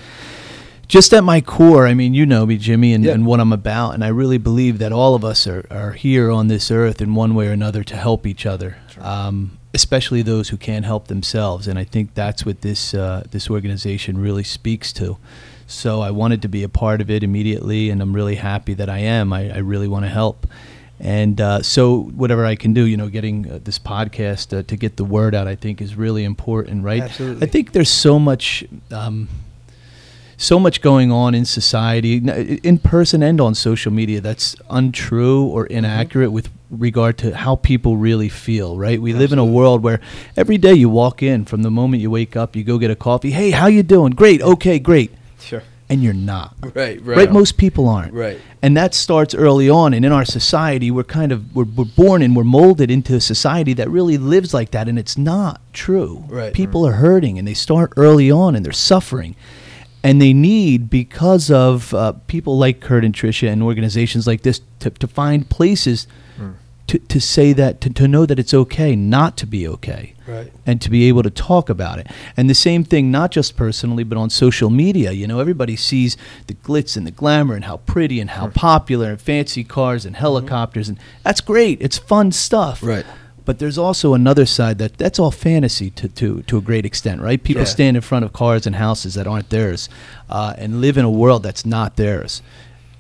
Just 0.89 1.13
at 1.13 1.23
my 1.23 1.43
core, 1.43 1.87
I 1.87 1.93
mean, 1.93 2.15
you 2.15 2.25
know 2.25 2.47
me, 2.47 2.57
Jimmy, 2.57 2.95
and, 2.95 3.05
Yeah. 3.05 3.13
and 3.13 3.27
what 3.27 3.41
I'm 3.41 3.53
about, 3.53 3.93
and 3.93 4.03
I 4.03 4.09
really 4.09 4.39
believe 4.39 4.79
that 4.79 4.91
all 4.91 5.15
of 5.15 5.23
us 5.23 5.47
are, 5.47 5.67
are 5.71 5.93
here 5.93 6.31
on 6.31 6.49
this 6.49 6.71
earth 6.71 7.03
in 7.03 7.15
one 7.15 7.35
way 7.35 7.49
or 7.49 7.53
another 7.53 7.85
to 7.85 7.95
help 7.97 8.27
each 8.27 8.47
other, 8.47 8.79
um, 9.01 9.59
especially 9.75 10.23
those 10.23 10.49
who 10.49 10.57
can't 10.57 10.85
help 10.85 11.09
themselves. 11.09 11.67
And 11.67 11.79
I 11.79 11.85
think 11.85 12.15
that's 12.15 12.47
what 12.47 12.63
this 12.63 12.95
uh, 12.95 13.25
this 13.31 13.51
organization 13.51 14.19
really 14.19 14.45
speaks 14.45 14.93
to. 14.95 15.19
So 15.67 16.01
I 16.01 16.11
wanted 16.11 16.43
to 16.43 16.49
be 16.49 16.63
a 16.63 16.69
part 16.69 17.01
of 17.01 17.11
it 17.11 17.23
immediately, 17.23 17.91
and 17.91 18.01
I'm 18.01 18.15
really 18.15 18.37
happy 18.37 18.75
that 18.75 18.89
I 18.89 18.99
am. 18.99 19.33
I, 19.33 19.51
I 19.51 19.59
really 19.59 19.89
want 19.89 20.05
to 20.05 20.11
help. 20.11 20.47
And 21.01 21.41
uh, 21.41 21.63
so, 21.63 22.03
whatever 22.03 22.47
I 22.47 22.55
can 22.55 22.73
do, 22.73 22.85
you 22.85 22.97
know, 22.97 23.09
getting 23.09 23.51
uh, 23.51 23.59
this 23.63 23.79
podcast 23.79 24.57
uh, 24.57 24.63
to 24.63 24.77
get 24.77 24.97
the 24.97 25.05
word 25.05 25.35
out, 25.35 25.49
I 25.49 25.57
think 25.57 25.81
is 25.81 25.97
really 25.97 26.23
important, 26.23 26.85
right? 26.85 27.03
Absolutely. 27.03 27.47
I 27.47 27.51
think 27.51 27.73
there's 27.73 27.91
so 27.91 28.19
much. 28.19 28.65
Um, 28.91 29.29
so 30.37 30.59
much 30.59 30.81
going 30.81 31.13
on 31.13 31.33
in 31.33 31.45
society, 31.45 32.17
in 32.17 32.79
person 32.79 33.23
and 33.23 33.41
on 33.41 33.55
social 33.55 33.93
media, 33.93 34.21
that's 34.21 34.57
untrue 34.69 35.45
or 35.45 35.67
inaccurate 35.67 36.33
with 36.33 36.51
regard 36.75 37.19
to 37.19 37.37
how 37.37 37.57
people 37.57 37.97
really 37.97 38.29
feel. 38.29 38.77
Right? 38.77 39.01
We 39.01 39.13
live 39.13 39.33
in 39.33 39.39
a 39.39 39.45
world 39.45 39.83
where 39.83 40.01
every 40.37 40.59
day 40.59 40.75
you 40.75 40.89
walk 40.89 41.23
in, 41.23 41.45
from 41.45 41.63
the 41.63 41.71
moment 41.71 42.03
you 42.03 42.11
wake 42.11 42.37
up, 42.37 42.57
you 42.57 42.65
go 42.65 42.79
get 42.79 42.91
a 42.91 42.97
coffee. 42.97 43.31
Hey, 43.31 43.51
how 43.51 43.67
you 43.67 43.83
doing? 43.83 44.13
Great. 44.13 44.43
Okay, 44.43 44.79
great. 44.79 45.13
Sure. 45.39 45.63
And 45.89 46.03
you're 46.03 46.15
not. 46.15 46.57
Right, 46.75 47.01
Right. 47.03 47.31
Most 47.31 47.57
people 47.57 47.89
aren't. 47.89 48.15
Right. 48.15 48.41
And 48.63 48.77
that 48.77 48.95
starts 48.95 49.35
early 49.35 49.69
on. 49.69 49.95
And 49.95 50.05
in 50.05 50.11
our 50.13 50.25
society, 50.25 50.91
we're 50.91 51.05
kind 51.05 51.31
of 51.31 51.55
we're, 51.55 51.65
we're 51.65 51.85
born 51.85 52.23
and 52.23 52.35
we're 52.35 52.43
molded 52.43 52.91
into 52.91 53.15
a 53.15 53.21
society 53.21 53.75
that 53.75 53.89
really 53.91 54.17
lives 54.17 54.55
like 54.55 54.71
that, 54.73 54.89
and 54.89 54.99
it's 54.99 55.19
not 55.19 55.61
true. 55.73 56.25
Right. 56.29 56.53
People 56.55 56.87
are 56.87 56.95
hurting, 56.95 57.39
and 57.39 57.47
they 57.47 57.55
start 57.55 57.93
early 57.97 58.31
on, 58.31 58.57
and 58.57 58.65
they're 58.65 58.73
suffering, 58.73 59.37
and 60.03 60.21
they 60.21 60.33
need 60.33 60.91
because 60.91 61.51
of 61.51 61.93
uh, 61.95 62.13
people 62.27 62.59
like 62.59 62.81
Kurt 62.81 63.05
and 63.05 63.15
Tricia 63.15 63.53
and 63.53 63.63
organizations 63.63 64.27
like 64.27 64.43
this 64.43 64.63
to, 64.81 64.91
to 64.91 65.07
find 65.07 65.49
places. 65.49 66.07
To, 66.89 66.99
to 66.99 67.19
say 67.19 67.55
that 67.55 67.81
to, 67.81 67.91
to 67.95 68.07
know 68.07 68.27
that 68.27 68.39
it's 68.39 68.53
okay 68.53 68.95
not 68.95 69.39
to 69.39 69.47
be 69.47 69.67
okay 69.67 70.15
Right. 70.27 70.53
and 70.67 70.83
to 70.83 70.91
be 70.91 71.09
able 71.09 71.23
to 71.23 71.31
talk 71.31 71.71
about 71.71 71.99
it. 71.99 72.09
And 72.37 72.49
the 72.51 72.55
same 72.55 72.85
thing, 72.85 73.11
not 73.11 73.31
just 73.31 73.57
personally, 73.57 74.05
but 74.05 74.19
on 74.19 74.29
social 74.29 74.69
media. 74.69 75.13
You 75.13 75.27
know, 75.27 75.41
everybody 75.41 75.77
sees 75.77 76.19
the 76.47 76.53
glitz 76.55 76.95
and 76.97 77.07
the 77.07 77.11
glamour 77.11 77.55
and 77.55 77.65
how 77.65 77.79
pretty 77.79 78.21
and 78.21 78.29
how 78.31 78.49
popular 78.49 79.09
and 79.11 79.21
fancy 79.21 79.65
cars 79.65 80.05
and 80.05 80.15
helicopters, 80.17 80.89
and 80.91 80.99
that's 81.23 81.41
great. 81.41 81.81
It's 81.81 81.97
fun 81.97 82.33
stuff. 82.33 82.83
Right. 82.83 83.07
But 83.47 83.59
there's 83.61 83.79
also 83.79 84.13
another 84.15 84.45
side 84.47 84.77
that 84.79 84.99
that's 84.99 85.19
all 85.19 85.31
fantasy 85.31 85.89
to, 85.91 86.09
to, 86.09 86.43
to 86.43 86.59
a 86.59 86.61
great 86.61 86.85
extent, 86.85 87.23
right? 87.23 87.43
People 87.43 87.63
Yeah. 87.63 87.69
stand 87.69 87.97
in 87.97 88.03
front 88.03 88.25
of 88.27 88.33
cars 88.35 88.67
and 88.67 88.77
houses 88.77 89.15
that 89.15 89.27
aren't 89.27 89.49
theirs 89.51 89.89
uh, 90.29 90.53
and 90.59 90.81
live 90.83 90.99
in 90.99 91.05
a 91.07 91.11
world 91.11 91.43
that's 91.43 91.65
not 91.67 91.97
theirs. 91.97 92.43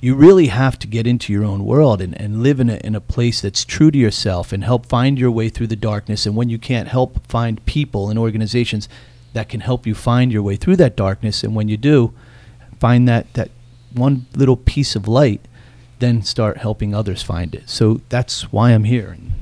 You 0.01 0.15
really 0.15 0.49
have 0.49 0.79
to 0.81 0.87
get 0.87 1.07
into 1.07 1.33
your 1.33 1.45
own 1.45 1.65
world 1.65 2.01
and, 2.01 2.19
and 2.21 2.43
live 2.43 2.61
in 2.61 2.69
a, 2.69 2.77
in 2.77 2.95
a 2.95 3.01
place 3.01 3.41
that's 3.41 3.65
true 3.65 3.91
to 3.91 3.99
yourself 3.99 4.53
and 4.53 4.63
help 4.63 4.87
find 4.87 5.19
your 5.19 5.31
way 5.31 5.49
through 5.49 5.69
the 5.69 5.77
darkness. 5.77 6.27
And 6.27 6.37
when 6.37 6.49
you 6.49 6.59
can't 6.59 6.89
help 6.89 7.27
find 7.27 7.65
people 7.65 8.11
and 8.11 8.19
organizations 8.19 8.89
that 9.33 9.49
can 9.49 9.61
help 9.61 9.87
you 9.87 9.95
find 9.95 10.31
your 10.31 10.43
way 10.43 10.57
through 10.57 10.77
that 10.77 10.97
darkness, 10.97 11.43
and 11.43 11.55
when 11.55 11.69
you 11.69 11.77
do, 11.77 12.13
find 12.79 13.09
that, 13.09 13.33
that 13.35 13.51
one 13.93 14.27
little 14.35 14.57
piece 14.57 14.95
of 14.95 15.09
light, 15.09 15.41
then 15.99 16.23
start 16.23 16.59
helping 16.59 16.95
others 16.95 17.23
find 17.23 17.55
it. 17.55 17.69
So 17.69 18.01
that's 18.09 18.53
why 18.53 18.71
I'm 18.71 18.85
here. 18.85 19.11
And 19.11 19.33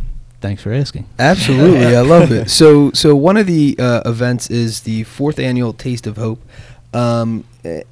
thanks 0.40 0.62
for 0.62 0.72
asking. 0.72 1.08
Absolutely, 1.18 1.96
I 1.96 2.02
love 2.02 2.30
it. 2.30 2.50
So, 2.50 2.90
so 2.92 3.16
one 3.16 3.36
of 3.36 3.46
the 3.46 3.76
uh, 3.78 4.02
events 4.04 4.50
is 4.50 4.82
the 4.82 5.04
fourth 5.04 5.38
annual 5.38 5.72
Taste 5.72 6.06
of 6.06 6.16
Hope, 6.16 6.42
um, 6.94 7.44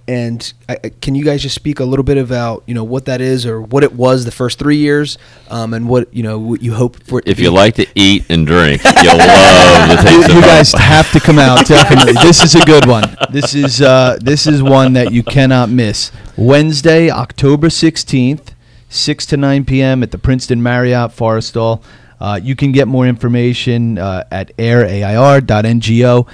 and 0.07 0.53
I, 0.69 0.77
can 1.01 1.15
you 1.15 1.25
guys 1.25 1.43
just 1.43 1.55
speak 1.55 1.81
a 1.81 1.85
little 1.85 2.03
bit 2.03 2.19
about 2.19 2.65
you 2.67 2.75
know 2.75 2.85
what 2.85 3.07
that 3.07 3.21
is 3.21 3.47
or 3.47 3.63
what 3.63 3.83
it 3.83 3.95
was 3.95 4.25
the 4.25 4.31
first 4.31 4.59
three 4.59 4.77
years, 4.77 5.17
um, 5.49 5.73
and 5.73 5.89
what 5.89 6.13
you 6.13 6.23
know 6.23 6.39
what 6.39 6.63
you 6.63 6.75
hope 6.75 7.03
for? 7.05 7.23
If 7.25 7.39
you 7.39 7.51
like 7.51 7.77
to 7.77 7.87
eat 7.95 8.27
and 8.29 8.47
drink, 8.47 8.83
you'll 8.85 9.17
love 9.17 9.89
the 9.89 9.97
taste 10.03 10.13
you, 10.13 10.25
of 10.25 10.31
you 10.35 10.41
guys 10.43 10.73
have 10.73 11.11
to 11.13 11.21
come 11.21 11.39
out 11.39 11.67
definitely. 11.67 12.13
this 12.15 12.43
is 12.43 12.55
a 12.55 12.65
good 12.65 12.87
one. 12.87 13.05
This 13.31 13.55
is 13.55 13.81
uh, 13.81 14.19
this 14.21 14.47
is 14.47 14.63
one 14.63 14.93
that 14.95 15.13
you 15.13 15.23
cannot 15.23 15.71
miss. 15.71 16.11
Wednesday, 16.37 17.11
October 17.11 17.71
sixteenth, 17.71 18.55
six 18.89 19.25
to 19.27 19.37
nine 19.37 19.65
p.m. 19.65 20.03
at 20.03 20.11
the 20.11 20.19
Princeton 20.19 20.63
Marriott 20.63 21.13
Forrestal. 21.13 21.83
Uh, 22.21 22.39
you 22.43 22.55
can 22.55 22.71
get 22.71 22.87
more 22.87 23.07
information 23.07 23.97
uh, 23.97 24.25
at 24.31 24.55
airair.ngo. 24.59 26.29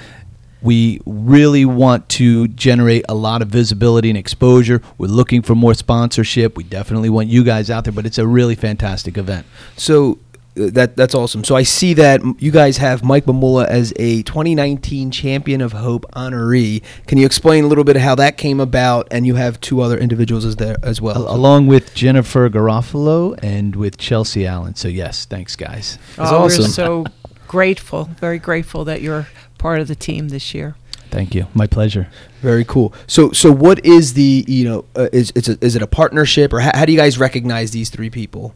We 0.67 0.99
really 1.05 1.63
want 1.63 2.09
to 2.09 2.49
generate 2.49 3.05
a 3.07 3.15
lot 3.15 3.41
of 3.41 3.47
visibility 3.47 4.09
and 4.09 4.17
exposure. 4.17 4.81
We're 4.97 5.07
looking 5.07 5.41
for 5.41 5.55
more 5.55 5.73
sponsorship. 5.73 6.57
We 6.57 6.65
definitely 6.65 7.09
want 7.09 7.29
you 7.29 7.45
guys 7.45 7.69
out 7.69 7.85
there, 7.85 7.93
but 7.93 8.05
it's 8.05 8.17
a 8.17 8.27
really 8.27 8.55
fantastic 8.55 9.17
event. 9.17 9.45
So 9.77 10.19
uh, 10.59 10.69
that 10.73 10.97
that's 10.97 11.15
awesome. 11.15 11.45
So 11.45 11.55
I 11.55 11.63
see 11.63 11.93
that 11.93 12.21
you 12.41 12.51
guys 12.51 12.75
have 12.75 13.01
Mike 13.01 13.23
Mamula 13.23 13.65
as 13.65 13.93
a 13.95 14.23
2019 14.23 15.09
Champion 15.09 15.61
of 15.61 15.71
Hope 15.71 16.05
honoree. 16.11 16.83
Can 17.05 17.17
you 17.17 17.25
explain 17.25 17.63
a 17.63 17.67
little 17.67 17.85
bit 17.85 17.95
how 17.95 18.15
that 18.15 18.35
came 18.35 18.59
about? 18.59 19.07
And 19.09 19.25
you 19.25 19.35
have 19.35 19.61
two 19.61 19.79
other 19.79 19.97
individuals 19.97 20.43
as 20.43 20.57
there 20.57 20.75
as 20.83 20.99
well. 20.99 21.33
Along 21.33 21.67
with 21.67 21.95
Jennifer 21.95 22.49
Garofalo 22.49 23.39
and 23.41 23.73
with 23.73 23.97
Chelsea 23.97 24.45
Allen. 24.45 24.75
So 24.75 24.89
yes, 24.89 25.23
thanks 25.23 25.55
guys. 25.55 25.97
That's 26.17 26.29
oh, 26.29 26.39
awesome. 26.39 26.63
We're 26.63 26.67
so 26.67 27.05
grateful, 27.47 28.05
very 28.19 28.39
grateful 28.39 28.83
that 28.83 29.01
you're 29.01 29.27
part 29.57 29.79
of 29.81 29.87
the 29.87 29.95
team 29.95 30.29
this 30.29 30.53
year. 30.53 30.75
Thank 31.09 31.33
you. 31.33 31.47
My 31.53 31.67
pleasure. 31.67 32.07
Very 32.41 32.65
cool. 32.65 32.93
So 33.07 33.31
so 33.31 33.51
what 33.51 33.83
is 33.85 34.13
the 34.13 34.43
you 34.47 34.65
know 34.65 34.85
uh, 34.95 35.07
is 35.13 35.31
it's 35.35 35.47
a, 35.49 35.57
is 35.63 35.75
it 35.75 35.81
a 35.81 35.87
partnership 35.87 36.51
or 36.53 36.59
how, 36.59 36.71
how 36.75 36.85
do 36.85 36.91
you 36.91 36.97
guys 36.97 37.17
recognize 37.17 37.71
these 37.71 37.89
three 37.89 38.09
people? 38.09 38.53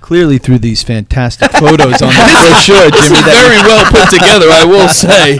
Clearly 0.00 0.38
through 0.38 0.58
these 0.58 0.82
fantastic 0.82 1.50
photos 1.52 2.02
on 2.02 2.08
the 2.08 2.14
brochure, 2.14 2.90
Jimmy. 2.90 3.22
that- 3.22 3.64
well 3.66 3.84
put 3.90 4.10
together, 4.10 4.46
I 4.50 4.64
will 4.64 4.88
say. 4.88 5.38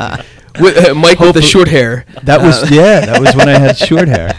With, 0.61 0.76
uh, 0.88 0.94
Mike 0.94 1.18
with 1.18 1.34
the 1.34 1.42
short 1.42 1.66
hair. 1.68 2.05
that 2.24 2.40
was 2.40 2.70
yeah, 2.70 3.07
that 3.07 3.20
was 3.20 3.34
when 3.34 3.48
I 3.48 3.59
had 3.59 3.76
short 3.88 4.07
hair. 4.09 4.34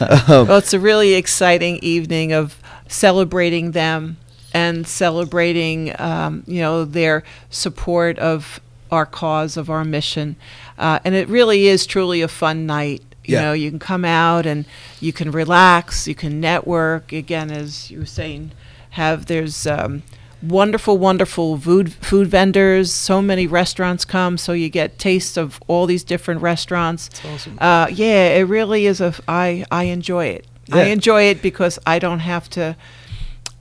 Um, 0.00 0.46
Well, 0.48 0.58
it's 0.58 0.74
a 0.74 0.78
really 0.80 1.14
exciting 1.14 1.78
evening 1.78 2.32
of 2.32 2.60
celebrating 2.88 3.70
them 3.72 4.16
and 4.52 4.86
celebrating, 4.86 5.94
um, 6.00 6.44
you 6.46 6.60
know, 6.60 6.84
their 6.84 7.22
support 7.50 8.18
of 8.18 8.60
our 8.90 9.06
cause, 9.06 9.56
of 9.56 9.68
our 9.70 9.84
mission. 9.84 10.36
Uh, 10.78 10.98
and 11.04 11.14
it 11.14 11.28
really 11.28 11.66
is 11.66 11.86
truly 11.86 12.20
a 12.22 12.28
fun 12.28 12.66
night. 12.66 13.02
You 13.24 13.34
Yeah. 13.34 13.42
know, 13.42 13.52
you 13.54 13.70
can 13.70 13.78
come 13.80 14.04
out 14.04 14.46
and 14.46 14.64
you 15.00 15.12
can 15.12 15.30
relax, 15.32 16.06
you 16.06 16.14
can 16.14 16.40
network. 16.40 17.12
Again, 17.12 17.50
as 17.50 17.90
you 17.90 17.98
were 18.00 18.06
saying, 18.06 18.52
have 18.90 19.26
there's 19.26 19.66
um, 19.66 20.02
wonderful, 20.42 20.96
wonderful 20.98 21.58
food 21.58 21.92
food 21.92 22.28
vendors. 22.28 22.92
So 22.92 23.20
many 23.20 23.46
restaurants 23.46 24.04
come, 24.04 24.38
so 24.38 24.52
you 24.52 24.68
get 24.68 24.98
taste 24.98 25.36
of 25.36 25.60
all 25.66 25.86
these 25.86 26.04
different 26.04 26.40
restaurants. 26.42 27.10
awesome. 27.24 27.58
Uh, 27.60 27.88
yeah, 27.92 28.28
it 28.36 28.42
really 28.42 28.86
is 28.86 29.00
a. 29.00 29.12
I 29.26 29.64
I 29.70 29.84
enjoy 29.84 30.26
it. 30.26 30.46
I 30.72 30.84
enjoy 30.84 31.22
it 31.24 31.42
because 31.42 31.78
I 31.86 31.98
don't 31.98 32.20
have 32.20 32.48
to. 32.50 32.76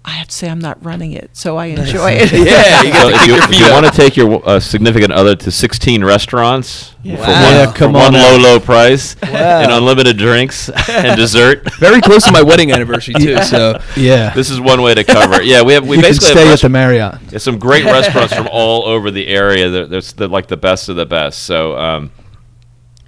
I 0.08 0.12
have 0.12 0.28
to 0.28 0.34
say 0.36 0.48
I'm 0.50 0.60
not 0.60 0.84
running 0.86 1.14
it, 1.14 1.32
so 1.34 1.58
I 1.58 1.66
enjoy 1.66 2.12
it. 2.22 2.32
Yeah, 2.32 2.84
you 2.84 2.94
So 2.94 2.94
got 2.94 3.10
to 3.10 3.16
if 3.16 3.20
keep 3.22 3.28
you, 3.28 3.34
your 3.34 3.44
if 3.44 3.50
feet 3.50 3.60
you 3.60 3.66
up. 3.66 3.74
want 3.82 3.86
to 3.88 3.92
take 3.92 4.16
your 4.16 4.48
uh, 4.48 4.60
significant 4.60 5.12
other 5.12 5.36
to 5.36 5.50
16 5.52 6.04
restaurants 6.04 6.94
Yeah. 7.02 7.16
for 7.16 7.22
Wow. 7.24 7.28
one, 7.28 7.42
Yeah, 7.56 7.66
for 7.72 7.74
come 7.78 7.94
one 7.94 8.04
on 8.04 8.14
low, 8.14 8.36
out. 8.36 8.42
low 8.42 8.60
price 8.60 9.16
Wow. 9.24 9.30
and 9.62 9.72
unlimited 9.72 10.18
drinks 10.18 10.70
and 10.88 11.18
dessert, 11.18 11.68
Very 11.80 12.02
close 12.02 12.24
to 12.26 12.32
my 12.32 12.44
wedding 12.44 12.72
anniversary 12.72 13.16
too. 13.16 13.42
So 13.44 13.80
Yeah. 13.98 14.30
this 14.36 14.52
is 14.52 14.62
one 14.62 14.84
way 14.84 14.94
to 14.94 15.04
cover 15.04 15.42
it. 15.42 15.46
Yeah, 15.46 15.64
we 15.64 15.74
have 15.74 15.84
we 15.88 15.96
you 15.98 16.04
can 16.04 16.10
basically 16.12 16.30
stay 16.30 16.40
have 16.42 16.48
at 16.48 16.52
rest- 16.52 16.62
the 16.62 16.70
Marriott. 16.70 17.16
There's 17.30 17.42
some 17.44 17.58
great 17.58 17.86
restaurants 17.86 18.34
from 18.36 18.48
all 18.52 18.86
over 18.86 19.10
the 19.10 19.28
area. 19.28 19.70
They're, 19.70 19.86
they're, 19.88 20.02
they're 20.02 20.28
like 20.28 20.48
the 20.48 20.58
best 20.58 20.88
of 20.88 20.96
the 20.98 21.08
best. 21.08 21.40
So, 21.44 21.76
um, 21.80 22.12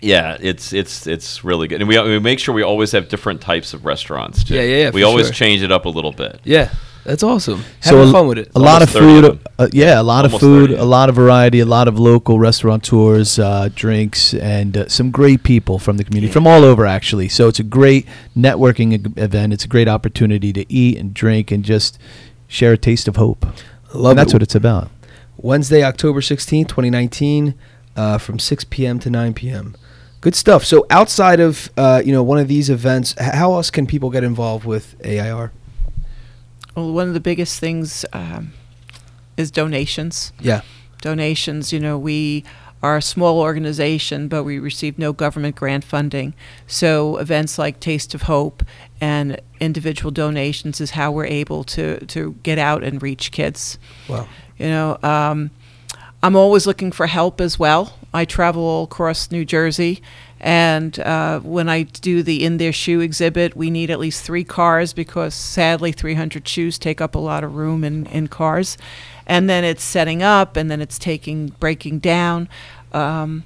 yeah, 0.02 0.38
it's 0.40 0.74
it's 0.74 1.08
it's 1.08 1.44
really 1.44 1.68
good, 1.68 1.82
and 1.82 1.88
we, 1.90 2.00
we 2.00 2.20
make 2.20 2.38
sure 2.40 2.54
we 2.54 2.62
always 2.64 2.92
have 2.92 3.10
different 3.10 3.42
types 3.42 3.74
of 3.74 3.84
restaurants. 3.84 4.44
Too. 4.44 4.54
Yeah, 4.56 4.62
yeah, 4.62 4.78
yeah, 4.84 4.90
We 4.92 5.02
for 5.02 5.08
always 5.08 5.26
sure. 5.28 5.34
change 5.34 5.64
it 5.64 5.72
up 5.72 5.86
a 5.86 5.90
little 5.90 6.12
bit. 6.12 6.40
yeah, 6.44 6.70
that's 7.08 7.24
awesome. 7.24 7.64
So 7.82 7.96
Having 7.98 8.10
a- 8.10 8.12
fun 8.12 8.28
with 8.28 8.38
it. 8.38 8.52
A 8.54 8.60
lot 8.60 8.82
of 8.84 8.94
Almost 8.96 9.24
30 9.24 9.28
of 9.28 9.40
food. 9.42 9.48
Uh, 9.58 9.68
yeah, 9.74 10.00
a 10.00 10.04
lot 10.04 10.26
of 10.26 10.32
food, 10.40 10.70
30. 10.72 10.82
a 10.82 10.86
lot 10.86 11.10
of 11.10 11.16
variety, 11.16 11.60
a 11.62 11.66
lot 11.66 11.88
of 11.88 11.98
local 11.98 12.38
restaurateurs, 12.38 13.40
uh, 13.40 13.70
drinks, 13.74 14.34
and 14.34 14.78
uh, 14.78 14.88
some 14.90 15.10
great 15.10 15.42
people 15.44 15.80
from 15.80 15.98
the 15.98 16.04
community, 16.04 16.32
from 16.32 16.46
all 16.46 16.64
over 16.64 16.86
actually. 16.86 17.30
So 17.30 17.48
it's 17.48 17.60
a 17.60 17.64
great 17.64 18.06
networking 18.38 19.18
event. 19.18 19.54
It's 19.54 19.66
a 19.66 19.68
great 19.68 19.88
opportunity 19.88 20.52
to 20.54 20.72
eat 20.72 20.98
and 20.98 21.14
drink 21.14 21.50
and 21.50 21.64
just 21.64 21.98
share 22.48 22.74
a 22.74 22.78
taste 22.78 23.08
of 23.08 23.16
hope. 23.16 23.46
Love 23.94 24.12
and 24.12 24.20
that's 24.20 24.34
it. 24.34 24.36
what 24.36 24.44
it's 24.44 24.56
about. 24.56 24.90
Wednesday, 25.38 25.84
October 25.84 26.20
16th, 26.22 26.68
2019, 26.68 27.56
uh, 27.96 28.18
from 28.18 28.38
6 28.38 28.64
p.m. 28.66 29.00
to 29.00 29.10
9 29.10 29.34
p.m. 29.34 29.76
Good 30.20 30.36
stuff. 30.36 30.66
So 30.66 30.86
outside 30.90 31.40
of 31.40 31.70
uh, 31.78 32.02
you 32.04 32.12
know 32.12 32.24
one 32.24 32.38
of 32.40 32.48
these 32.48 32.70
events, 32.70 33.16
how 33.20 33.54
else 33.54 33.70
can 33.70 33.88
people 33.88 34.10
get 34.10 34.24
involved 34.24 34.66
with 34.66 34.96
AIR? 35.06 35.52
Well, 36.78 36.92
one 36.92 37.08
of 37.08 37.16
the 37.16 37.20
biggest 37.20 37.60
things 37.60 38.06
um, 38.14 38.54
is 39.36 39.50
donations. 39.50 40.32
Yeah. 40.40 40.62
Donations, 41.02 41.74
you 41.74 41.80
know, 41.80 41.98
we 41.98 42.44
are 42.84 42.98
a 42.98 43.02
small 43.02 43.40
organization, 43.40 44.28
but 44.28 44.44
we 44.44 44.60
receive 44.60 45.00
no 45.00 45.12
government 45.12 45.56
grant 45.56 45.84
funding. 45.84 46.36
So 46.68 47.18
events 47.18 47.58
like 47.58 47.80
Taste 47.80 48.14
of 48.14 48.24
Hope 48.24 48.62
and 49.02 49.42
individual 49.60 50.12
donations 50.12 50.80
is 50.80 50.92
how 50.92 51.12
we're 51.12 51.26
able 51.26 51.64
to, 51.64 52.06
to 52.06 52.36
get 52.44 52.60
out 52.60 52.84
and 52.84 53.02
reach 53.02 53.32
kids. 53.32 53.80
Wow. 54.08 54.28
You 54.60 54.68
know, 54.68 55.00
um, 55.02 55.50
I'm 56.22 56.36
always 56.36 56.68
looking 56.68 56.92
for 56.92 57.08
help 57.08 57.42
as 57.42 57.58
well. 57.58 57.98
I 58.14 58.24
travel 58.26 58.62
all 58.62 58.84
across 58.84 59.32
New 59.32 59.46
Jersey, 59.46 60.00
and 60.40 61.00
uh, 61.00 61.40
when 61.40 61.68
I 61.68 61.84
do 61.84 62.22
the 62.22 62.44
In 62.46 62.58
Their 62.58 62.74
Shoe 62.74 63.00
exhibit, 63.00 63.56
we 63.56 63.70
need 63.70 63.90
at 63.90 64.00
least 64.00 64.24
three 64.24 64.44
cars 64.44 64.94
because 64.94 65.34
sadly, 65.34 65.92
300 65.92 66.48
shoes 66.48 66.78
take 66.78 67.02
up 67.02 67.16
a 67.16 67.20
lot 67.20 67.44
of 67.44 67.56
room 67.56 67.84
in, 67.84 68.06
in 68.08 68.28
cars. 68.28 68.78
And 69.26 69.50
then 69.50 69.64
it's 69.64 69.84
setting 69.84 70.24
up, 70.24 70.56
and 70.56 70.72
then 70.72 70.80
it's 70.80 70.98
taking 70.98 71.48
breaking 71.60 72.00
down. 72.00 72.48
Um, 72.94 73.44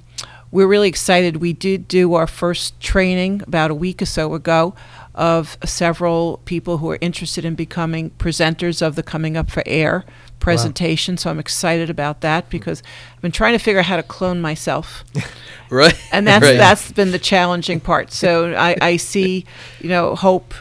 we're 0.52 0.68
really 0.68 0.88
excited. 0.88 1.38
We 1.38 1.54
did 1.54 1.88
do 1.88 2.12
our 2.14 2.26
first 2.26 2.78
training 2.78 3.42
about 3.46 3.70
a 3.70 3.74
week 3.74 4.02
or 4.02 4.06
so 4.06 4.34
ago 4.34 4.74
of 5.14 5.56
several 5.64 6.40
people 6.44 6.78
who 6.78 6.90
are 6.90 6.98
interested 7.00 7.44
in 7.44 7.54
becoming 7.54 8.10
presenters 8.10 8.82
of 8.82 8.94
the 8.94 9.02
Coming 9.02 9.36
Up 9.36 9.50
for 9.50 9.62
Air 9.66 10.04
presentation. 10.42 11.16
So 11.16 11.30
I'm 11.30 11.38
excited 11.38 11.88
about 11.90 12.20
that 12.20 12.50
because 12.50 12.82
I've 13.14 13.22
been 13.22 13.32
trying 13.32 13.52
to 13.52 13.58
figure 13.58 13.80
out 13.80 13.86
how 13.86 13.96
to 13.96 14.02
clone 14.02 14.40
myself 14.40 15.04
Right. 15.70 15.94
and 16.12 16.26
that's 16.26 16.42
Right. 16.44 16.56
that's 16.58 16.92
been 16.92 17.12
the 17.12 17.18
challenging 17.18 17.80
part. 17.80 18.12
So 18.12 18.52
I, 18.54 18.76
I 18.80 18.96
see, 18.98 19.44
you 19.80 19.88
know, 19.88 20.14
hope 20.14 20.52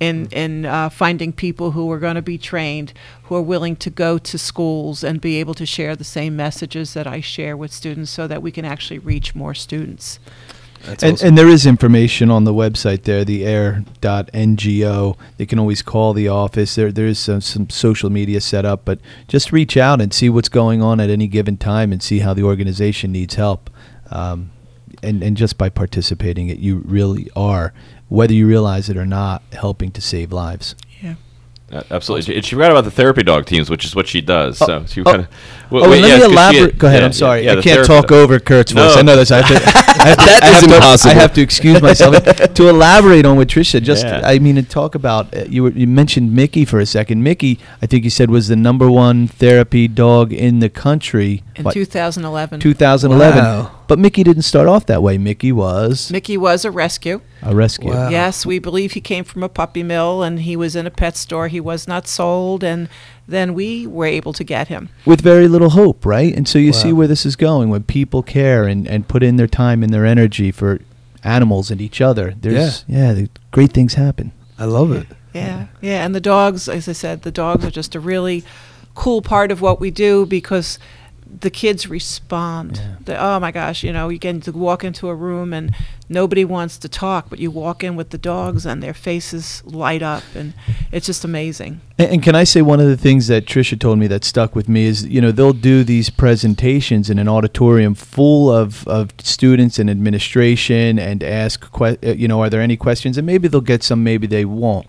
in 0.00 0.26
in 0.32 0.66
uh, 0.66 0.88
finding 0.88 1.32
people 1.32 1.70
who 1.72 1.90
are 1.92 1.98
going 1.98 2.16
to 2.16 2.22
be 2.22 2.36
trained, 2.38 2.92
who 3.24 3.36
are 3.36 3.42
willing 3.42 3.76
to 3.76 3.90
go 3.90 4.18
to 4.18 4.36
schools 4.38 5.04
and 5.04 5.20
be 5.20 5.40
able 5.40 5.54
to 5.54 5.64
share 5.66 5.94
the 5.96 6.04
same 6.04 6.36
messages 6.36 6.92
that 6.94 7.06
I 7.06 7.20
share 7.20 7.56
with 7.56 7.72
students, 7.72 8.10
so 8.10 8.26
that 8.26 8.42
we 8.42 8.50
can 8.50 8.64
actually 8.64 8.98
reach 8.98 9.34
more 9.34 9.54
students. 9.54 10.18
That's 10.84 11.02
And, 11.02 11.14
awesome. 11.14 11.28
and 11.28 11.38
there 11.38 11.48
is 11.48 11.66
information 11.66 12.30
on 12.30 12.44
the 12.44 12.52
website 12.52 13.04
there, 13.04 13.24
the 13.24 13.44
air.ngo. 13.44 15.16
They 15.36 15.46
can 15.46 15.58
always 15.58 15.82
call 15.82 16.12
the 16.12 16.28
office. 16.28 16.74
There, 16.74 16.92
there 16.92 17.06
is 17.06 17.18
some, 17.18 17.40
some 17.40 17.70
social 17.70 18.10
media 18.10 18.40
set 18.40 18.64
up, 18.64 18.84
but 18.84 18.98
just 19.28 19.52
reach 19.52 19.76
out 19.76 20.00
and 20.00 20.12
see 20.12 20.28
what's 20.28 20.48
going 20.48 20.82
on 20.82 21.00
at 21.00 21.10
any 21.10 21.26
given 21.26 21.56
time 21.56 21.92
and 21.92 22.02
see 22.02 22.20
how 22.20 22.34
the 22.34 22.42
organization 22.42 23.12
needs 23.12 23.34
help. 23.34 23.70
Um, 24.10 24.50
and, 25.02 25.22
and 25.22 25.36
just 25.36 25.58
by 25.58 25.68
participating, 25.68 26.48
it 26.48 26.58
you 26.58 26.82
really 26.84 27.30
are, 27.34 27.72
whether 28.08 28.34
you 28.34 28.46
realize 28.46 28.88
it 28.88 28.96
or 28.96 29.06
not, 29.06 29.42
helping 29.52 29.90
to 29.92 30.00
save 30.00 30.32
lives. 30.32 30.74
Yeah. 31.72 31.78
Uh, 31.78 31.82
absolutely. 31.90 32.34
She, 32.34 32.42
she 32.42 32.54
forgot 32.54 32.70
about 32.70 32.84
the 32.84 32.90
therapy 32.90 33.22
dog 33.22 33.46
teams, 33.46 33.70
which 33.70 33.84
is 33.84 33.96
what 33.96 34.06
she 34.06 34.20
does. 34.20 34.60
Oh, 34.60 34.66
so 34.66 34.86
she 34.86 35.00
oh, 35.00 35.04
kind 35.04 35.20
of. 35.20 35.28
oh, 35.70 35.82
and 35.82 36.02
let 36.02 36.18
me 36.20 36.24
elaborate. 36.24 36.78
Go 36.78 36.86
ahead. 36.86 37.02
I'm 37.02 37.12
sorry. 37.12 37.44
Yeah, 37.44 37.54
I 37.54 37.62
can't 37.62 37.86
talk 37.86 38.12
over 38.12 38.38
Kurt's 38.38 38.72
voice. 38.72 38.94
No. 38.94 39.00
I 39.00 39.02
know 39.02 39.16
this. 39.16 39.30
I 39.30 39.40
have 39.40 39.48
to, 39.48 39.54
I 40.02 40.08
have 40.08 40.16
That 40.16 40.40
I 40.42 40.48
is 40.48 40.60
have 40.60 40.68
to- 40.68 40.74
impossible. 40.76 41.10
I 41.10 41.14
have 41.14 41.34
to 41.34 41.40
excuse 41.40 41.80
myself 41.80 42.14
to 42.54 42.68
elaborate 42.68 43.24
on 43.24 43.36
what 43.36 43.48
Trisha 43.48 43.82
just. 43.82 44.04
Yeah. 44.04 44.20
I 44.22 44.38
mean, 44.38 44.56
to 44.56 44.62
talk 44.62 44.94
about 44.94 45.34
uh, 45.34 45.44
you. 45.48 45.62
Were, 45.62 45.70
you 45.70 45.86
mentioned 45.86 46.34
Mickey 46.34 46.64
for 46.64 46.78
a 46.78 46.86
second. 46.86 47.22
Mickey, 47.22 47.58
I 47.80 47.86
think 47.86 48.04
you 48.04 48.10
said 48.10 48.30
was 48.30 48.48
the 48.48 48.56
number 48.56 48.90
one 48.90 49.26
therapy 49.26 49.88
dog 49.88 50.32
in 50.32 50.58
the 50.58 50.68
country. 50.68 51.42
In 51.56 51.64
by 51.64 51.72
2011, 51.72 52.60
2011. 52.60 53.42
Wow. 53.42 53.81
But 53.92 53.98
Mickey 53.98 54.22
didn't 54.22 54.44
start 54.44 54.68
off 54.68 54.86
that 54.86 55.02
way. 55.02 55.18
Mickey 55.18 55.52
was 55.52 56.10
Mickey 56.10 56.38
was 56.38 56.64
a 56.64 56.70
rescue. 56.70 57.20
a 57.42 57.54
rescue. 57.54 57.90
Wow. 57.90 58.08
Yes, 58.08 58.46
we 58.46 58.58
believe 58.58 58.92
he 58.92 59.02
came 59.02 59.22
from 59.22 59.42
a 59.42 59.50
puppy 59.50 59.82
mill 59.82 60.22
and 60.22 60.40
he 60.40 60.56
was 60.56 60.74
in 60.74 60.86
a 60.86 60.90
pet 60.90 61.14
store. 61.14 61.48
He 61.48 61.60
was 61.60 61.86
not 61.86 62.08
sold, 62.08 62.64
and 62.64 62.88
then 63.28 63.52
we 63.52 63.86
were 63.86 64.06
able 64.06 64.32
to 64.32 64.44
get 64.44 64.68
him. 64.68 64.88
with 65.04 65.20
very 65.20 65.46
little 65.46 65.68
hope, 65.68 66.06
right? 66.06 66.34
And 66.34 66.48
so 66.48 66.58
you 66.58 66.72
see 66.72 66.90
Wow. 66.90 67.00
where 67.00 67.06
this 67.06 67.26
is 67.26 67.36
going 67.36 67.68
when 67.68 67.82
people 67.82 68.22
care 68.22 68.64
and, 68.64 68.88
and 68.88 69.06
put 69.06 69.22
in 69.22 69.36
their 69.36 69.46
time 69.46 69.82
and 69.82 69.92
their 69.92 70.06
energy 70.06 70.50
for 70.50 70.80
animals 71.22 71.70
and 71.70 71.78
each 71.82 72.00
other. 72.00 72.32
There's 72.40 72.86
yeah, 72.88 73.12
the 73.12 73.28
great 73.50 73.74
things 73.74 73.92
happen. 73.92 74.32
I 74.58 74.64
love 74.64 74.90
it. 74.92 75.06
Yeah, 75.34 75.66
yeah, 75.82 76.02
and 76.02 76.14
the 76.14 76.20
dogs, 76.20 76.66
as 76.66 76.88
I 76.88 76.92
said, 76.92 77.24
the 77.24 77.30
dogs 77.30 77.62
are 77.66 77.70
just 77.70 77.94
a 77.94 78.00
really 78.00 78.42
cool 78.94 79.20
part 79.20 79.52
of 79.52 79.60
what 79.60 79.80
we 79.80 79.90
do 79.90 80.24
because 80.24 80.78
the 81.40 81.50
kids 81.50 81.88
respond. 81.88 82.76
Yeah. 82.76 82.96
The, 83.04 83.24
oh 83.24 83.40
my 83.40 83.50
gosh, 83.50 83.82
you 83.82 83.92
know, 83.92 84.08
you 84.08 84.18
to 84.18 84.52
walk 84.52 84.84
into 84.84 85.08
a 85.08 85.14
room 85.14 85.52
and 85.52 85.74
nobody 86.08 86.44
wants 86.44 86.78
to 86.78 86.88
talk, 86.88 87.30
but 87.30 87.38
you 87.38 87.50
walk 87.50 87.82
in 87.82 87.96
with 87.96 88.10
the 88.10 88.18
dogs 88.18 88.66
and 88.66 88.82
their 88.82 88.94
faces 88.94 89.62
light 89.64 90.02
up, 90.02 90.22
and 90.34 90.52
it's 90.90 91.06
just 91.06 91.24
amazing. 91.24 91.80
And, 91.98 92.10
and 92.10 92.22
can 92.22 92.34
I 92.34 92.44
say 92.44 92.62
one 92.62 92.80
of 92.80 92.86
the 92.86 92.96
things 92.96 93.28
that 93.28 93.46
Trisha 93.46 93.78
told 93.78 93.98
me 93.98 94.06
that 94.08 94.24
stuck 94.24 94.54
with 94.54 94.68
me 94.68 94.84
is, 94.84 95.06
you 95.06 95.20
know, 95.20 95.32
they'll 95.32 95.52
do 95.52 95.84
these 95.84 96.10
presentations 96.10 97.08
in 97.08 97.18
an 97.18 97.28
auditorium 97.28 97.94
full 97.94 98.50
of, 98.50 98.86
of 98.86 99.10
students 99.18 99.78
and 99.78 99.88
administration 99.88 100.98
and 100.98 101.22
ask, 101.22 101.72
que- 101.72 101.98
uh, 102.02 102.12
you 102.12 102.28
know, 102.28 102.42
are 102.42 102.50
there 102.50 102.60
any 102.60 102.76
questions? 102.76 103.16
And 103.16 103.26
maybe 103.26 103.48
they'll 103.48 103.60
get 103.60 103.82
some, 103.82 104.04
maybe 104.04 104.26
they 104.26 104.44
won't. 104.44 104.86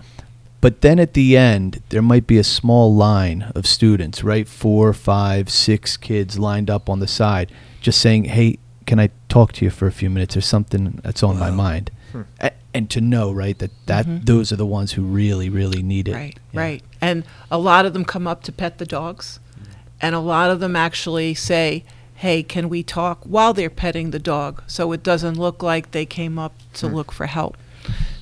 But 0.63 0.79
then 0.79 0.97
at 0.97 1.13
the 1.13 1.35
end, 1.35 1.83
there 1.89 2.01
might 2.01 2.25
be 2.25 2.37
a 2.37 2.43
small 2.43 2.95
line 2.95 3.51
of 3.53 3.67
students, 3.67 4.23
right? 4.23 4.47
Four, 4.47 4.93
five, 4.93 5.49
six 5.49 5.97
kids 5.97 6.39
lined 6.39 6.69
up 6.69 6.89
on 6.89 7.01
the 7.01 7.07
side, 7.07 7.51
just 7.81 7.99
saying, 7.99 8.23
hey, 8.23 8.59
can 8.85 8.97
I 8.97 9.09
talk 9.27 9.51
to 9.53 9.65
you 9.65 9.69
for 9.69 9.87
a 9.87 9.91
few 9.91 10.09
minutes? 10.09 10.35
There's 10.35 10.45
something 10.45 11.01
that's 11.03 11.21
on 11.21 11.37
my 11.37 11.49
Wow. 11.49 11.55
mind. 11.57 11.91
Hmm. 12.13 12.21
A- 12.39 12.51
and 12.73 12.89
to 12.91 13.01
know, 13.01 13.29
right, 13.29 13.59
that, 13.59 13.71
that 13.87 14.05
Mhm. 14.05 14.25
those 14.25 14.53
are 14.53 14.55
the 14.55 14.65
ones 14.65 14.93
who 14.93 15.01
really, 15.01 15.49
really 15.49 15.83
need 15.83 16.07
it. 16.07 16.13
Right, 16.15 16.39
Yeah. 16.53 16.59
right. 16.61 16.83
And 17.01 17.25
a 17.51 17.57
lot 17.57 17.85
of 17.85 17.91
them 17.91 18.05
come 18.05 18.25
up 18.25 18.41
to 18.43 18.53
pet 18.53 18.77
the 18.77 18.85
dogs, 18.85 19.41
mm. 19.59 19.67
and 19.99 20.15
a 20.15 20.19
lot 20.19 20.49
of 20.49 20.61
them 20.61 20.77
actually 20.77 21.33
say, 21.33 21.83
"Hey, 22.15 22.41
can 22.41 22.69
we 22.69 22.83
talk?" 22.83 23.19
while 23.25 23.53
they're 23.53 23.69
petting 23.69 24.11
the 24.11 24.17
dog, 24.17 24.63
so 24.67 24.93
it 24.93 25.03
doesn't 25.03 25.37
look 25.37 25.61
like 25.61 25.91
they 25.91 26.05
came 26.05 26.39
up 26.39 26.53
to 26.75 26.87
hmm. 26.87 26.95
look 26.95 27.11
for 27.11 27.25
help. 27.25 27.57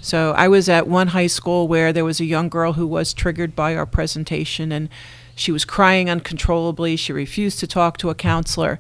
So 0.02 0.34
I 0.34 0.48
was 0.48 0.68
at 0.68 0.88
one 0.88 1.08
high 1.08 1.28
school 1.28 1.68
where 1.68 1.94
there 1.94 2.06
was 2.06 2.20
a 2.20 2.26
young 2.26 2.50
girl 2.50 2.74
who 2.74 2.88
was 2.88 3.14
triggered 3.14 3.56
by 3.56 3.76
our 3.76 3.86
presentation, 3.86 4.72
and 4.72 4.90
she 5.36 5.52
was 5.52 5.66
crying 5.66 6.10
uncontrollably. 6.10 6.96
She 6.96 7.14
refused 7.14 7.60
to 7.60 7.68
talk 7.68 7.98
to 7.98 8.10
a 8.10 8.16
counselor, 8.16 8.80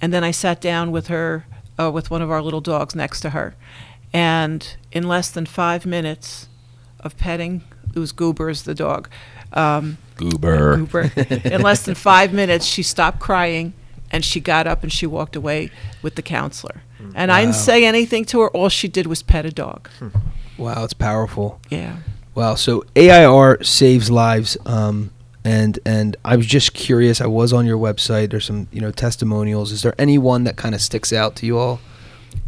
and 0.00 0.12
then 0.12 0.24
I 0.24 0.30
sat 0.30 0.60
down 0.60 0.92
with 0.92 1.08
her, 1.08 1.46
uh, 1.78 1.90
with 1.90 2.10
one 2.10 2.22
of 2.22 2.30
our 2.30 2.42
little 2.42 2.60
dogs 2.60 2.94
next 2.94 3.20
to 3.22 3.30
her, 3.30 3.54
and 4.12 4.76
in 4.92 5.08
less 5.08 5.30
than 5.30 5.46
five 5.46 5.84
minutes 5.84 6.48
of 7.00 7.16
petting 7.16 7.62
it 7.94 7.98
was 7.98 8.12
Goobers, 8.12 8.62
the 8.62 8.74
dog. 8.74 9.08
Um, 9.52 9.98
Goober. 10.16 10.76
Goober. 10.76 11.12
In 11.44 11.62
less 11.62 11.84
than 11.84 11.94
five 11.94 12.32
minutes, 12.32 12.64
she 12.64 12.82
stopped 12.82 13.20
crying 13.20 13.74
and 14.10 14.24
she 14.24 14.40
got 14.40 14.66
up 14.66 14.82
and 14.82 14.92
she 14.92 15.06
walked 15.06 15.36
away 15.36 15.70
with 16.00 16.14
the 16.14 16.22
counselor. 16.22 16.82
And 17.14 17.30
I 17.32 17.40
didn't 17.40 17.54
Wow. 17.54 17.60
say 17.60 17.84
anything 17.84 18.24
to 18.26 18.40
her. 18.40 18.48
All 18.50 18.68
she 18.68 18.88
did 18.88 19.06
was 19.06 19.22
pet 19.22 19.44
a 19.46 19.50
dog. 19.50 19.88
Wow, 20.58 20.84
it's 20.84 20.94
powerful. 20.94 21.60
Yeah. 21.70 21.96
Wow. 22.34 22.54
So 22.54 22.84
AIR 22.96 23.62
saves 23.62 24.10
lives. 24.10 24.56
Um, 24.66 25.10
and 25.44 25.78
and 25.84 26.16
I 26.24 26.36
was 26.36 26.46
just 26.46 26.72
curious. 26.72 27.20
I 27.20 27.26
was 27.26 27.52
on 27.52 27.66
your 27.66 27.78
website. 27.78 28.30
There's 28.30 28.44
some 28.46 28.68
you 28.72 28.80
know 28.80 28.90
testimonials. 28.92 29.72
Is 29.72 29.82
there 29.82 29.94
any 29.98 30.16
one 30.18 30.44
that 30.44 30.56
kind 30.56 30.74
of 30.74 30.80
sticks 30.80 31.12
out 31.12 31.34
to 31.36 31.46
you 31.46 31.58
all? 31.58 31.80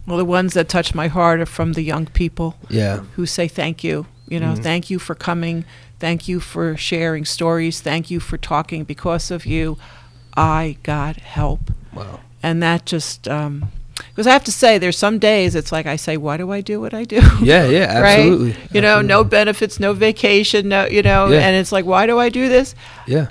Well, 0.07 0.17
the 0.19 0.25
ones 0.25 0.55
that 0.55 0.69
touch 0.69 0.95
my 0.95 1.09
heart 1.09 1.41
are 1.41 1.47
from 1.47 1.73
the 1.73 1.83
young 1.83 2.07
people 2.07 2.55
Yeah. 2.71 3.01
who 3.17 3.27
say 3.27 3.49
thank 3.49 3.83
you. 3.83 4.07
You 4.29 4.39
know, 4.41 4.53
Mhm. 4.55 4.63
thank 4.63 4.91
you 4.91 4.99
for 4.99 5.15
coming. 5.15 5.65
Thank 5.99 6.29
you 6.29 6.41
for 6.41 6.77
sharing 6.77 7.25
stories. 7.25 7.81
Thank 7.81 8.11
you 8.11 8.21
for 8.21 8.37
talking. 8.39 8.85
Because 8.85 9.31
of 9.31 9.45
you, 9.47 9.77
I 10.37 10.77
got 10.83 11.17
help. 11.17 11.71
Wow. 11.95 12.21
And 12.43 12.63
that 12.63 12.85
just, 12.87 13.27
because 14.15 14.29
I 14.29 14.33
have 14.33 14.45
to 14.45 14.53
say, 14.53 14.79
there's 14.79 14.97
some 14.97 15.19
days 15.19 15.57
it's 15.57 15.73
like 15.73 15.87
I 15.87 15.97
say, 15.97 16.17
why 16.17 16.37
do 16.37 16.53
I 16.53 16.61
do 16.61 16.81
what 16.81 16.95
I 16.95 17.03
do? 17.05 17.17
Yeah. 17.43 17.67
Yeah. 17.67 17.99
right? 18.01 18.21
Absolutely. 18.21 18.57
You 18.73 18.81
know, 18.81 19.03
no 19.03 19.25
benefits, 19.25 19.81
no 19.81 19.93
vacation, 19.93 20.69
no, 20.69 20.87
you 20.87 21.03
know, 21.03 21.27
Yeah. 21.29 21.41
and 21.41 21.57
it's 21.57 21.73
like, 21.73 21.85
why 21.85 22.07
do 22.07 22.19
I 22.21 22.29
do 22.29 22.49
this? 22.49 22.75
Yeah. 23.09 23.29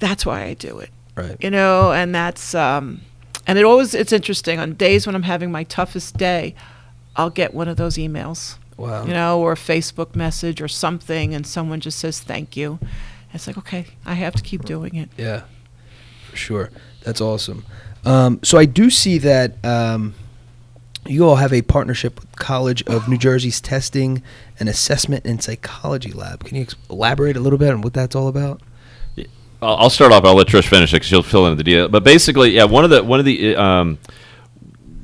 That's 0.00 0.26
why 0.26 0.42
I 0.42 0.54
do 0.54 0.78
it. 0.80 0.90
Right. 1.14 1.36
You 1.40 1.50
know, 1.50 1.92
and 1.92 2.12
that's, 2.14 2.54
um, 2.54 3.02
and 3.46 3.56
it 3.58 3.64
always, 3.64 3.94
it's 3.94 4.12
interesting. 4.12 4.58
On 4.58 4.74
days 4.74 5.06
when 5.06 5.14
I'm 5.14 5.22
having 5.22 5.52
my 5.52 5.62
toughest 5.64 6.16
day, 6.16 6.54
I'll 7.14 7.30
get 7.30 7.54
one 7.54 7.68
of 7.68 7.76
those 7.76 7.96
emails, 7.96 8.58
Wow. 8.76 9.04
you 9.06 9.14
know, 9.14 9.40
or 9.40 9.52
a 9.52 9.56
Facebook 9.56 10.16
message 10.16 10.60
or 10.60 10.68
something, 10.68 11.32
and 11.34 11.46
someone 11.46 11.80
just 11.80 11.98
says 12.00 12.18
thank 12.20 12.56
you. 12.56 12.78
It's 13.32 13.46
like, 13.46 13.56
okay, 13.58 13.86
I 14.04 14.14
have 14.14 14.34
to 14.34 14.42
keep 14.42 14.64
doing 14.64 14.96
it. 14.96 15.08
Yeah, 15.16 15.42
for 16.28 16.36
sure. 16.36 16.70
That's 17.04 17.20
awesome. 17.20 17.64
Um, 18.06 18.40
so 18.42 18.56
I 18.56 18.64
do 18.64 18.88
see 18.88 19.18
that 19.18 19.64
um, 19.64 20.14
you 21.06 21.26
all 21.26 21.36
have 21.36 21.52
a 21.52 21.62
partnership 21.62 22.20
with 22.20 22.36
College 22.36 22.82
of 22.84 23.08
New 23.08 23.18
Jersey's 23.18 23.60
Testing 23.60 24.22
and 24.60 24.68
Assessment 24.68 25.26
and 25.26 25.42
Psychology 25.42 26.12
Lab. 26.12 26.44
Can 26.44 26.56
you 26.56 26.62
ex- 26.62 26.76
elaborate 26.88 27.36
a 27.36 27.40
little 27.40 27.58
bit 27.58 27.72
on 27.72 27.82
what 27.82 27.92
that's 27.92 28.14
all 28.14 28.28
about? 28.28 28.60
I'll 29.62 29.76
I'll 29.76 29.90
start 29.90 30.12
off. 30.12 30.24
I'll 30.24 30.34
let 30.34 30.46
Trish 30.46 30.68
finish 30.68 30.92
it 30.92 30.96
because 30.96 31.08
she'll 31.08 31.22
fill 31.22 31.46
in 31.46 31.56
the 31.56 31.64
deal. 31.64 31.88
But 31.88 32.04
basically, 32.04 32.50
yeah, 32.50 32.64
one 32.64 32.84
of 32.84 32.90
the 32.90 33.02
one 33.02 33.18
of 33.18 33.24
the 33.24 33.56
um, 33.56 33.98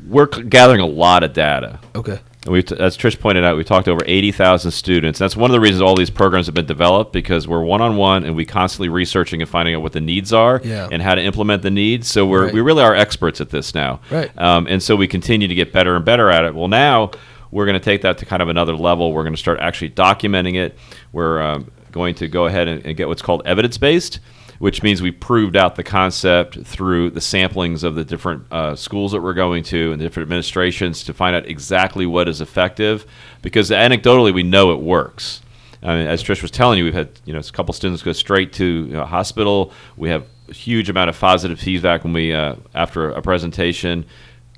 we're 0.06 0.26
gathering 0.26 0.80
a 0.80 0.86
lot 0.86 1.24
of 1.24 1.32
data. 1.32 1.80
Okay. 1.94 2.20
And 2.44 2.52
we've, 2.52 2.64
t- 2.64 2.76
as 2.78 2.96
Trish 2.96 3.20
pointed 3.20 3.44
out, 3.44 3.56
we've 3.56 3.64
talked 3.66 3.84
to 3.84 3.92
over 3.92 4.02
80,000 4.04 4.72
students. 4.72 5.18
That's 5.18 5.36
one 5.36 5.48
of 5.50 5.52
the 5.52 5.60
reasons 5.60 5.80
all 5.80 5.94
these 5.94 6.10
programs 6.10 6.46
have 6.46 6.54
been 6.56 6.66
developed 6.66 7.12
because 7.12 7.46
we're 7.46 7.62
one 7.62 7.80
on 7.80 7.96
one 7.96 8.24
and 8.24 8.34
we 8.34 8.44
constantly 8.44 8.88
researching 8.88 9.40
and 9.40 9.48
finding 9.48 9.74
out 9.76 9.82
what 9.82 9.92
the 9.92 10.00
needs 10.00 10.32
are 10.32 10.60
Yeah. 10.64 10.88
and 10.90 11.00
how 11.00 11.14
to 11.14 11.22
implement 11.22 11.62
the 11.62 11.70
needs. 11.70 12.08
So 12.08 12.26
we're, 12.26 12.46
Right. 12.46 12.54
we 12.54 12.60
really 12.60 12.82
are 12.82 12.96
experts 12.96 13.40
at 13.40 13.50
this 13.50 13.74
now. 13.76 14.00
Right. 14.10 14.30
Um, 14.36 14.66
and 14.68 14.82
so 14.82 14.96
we 14.96 15.06
continue 15.06 15.46
to 15.46 15.54
get 15.54 15.72
better 15.72 15.94
and 15.94 16.04
better 16.04 16.30
at 16.30 16.44
it. 16.44 16.52
Well, 16.54 16.66
now 16.68 17.12
we're 17.52 17.66
going 17.66 17.78
to 17.78 17.84
take 17.84 18.02
that 18.02 18.18
to 18.18 18.26
kind 18.26 18.42
of 18.42 18.48
another 18.48 18.74
level. 18.74 19.12
We're 19.12 19.22
going 19.22 19.34
to 19.34 19.38
start 19.40 19.60
actually 19.60 19.90
documenting 19.90 20.56
it. 20.56 20.76
We're 21.12 21.40
um, 21.40 21.70
going 21.92 22.16
to 22.16 22.26
go 22.26 22.46
ahead 22.46 22.66
and, 22.66 22.84
and 22.84 22.96
get 22.96 23.06
what's 23.06 23.22
called 23.22 23.42
evidence 23.44 23.78
based, 23.78 24.18
which 24.62 24.80
means 24.80 25.02
we 25.02 25.10
proved 25.10 25.56
out 25.56 25.74
the 25.74 25.82
concept 25.82 26.56
through 26.64 27.10
the 27.10 27.18
samplings 27.18 27.82
of 27.82 27.96
the 27.96 28.04
different 28.04 28.46
uh, 28.52 28.76
schools 28.76 29.10
that 29.10 29.20
we're 29.20 29.34
going 29.34 29.64
to 29.64 29.90
and 29.90 30.00
the 30.00 30.04
different 30.04 30.22
administrations 30.22 31.02
to 31.02 31.12
find 31.12 31.34
out 31.34 31.44
exactly 31.46 32.06
what 32.06 32.28
is 32.28 32.40
effective. 32.40 33.04
Because 33.42 33.70
anecdotally, 33.70 34.32
we 34.32 34.44
know 34.44 34.70
it 34.70 34.78
works. 34.78 35.42
I 35.82 35.96
mean, 35.96 36.06
as 36.06 36.22
Trish 36.22 36.42
was 36.42 36.52
telling 36.52 36.78
you, 36.78 36.84
we've 36.84 36.94
had 36.94 37.08
you 37.24 37.32
know 37.32 37.40
a 37.40 37.42
couple 37.42 37.74
students 37.74 38.04
go 38.04 38.12
straight 38.12 38.52
to 38.52 38.64
you 38.64 38.92
know, 38.92 39.04
hospital. 39.04 39.72
We 39.96 40.10
have 40.10 40.28
a 40.48 40.54
huge 40.54 40.88
amount 40.88 41.10
of 41.10 41.18
positive 41.18 41.58
feedback 41.58 42.04
when 42.04 42.12
we 42.12 42.32
uh, 42.32 42.54
after 42.72 43.10
a 43.10 43.20
presentation. 43.20 44.04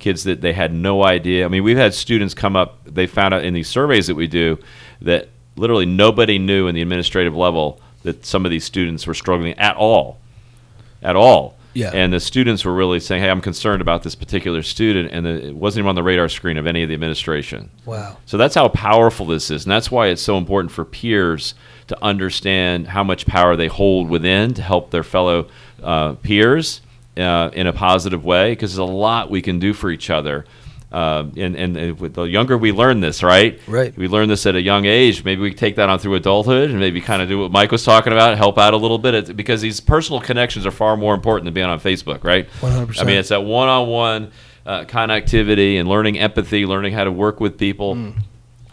Kids 0.00 0.24
that 0.24 0.42
they 0.42 0.52
had 0.52 0.74
no 0.74 1.02
idea. 1.02 1.46
I 1.46 1.48
mean, 1.48 1.64
we've 1.64 1.78
had 1.78 1.94
students 1.94 2.34
come 2.34 2.57
up. 2.57 2.84
They 2.84 3.07
found 3.07 3.32
out 3.32 3.42
in 3.42 3.55
these 3.55 3.68
surveys 3.68 4.09
that 4.09 4.16
we 4.16 4.26
do 4.26 4.59
that 5.00 5.30
literally 5.57 5.86
nobody 5.86 6.38
knew 6.38 6.66
in 6.66 6.74
the 6.74 6.82
administrative 6.82 7.34
level 7.34 7.80
that 8.05 8.24
some 8.24 8.44
of 8.44 8.50
these 8.50 8.64
students 8.64 9.07
were 9.07 9.14
struggling 9.14 9.59
at 9.59 9.76
all, 9.76 10.20
at 11.02 11.16
all. 11.16 11.57
Yeah. 11.74 11.90
And 11.92 12.12
the 12.12 12.20
students 12.20 12.64
were 12.64 12.72
really 12.72 13.00
saying, 13.00 13.20
"Hey, 13.20 13.28
I'm 13.28 13.40
concerned 13.40 13.82
about 13.82 14.05
this 14.05 14.14
particular 14.14 14.62
student," 14.62 15.11
and 15.12 15.26
the, 15.26 15.48
it 15.48 15.57
wasn't 15.57 15.80
even 15.80 15.88
on 15.88 15.94
the 15.96 16.05
radar 16.05 16.28
screen 16.28 16.57
of 16.57 16.68
any 16.68 16.84
of 16.84 16.88
the 16.88 16.94
administration. 16.94 17.68
Wow. 17.84 18.16
So 18.26 18.36
that's 18.36 18.55
how 18.55 18.68
powerful 18.68 19.26
this 19.26 19.50
is, 19.50 19.64
and 19.64 19.72
that's 19.72 19.90
why 19.90 20.07
it's 20.07 20.22
so 20.22 20.38
important 20.38 20.70
for 20.70 20.84
peers 20.84 21.55
to 21.88 22.00
understand 22.02 22.86
how 22.86 23.02
much 23.02 23.26
power 23.26 23.57
they 23.57 23.66
hold 23.66 24.09
within 24.09 24.55
to 24.55 24.62
help 24.62 24.92
their 24.92 25.02
fellow 25.02 25.48
uh, 25.82 26.12
peers 26.12 26.80
uh, 27.16 27.50
in 27.52 27.66
a 27.66 27.72
positive 27.72 28.24
way. 28.24 28.52
Because 28.52 28.76
there's 28.76 28.88
a 28.88 28.92
lot 28.92 29.28
we 29.28 29.42
can 29.42 29.59
do 29.59 29.72
for 29.72 29.90
each 29.90 30.11
other. 30.11 30.46
Um, 30.95 31.32
and, 31.36 31.57
and, 31.57 31.76
and 31.76 31.99
the 31.99 32.22
younger 32.22 32.57
we 32.57 32.70
learn 32.70 33.01
this, 33.01 33.24
right? 33.24 33.59
Right. 33.66 33.97
We 33.97 34.07
learn 34.07 34.28
this 34.28 34.47
at 34.47 34.55
a 34.55 34.62
young 34.62 34.84
age. 34.84 35.24
Maybe 35.24 35.40
we 35.42 35.53
take 35.53 35.74
that 35.74 35.88
on 35.88 35.99
through 35.99 36.14
adulthood, 36.14 36.70
and 36.70 36.78
maybe 36.78 37.01
kind 37.01 37.20
of 37.20 37.28
do 37.28 37.40
what 37.40 37.51
Mike 37.51 37.72
was 37.72 37.82
talking 37.82 38.12
about, 38.12 38.36
help 38.36 38.59
out 38.59 38.74
a 38.74 38.76
little 38.76 38.99
bit, 38.99 39.12
It's- 39.14 39.32
because 39.34 39.61
these 39.61 39.80
personal 39.80 40.20
connections 40.20 40.64
are 40.66 40.70
far 40.70 40.97
more 40.97 41.12
important 41.12 41.47
than 41.47 41.55
being 41.55 41.66
on 41.66 41.80
Facebook, 41.80 42.22
right? 42.22 42.49
100%. 42.61 43.01
I 43.01 43.05
mean, 43.05 43.16
it's 43.16 43.30
that 43.30 43.42
one-on-one 43.42 44.30
uh, 44.66 44.84
connectivity 44.84 45.80
and 45.80 45.88
learning 45.88 46.16
empathy, 46.16 46.64
learning 46.64 46.92
how 46.92 47.03
to 47.03 47.11
work 47.11 47.40
with 47.40 47.59
people, 47.59 48.12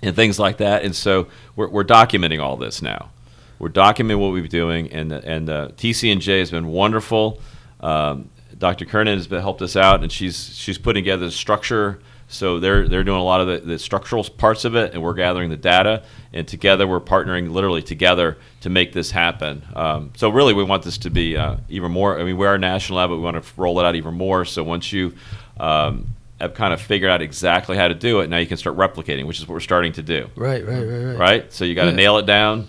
and 0.03 0.15
things 0.15 0.37
like 0.37 0.57
that. 0.57 0.83
And 0.83 0.95
so 0.95 1.25
we're, 1.55 1.69
we're 1.69 1.83
documenting 1.83 2.39
all 2.39 2.55
this 2.55 2.83
now. 2.83 3.09
We're 3.57 3.69
documenting 3.69 4.19
what 4.19 4.31
we're 4.31 4.47
doing, 4.47 4.91
and 4.91 5.11
and 5.11 5.49
uh, 5.49 5.69
TCNJ 5.75 6.37
has 6.39 6.51
been 6.51 6.67
wonderful. 6.67 7.39
Um, 7.79 8.29
Dr. 8.57 8.85
Kernan 8.85 9.17
has 9.17 9.25
been, 9.27 9.41
helped 9.41 9.61
us 9.63 9.75
out, 9.75 10.01
and 10.03 10.11
she's 10.11 10.55
she's 10.55 10.77
putting 10.77 11.03
together 11.03 11.25
the 11.25 11.31
structure. 11.31 11.99
So 12.31 12.59
they're 12.59 12.87
they're 12.87 13.03
doing 13.03 13.19
a 13.19 13.23
lot 13.23 13.41
of 13.41 13.47
the, 13.47 13.57
the 13.59 13.77
structural 13.79 14.23
parts 14.23 14.63
of 14.65 14.75
it, 14.75 14.93
and 14.93 15.03
we're 15.03 15.13
gathering 15.13 15.49
the 15.49 15.57
data, 15.57 16.03
and 16.33 16.47
together 16.47 16.87
we're 16.87 16.99
partnering 17.01 17.51
literally 17.51 17.81
together 17.83 18.37
to 18.61 18.69
make 18.69 18.93
this 18.93 19.11
happen. 19.11 19.63
Um, 19.75 20.11
so 20.15 20.29
really, 20.29 20.53
we 20.53 20.63
want 20.63 20.83
this 20.83 20.97
to 20.99 21.09
be 21.09 21.35
uh, 21.37 21.57
even 21.69 21.91
more. 21.91 22.19
I 22.19 22.23
mean, 22.23 22.37
we're 22.37 22.55
a 22.55 22.57
national 22.57 22.99
lab, 22.99 23.09
but 23.09 23.17
we 23.17 23.21
want 23.23 23.43
to 23.43 23.51
roll 23.57 23.79
it 23.79 23.85
out 23.85 23.95
even 23.95 24.13
more. 24.13 24.45
So 24.45 24.63
once 24.63 24.93
you 24.93 25.13
um, 25.59 26.07
have 26.39 26.53
kind 26.53 26.73
of 26.73 26.79
figured 26.81 27.11
out 27.11 27.21
exactly 27.21 27.75
how 27.77 27.87
to 27.89 27.93
do 27.93 28.21
it, 28.21 28.29
now 28.29 28.37
you 28.37 28.47
can 28.47 28.57
start 28.57 28.77
replicating, 28.77 29.27
which 29.27 29.37
is 29.39 29.47
what 29.47 29.53
we're 29.53 29.59
starting 29.59 29.91
to 29.93 30.01
do 30.01 30.29
Right. 30.35 30.65
Right. 30.65 30.81
Right. 30.83 31.03
Right. 31.03 31.17
right? 31.19 31.53
So 31.53 31.65
you 31.65 31.75
got 31.75 31.83
to 31.83 31.89
Yeah. 31.91 31.95
nail 31.97 32.17
it 32.17 32.25
down, 32.25 32.67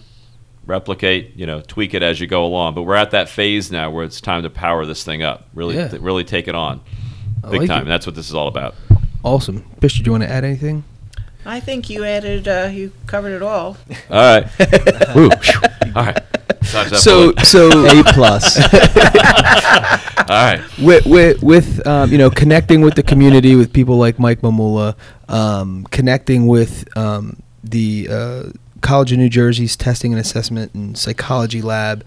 replicate, 0.67 1.37
you 1.37 1.47
know, 1.47 1.61
tweak 1.61 1.95
it 1.95 2.03
as 2.03 2.21
you 2.21 2.27
go 2.27 2.45
along. 2.45 2.75
But 2.75 2.83
we're 2.83 2.97
at 2.97 3.13
that 3.13 3.29
phase 3.29 3.71
now 3.71 3.91
where 3.91 4.05
it's 4.05 4.21
time 4.21 4.43
to 4.43 4.51
power 4.51 4.85
this 4.85 5.05
thing 5.05 5.23
up, 5.23 5.49
really, 5.55 5.77
Yeah. 5.77 5.89
th- 5.89 6.03
really 6.03 6.25
take 6.25 6.49
it 6.49 6.55
on, 6.55 6.81
I 7.45 7.51
big 7.51 7.61
like 7.61 7.69
time. 7.69 7.79
it. 7.79 7.83
And 7.83 7.91
that's 7.91 8.07
what 8.07 8.15
this 8.17 8.29
is 8.29 8.35
all 8.35 8.49
about. 8.49 8.75
Awesome. 9.25 9.65
Bish, 9.81 9.99
do 9.99 10.05
you 10.05 10.13
want 10.13 10.25
to 10.25 10.31
add 10.31 10.45
anything? 10.45 10.85
I 11.45 11.59
think 11.61 11.91
you 11.91 12.05
added, 12.05 12.47
uh, 12.47 12.69
you 12.73 12.93
covered 13.07 13.33
it 13.33 13.43
all. 13.43 13.77
All 14.11 14.17
right, 14.41 14.47
Woo. 15.17 15.29
all 15.97 16.05
right. 16.05 16.19
Dodge 16.73 16.91
that 16.91 16.99
So 17.01 17.33
bullet. 17.33 17.47
so 17.47 17.69
A 18.01 18.05
plus. 18.05 18.57
all 20.29 20.29
right. 20.29 20.61
with 20.79 21.05
with, 21.07 21.43
with 21.43 21.87
um, 21.87 22.13
you 22.13 22.19
know 22.19 22.31
connecting 22.31 22.81
with 22.83 22.95
the 22.95 23.03
community 23.03 23.57
with 23.57 23.73
people 23.73 23.97
like 23.97 24.19
Mike 24.21 24.41
Mamula, 24.43 24.95
um, 25.29 25.85
connecting 25.91 26.47
with 26.47 26.87
um, 26.97 27.43
the 27.65 28.09
uh, 28.11 28.43
College 28.81 29.11
of 29.13 29.19
New 29.19 29.29
Jersey's 29.29 29.77
testing 29.77 30.13
and 30.13 30.21
assessment 30.21 30.73
and 30.75 30.97
psychology 30.97 31.61
lab. 31.63 32.05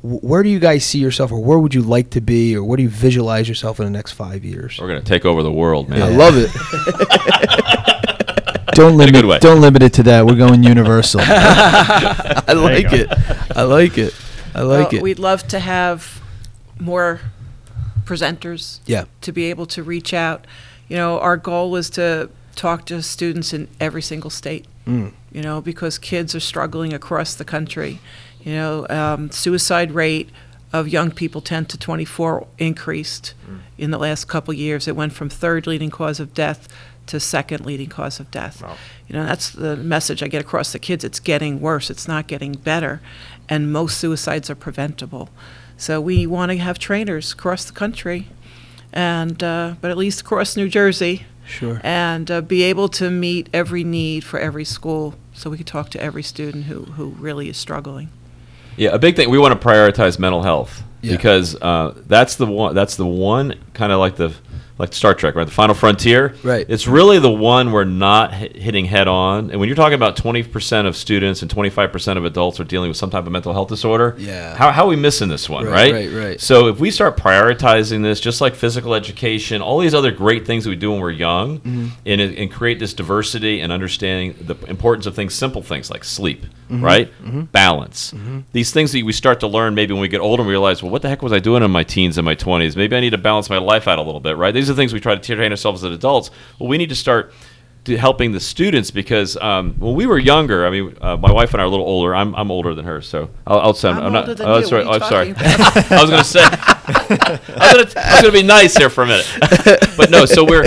Wh- 0.00 0.22
Where 0.24 0.42
do 0.42 0.48
you 0.48 0.58
guys 0.58 0.84
see 0.84 0.98
yourself, 0.98 1.30
or 1.32 1.38
where 1.42 1.58
would 1.58 1.74
you 1.74 1.82
like 1.82 2.10
to 2.10 2.20
be, 2.20 2.56
or 2.56 2.64
where 2.64 2.76
do 2.76 2.82
you 2.82 2.88
visualize 2.88 3.48
yourself 3.48 3.78
in 3.80 3.84
the 3.84 3.90
next 3.90 4.12
five 4.12 4.44
years? 4.44 4.78
We're 4.80 4.88
gonna 4.88 5.00
take 5.02 5.24
over 5.24 5.42
the 5.42 5.52
world, 5.52 5.88
man. 5.88 6.02
I 6.02 6.08
love 6.08 6.34
it. 6.36 6.50
don't 8.72 8.94
In 8.94 9.00
a 9.00 9.04
good 9.12 9.24
limit. 9.24 9.28
way. 9.28 9.38
Don't 9.40 9.60
limit 9.60 9.82
it 9.82 9.92
to 9.94 10.02
that. 10.04 10.24
We're 10.26 10.36
going 10.36 10.62
universal. 10.62 11.20
I 11.24 12.52
like 12.54 12.92
it. 12.92 13.08
I 13.56 13.62
like 13.62 13.98
it. 13.98 14.14
I 14.54 14.62
like 14.62 14.92
Well, 14.92 14.96
it. 14.96 15.02
We'd 15.02 15.18
love 15.18 15.46
to 15.48 15.58
have 15.58 16.20
more 16.78 17.20
presenters 18.04 18.80
Yeah. 18.86 19.04
to 19.22 19.32
be 19.32 19.46
able 19.50 19.66
to 19.66 19.82
reach 19.82 20.14
out. 20.14 20.46
You 20.88 20.96
know, 20.96 21.18
our 21.18 21.36
goal 21.36 21.74
is 21.76 21.90
to 21.90 22.30
talk 22.54 22.86
to 22.86 23.02
students 23.02 23.52
in 23.52 23.68
every 23.80 24.02
single 24.02 24.30
state. 24.30 24.66
Mm. 24.86 25.12
You 25.32 25.42
know, 25.42 25.60
because 25.60 25.98
kids 25.98 26.34
are 26.34 26.40
struggling 26.40 26.92
across 26.94 27.34
the 27.34 27.44
country. 27.44 27.98
You 28.44 28.52
know, 28.54 28.86
um, 28.88 29.30
suicide 29.30 29.92
rate 29.92 30.30
of 30.72 30.86
young 30.88 31.10
people 31.10 31.40
10 31.40 31.66
to 31.66 31.78
24 31.78 32.46
increased 32.58 33.34
in 33.78 33.90
the 33.90 33.98
last 33.98 34.26
couple 34.28 34.52
years. 34.54 34.86
It 34.86 34.96
went 34.96 35.12
from 35.12 35.28
third 35.28 35.66
leading 35.66 35.90
cause 35.90 36.20
of 36.20 36.34
death 36.34 36.68
to 37.06 37.18
second 37.18 37.64
leading 37.64 37.88
cause 37.88 38.20
of 38.20 38.30
death. 38.30 38.62
You 39.08 39.14
know, 39.16 39.24
that's 39.24 39.50
the 39.50 39.76
message 39.76 40.22
I 40.22 40.28
get 40.28 40.42
across 40.42 40.72
to 40.72 40.78
kids. 40.78 41.04
It's 41.04 41.20
getting 41.20 41.60
worse. 41.60 41.88
It's 41.90 42.06
not 42.06 42.26
getting 42.26 42.52
better, 42.52 43.00
and 43.48 43.72
most 43.72 43.98
suicides 43.98 44.50
are 44.50 44.54
preventable. 44.54 45.30
So 45.78 46.00
we 46.00 46.26
want 46.26 46.52
to 46.52 46.58
have 46.58 46.78
trainers 46.78 47.32
across 47.32 47.64
the 47.64 47.72
country, 47.72 48.28
and 48.92 49.42
uh, 49.42 49.74
but 49.80 49.90
at 49.90 49.96
least 49.96 50.20
across 50.20 50.56
New 50.56 50.68
Jersey, 50.68 51.24
Sure. 51.46 51.80
and 51.82 52.30
uh, 52.30 52.40
be 52.42 52.62
able 52.62 52.88
to 52.90 53.10
meet 53.10 53.48
every 53.54 53.84
need 53.84 54.22
for 54.22 54.38
every 54.38 54.66
school 54.66 55.14
so 55.32 55.48
we 55.48 55.56
could 55.56 55.66
talk 55.66 55.88
to 55.90 56.02
every 56.02 56.22
student 56.22 56.64
who, 56.64 56.82
who 56.84 57.06
really 57.10 57.48
is 57.48 57.56
struggling. 57.56 58.10
Yeah, 58.78 58.90
a 58.94 58.98
big 58.98 59.16
thing 59.16 59.28
we 59.30 59.38
want 59.38 59.60
to 59.60 59.66
prioritize 59.68 60.18
mental 60.18 60.42
health 60.42 60.82
Yeah. 61.02 61.12
because 61.16 61.54
uh, 61.60 61.94
that's 62.06 62.36
the 62.36 62.46
one. 62.46 62.74
That's 62.74 62.96
the 62.96 63.06
one 63.06 63.54
kind 63.74 63.92
of 63.92 63.98
like 63.98 64.16
the 64.16 64.32
like 64.78 64.92
Star 64.92 65.12
Trek, 65.14 65.34
right? 65.34 65.44
The 65.44 65.50
Final 65.50 65.74
Frontier. 65.74 66.34
Right. 66.44 66.64
It's 66.68 66.86
really 66.86 67.18
the 67.18 67.30
one 67.30 67.72
we're 67.72 67.84
not 67.84 68.32
hitting 68.32 68.84
head 68.84 69.08
on. 69.08 69.50
And 69.50 69.58
when 69.58 69.68
you're 69.68 69.76
talking 69.76 69.94
about 69.94 70.16
20% 70.16 70.86
of 70.86 70.96
students 70.96 71.42
and 71.42 71.50
25% 71.50 72.16
of 72.16 72.24
adults 72.24 72.60
are 72.60 72.64
dealing 72.64 72.88
with 72.88 72.96
some 72.96 73.10
type 73.10 73.26
of 73.26 73.32
mental 73.32 73.52
health 73.52 73.68
disorder, 73.68 74.14
Yeah. 74.18 74.54
how, 74.56 74.70
how 74.70 74.84
are 74.84 74.88
we 74.88 74.96
missing 74.96 75.28
this 75.28 75.48
one, 75.48 75.64
Right, 75.64 75.92
right? 75.92 75.92
right, 76.12 76.24
right. 76.24 76.40
So 76.40 76.68
if 76.68 76.78
we 76.78 76.90
start 76.90 77.16
prioritizing 77.16 78.02
this, 78.02 78.20
just 78.20 78.40
like 78.40 78.54
physical 78.54 78.94
education, 78.94 79.62
all 79.62 79.78
these 79.80 79.94
other 79.94 80.10
great 80.12 80.46
things 80.46 80.64
that 80.64 80.70
we 80.70 80.76
do 80.76 80.92
when 80.92 81.00
we're 81.00 81.10
young, 81.10 81.58
Mm-hmm. 81.58 81.86
and, 82.06 82.20
and 82.20 82.52
create 82.52 82.78
this 82.78 82.94
diversity 82.94 83.60
and 83.60 83.72
understanding 83.72 84.34
the 84.40 84.54
importance 84.68 85.06
of 85.06 85.14
things, 85.16 85.34
simple 85.34 85.62
things 85.62 85.90
like 85.90 86.04
sleep, 86.04 86.46
Mm-hmm. 86.70 86.84
right? 86.84 87.10
Balance. 87.52 88.12
These 88.52 88.72
things 88.72 88.92
that 88.92 89.02
we 89.04 89.12
start 89.12 89.40
to 89.40 89.46
learn 89.46 89.74
maybe 89.74 89.92
when 89.94 90.02
we 90.02 90.08
get 90.08 90.20
older 90.20 90.42
and 90.42 90.50
realize, 90.50 90.82
well, 90.82 90.92
what 90.92 91.00
the 91.02 91.08
heck 91.08 91.22
was 91.22 91.32
I 91.32 91.38
doing 91.38 91.62
in 91.62 91.70
my 91.70 91.82
teens 91.82 92.18
and 92.18 92.24
my 92.24 92.34
20s? 92.34 92.76
Maybe 92.76 92.94
I 92.96 93.00
need 93.00 93.10
to 93.10 93.18
balance 93.18 93.48
my 93.48 93.56
life 93.58 93.88
out 93.88 93.98
a 93.98 94.02
little 94.02 94.20
bit, 94.20 94.36
right? 94.36 94.52
These 94.52 94.67
are 94.70 94.74
things 94.74 94.92
we 94.92 95.00
try 95.00 95.14
to 95.14 95.20
train 95.36 95.50
ourselves 95.50 95.84
as 95.84 95.92
adults. 95.92 96.30
Well, 96.58 96.68
we 96.68 96.78
need 96.78 96.88
to 96.88 96.96
start 96.96 97.32
to 97.88 97.96
helping 97.96 98.32
the 98.32 98.40
students 98.40 98.90
because 98.90 99.36
um, 99.38 99.74
when 99.78 99.94
we 99.94 100.06
were 100.06 100.18
younger, 100.18 100.66
I 100.66 100.70
mean, 100.70 100.96
uh, 101.00 101.16
my 101.16 101.32
wife 101.32 101.52
and 101.52 101.60
I 101.60 101.64
are 101.64 101.68
a 101.68 101.70
little 101.70 101.86
older. 101.86 102.14
I'm, 102.14 102.34
I'm 102.34 102.50
older 102.50 102.74
than 102.74 102.84
her, 102.84 103.00
so 103.00 103.30
I'll, 103.46 103.60
I'll 103.60 103.74
sound. 103.74 104.04
I'm 104.04 104.12
not. 104.12 104.28
older 104.28 104.34
than 104.34 104.48
oh, 104.48 104.58
you. 104.58 104.66
sorry. 104.66 104.84
What 104.84 105.02
are 105.12 105.24
you 105.24 105.32
I'm 105.32 105.34
sorry. 105.34 105.34
talking 105.34 105.96
I 105.96 106.00
was 106.00 106.10
going 106.10 106.22
to 106.22 106.28
say. 106.28 106.40
I 107.56 107.74
was 107.76 107.94
going 107.94 108.24
to 108.24 108.32
be 108.32 108.42
nice 108.42 108.76
here 108.76 108.90
for 108.90 109.04
a 109.04 109.06
minute, 109.06 109.26
but 109.96 110.10
no. 110.10 110.24
So 110.24 110.44
we're. 110.44 110.66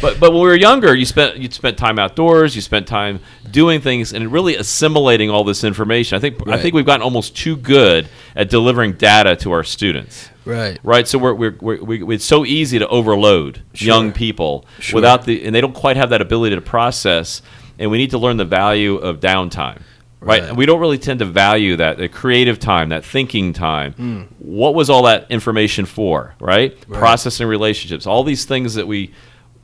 But, 0.00 0.18
but 0.18 0.32
when 0.32 0.42
we 0.42 0.48
were 0.48 0.56
younger, 0.56 0.96
you 0.96 1.04
spent 1.04 1.36
you 1.36 1.48
spent 1.50 1.78
time 1.78 1.96
outdoors. 1.96 2.56
You 2.56 2.62
spent 2.62 2.88
time 2.88 3.20
doing 3.48 3.80
things 3.80 4.12
and 4.12 4.32
really 4.32 4.56
assimilating 4.56 5.30
all 5.30 5.44
this 5.44 5.62
information. 5.62 6.16
I 6.16 6.20
think 6.20 6.48
I 6.48 6.60
think 6.60 6.74
we've 6.74 6.86
gotten 6.86 7.02
almost 7.02 7.36
too 7.36 7.56
good 7.56 8.08
at 8.34 8.50
delivering 8.50 8.94
data 8.94 9.36
to 9.36 9.52
our 9.52 9.62
students 9.62 10.31
Right. 10.44 10.78
right? 10.82 11.06
So 11.06 11.18
we're, 11.18 11.34
we're, 11.34 11.56
we're, 11.60 11.84
we 11.84 12.14
it's 12.14 12.24
so 12.24 12.44
easy 12.44 12.78
to 12.78 12.88
overload 12.88 13.62
young 13.74 14.12
people 14.12 14.64
Sure. 14.80 14.96
without 14.98 15.24
the, 15.24 15.44
and 15.44 15.54
they 15.54 15.60
don't 15.60 15.74
quite 15.74 15.96
have 15.96 16.10
that 16.10 16.20
ability 16.20 16.56
to 16.56 16.62
process. 16.62 17.42
And 17.78 17.90
we 17.90 17.98
need 17.98 18.10
to 18.10 18.18
learn 18.18 18.36
the 18.36 18.44
value 18.44 18.96
of 18.96 19.18
downtime, 19.20 19.80
right? 20.20 20.42
Right. 20.42 20.56
We 20.56 20.66
don't 20.66 20.78
really 20.80 20.98
tend 20.98 21.20
to 21.20 21.24
value 21.24 21.76
that, 21.76 21.96
the 21.98 22.08
creative 22.08 22.58
time, 22.58 22.90
that 22.90 23.04
thinking 23.04 23.52
time. 23.52 23.92
Hmm. 23.94 24.20
What 24.38 24.74
was 24.74 24.90
all 24.90 25.04
that 25.04 25.30
information 25.30 25.84
for, 25.86 26.34
right? 26.38 26.76
Right. 26.86 26.98
Processing 26.98 27.46
relationships, 27.48 28.06
all 28.06 28.22
these 28.24 28.44
things 28.44 28.74
that 28.74 28.86
we, 28.86 29.12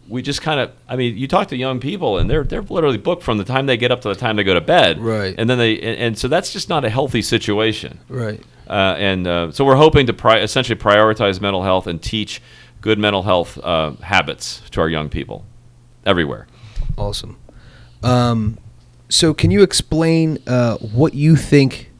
we 0.08 0.22
just 0.22 0.40
kind 0.40 0.58
of, 0.58 0.72
I 0.88 0.96
mean, 0.96 1.18
you 1.18 1.28
talk 1.28 1.48
to 1.48 1.56
young 1.56 1.80
people 1.80 2.18
and 2.18 2.30
they're, 2.30 2.42
they're 2.44 2.62
literally 2.62 2.96
booked 2.96 3.22
from 3.22 3.36
the 3.36 3.44
time 3.44 3.66
they 3.66 3.76
get 3.76 3.92
up 3.92 4.00
to 4.00 4.08
the 4.08 4.14
time 4.14 4.36
they 4.36 4.42
go 4.44 4.54
to 4.54 4.60
bed. 4.60 4.98
Right. 5.00 5.34
And 5.36 5.48
then 5.50 5.58
they, 5.58 5.78
and, 5.78 5.98
and 6.00 6.18
so 6.18 6.28
that's 6.28 6.52
just 6.52 6.68
not 6.70 6.84
a 6.84 6.88
healthy 6.90 7.20
situation. 7.22 8.00
Right. 8.08 8.42
Uh, 8.68 8.94
and 8.98 9.26
uh, 9.26 9.50
so 9.50 9.64
we're 9.64 9.76
hoping 9.76 10.06
to 10.06 10.12
pri- 10.12 10.40
essentially 10.40 10.78
prioritize 10.78 11.40
mental 11.40 11.62
health 11.62 11.86
and 11.86 12.02
teach 12.02 12.42
good 12.80 12.98
mental 12.98 13.22
health 13.22 13.58
uh, 13.64 13.92
habits 14.02 14.62
to 14.70 14.80
our 14.80 14.88
young 14.88 15.08
people 15.08 15.44
everywhere. 16.04 16.46
Awesome. 16.96 17.36
Um, 18.02 18.58
so, 19.08 19.32
can 19.34 19.50
you 19.50 19.62
explain 19.62 20.38
uh, 20.46 20.76
what 20.76 21.14
you 21.14 21.34
think 21.34 21.90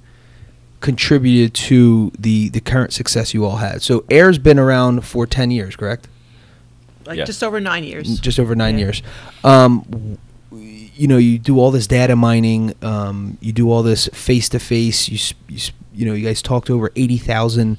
contributed 0.81 1.55
to 1.55 2.13
the 2.19 2.49
the 2.51 2.61
current 2.61 2.93
success 2.93 3.35
you 3.35 3.45
all 3.45 3.57
had? 3.57 3.83
So, 3.83 4.05
Air's 4.11 4.39
been 4.39 4.59
around 4.59 5.05
for 5.05 5.27
ten 5.27 5.51
years, 5.51 5.75
correct? 5.77 6.07
Like 7.07 7.17
Yes. 7.17 7.27
just 7.29 7.43
over 7.43 7.59
nine 7.61 7.85
years. 7.85 8.21
Just 8.21 8.39
over 8.39 8.55
nine 8.55 8.75
Yeah. 8.79 8.85
years. 8.85 9.03
Um, 9.43 10.19
you 10.53 11.07
know, 11.07 11.17
you 11.17 11.39
do 11.39 11.59
all 11.59 11.71
this 11.71 11.87
data 11.87 12.15
mining. 12.17 12.75
Um, 12.83 13.39
you 13.41 13.53
do 13.53 13.71
all 13.71 13.83
this 13.83 14.09
face 14.13 14.49
to 14.51 14.59
face. 14.59 15.09
You 15.09 15.17
s- 15.17 15.33
you 15.49 15.57
s- 15.57 15.73
you 15.99 16.07
know, 16.07 16.13
you 16.15 16.25
guys 16.25 16.41
talked 16.43 16.67
to 16.69 16.75
over 16.75 16.91
eighty 16.97 17.19
thousand. 17.19 17.79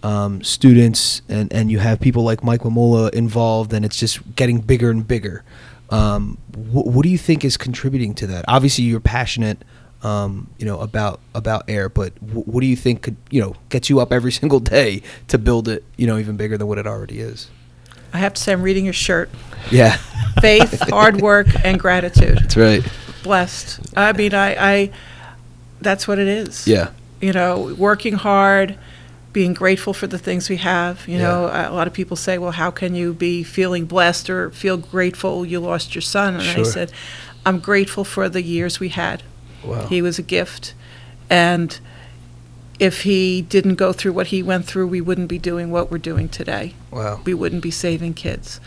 Um, 0.00 0.44
students 0.44 1.22
and, 1.28 1.52
and 1.52 1.72
you 1.72 1.80
have 1.80 1.98
people 1.98 2.22
like 2.22 2.44
Mike 2.44 2.60
Mamula 2.60 3.12
involved 3.12 3.72
and 3.72 3.84
it's 3.84 3.96
just 3.98 4.20
getting 4.36 4.60
bigger 4.60 4.90
and 4.92 5.04
bigger. 5.06 5.42
Um, 5.90 6.38
wh- 6.54 6.86
what 6.86 7.02
do 7.02 7.08
you 7.08 7.18
think 7.18 7.44
is 7.44 7.56
contributing 7.56 8.14
to 8.14 8.28
that? 8.28 8.44
Obviously, 8.46 8.84
you're 8.84 9.00
passionate, 9.00 9.58
um, 10.04 10.50
you 10.56 10.66
know, 10.66 10.78
about 10.78 11.18
about 11.34 11.64
air, 11.68 11.88
but 11.88 12.12
wh- 12.18 12.46
what 12.46 12.60
do 12.60 12.68
you 12.68 12.76
think 12.76 13.02
could, 13.02 13.16
you 13.30 13.40
know, 13.40 13.56
get 13.70 13.90
you 13.90 13.98
up 13.98 14.12
every 14.12 14.30
single 14.40 14.60
day 14.60 15.02
to 15.26 15.36
build 15.36 15.66
it, 15.66 15.82
you 15.96 16.06
know, 16.06 16.16
even 16.16 16.36
bigger 16.36 16.56
than 16.56 16.68
what 16.68 16.78
it 16.78 16.86
already 16.86 17.18
is? 17.18 17.50
I 18.12 18.18
have 18.18 18.34
to 18.34 18.40
say, 18.40 18.52
I'm 18.52 18.62
reading 18.62 18.84
your 18.84 18.94
shirt. 18.94 19.28
Yeah, 19.72 19.96
Faith, 20.40 20.78
hard 20.90 21.20
work, 21.20 21.48
and 21.64 21.76
gratitude. 21.80 22.38
that's 22.38 22.56
right. 22.56 22.86
Blessed. 23.24 23.80
I 23.96 24.12
mean, 24.12 24.32
I, 24.32 24.74
I, 24.74 24.90
that's 25.80 26.06
what 26.06 26.20
it 26.20 26.28
is. 26.28 26.68
Yeah, 26.68 26.90
You 27.20 27.32
know, 27.32 27.74
working 27.78 28.14
hard, 28.14 28.78
being 29.32 29.52
grateful 29.54 29.92
for 29.92 30.06
the 30.06 30.18
things 30.18 30.48
we 30.48 30.56
have. 30.58 31.06
You 31.08 31.16
Yeah. 31.18 31.22
know, 31.22 31.44
a 31.46 31.74
lot 31.74 31.86
of 31.86 31.92
people 31.92 32.16
say, 32.16 32.38
well, 32.38 32.52
how 32.52 32.70
can 32.70 32.94
you 32.94 33.12
be 33.12 33.42
feeling 33.42 33.84
blessed 33.86 34.30
or 34.30 34.50
feel 34.50 34.76
grateful 34.76 35.44
you 35.44 35.60
lost 35.60 35.94
your 35.94 36.02
son? 36.02 36.34
And 36.34 36.42
Sure. 36.44 36.60
I 36.60 36.68
said, 36.68 36.92
I'm 37.44 37.58
grateful 37.58 38.04
for 38.04 38.28
the 38.28 38.42
years 38.42 38.78
we 38.80 38.88
had. 38.90 39.22
wow. 39.64 39.86
He 39.88 40.00
was 40.00 40.18
a 40.18 40.22
gift. 40.22 40.74
And 41.28 41.78
if 42.78 43.02
he 43.02 43.42
didn't 43.42 43.74
go 43.74 43.92
through 43.92 44.12
what 44.12 44.28
he 44.28 44.42
went 44.42 44.64
through, 44.66 44.86
we 44.86 45.00
wouldn't 45.00 45.28
be 45.28 45.38
doing 45.38 45.70
what 45.72 45.90
we're 45.90 45.98
doing 45.98 46.28
today. 46.28 46.74
wow. 46.92 47.20
We 47.24 47.34
wouldn't 47.34 47.62
be 47.62 47.72
saving 47.72 48.14
kids. 48.14 48.60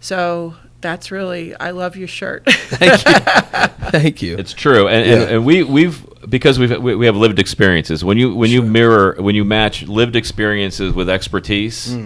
So 0.00 0.56
that's 0.82 1.10
really, 1.10 1.54
I 1.56 1.70
love 1.70 1.96
your 1.96 2.08
shirt. 2.08 2.44
Thank 2.52 3.04
you. 3.06 3.90
Thank 3.90 4.22
you. 4.22 4.36
It's 4.36 4.52
true, 4.52 4.88
and, 4.88 5.08
and, 5.08 5.20
Yeah. 5.22 5.36
and 5.36 5.46
we 5.46 5.62
we've 5.62 6.04
because 6.28 6.58
we've 6.58 6.78
we, 6.82 6.94
we 6.96 7.06
have 7.06 7.16
lived 7.16 7.38
experiences. 7.38 8.04
When 8.04 8.18
you 8.18 8.34
when 8.34 8.50
you 8.50 8.62
mirror 8.62 9.16
when 9.18 9.34
you 9.34 9.44
match 9.44 9.84
lived 9.84 10.16
experiences 10.16 10.92
with 10.92 11.08
expertise, 11.08 11.96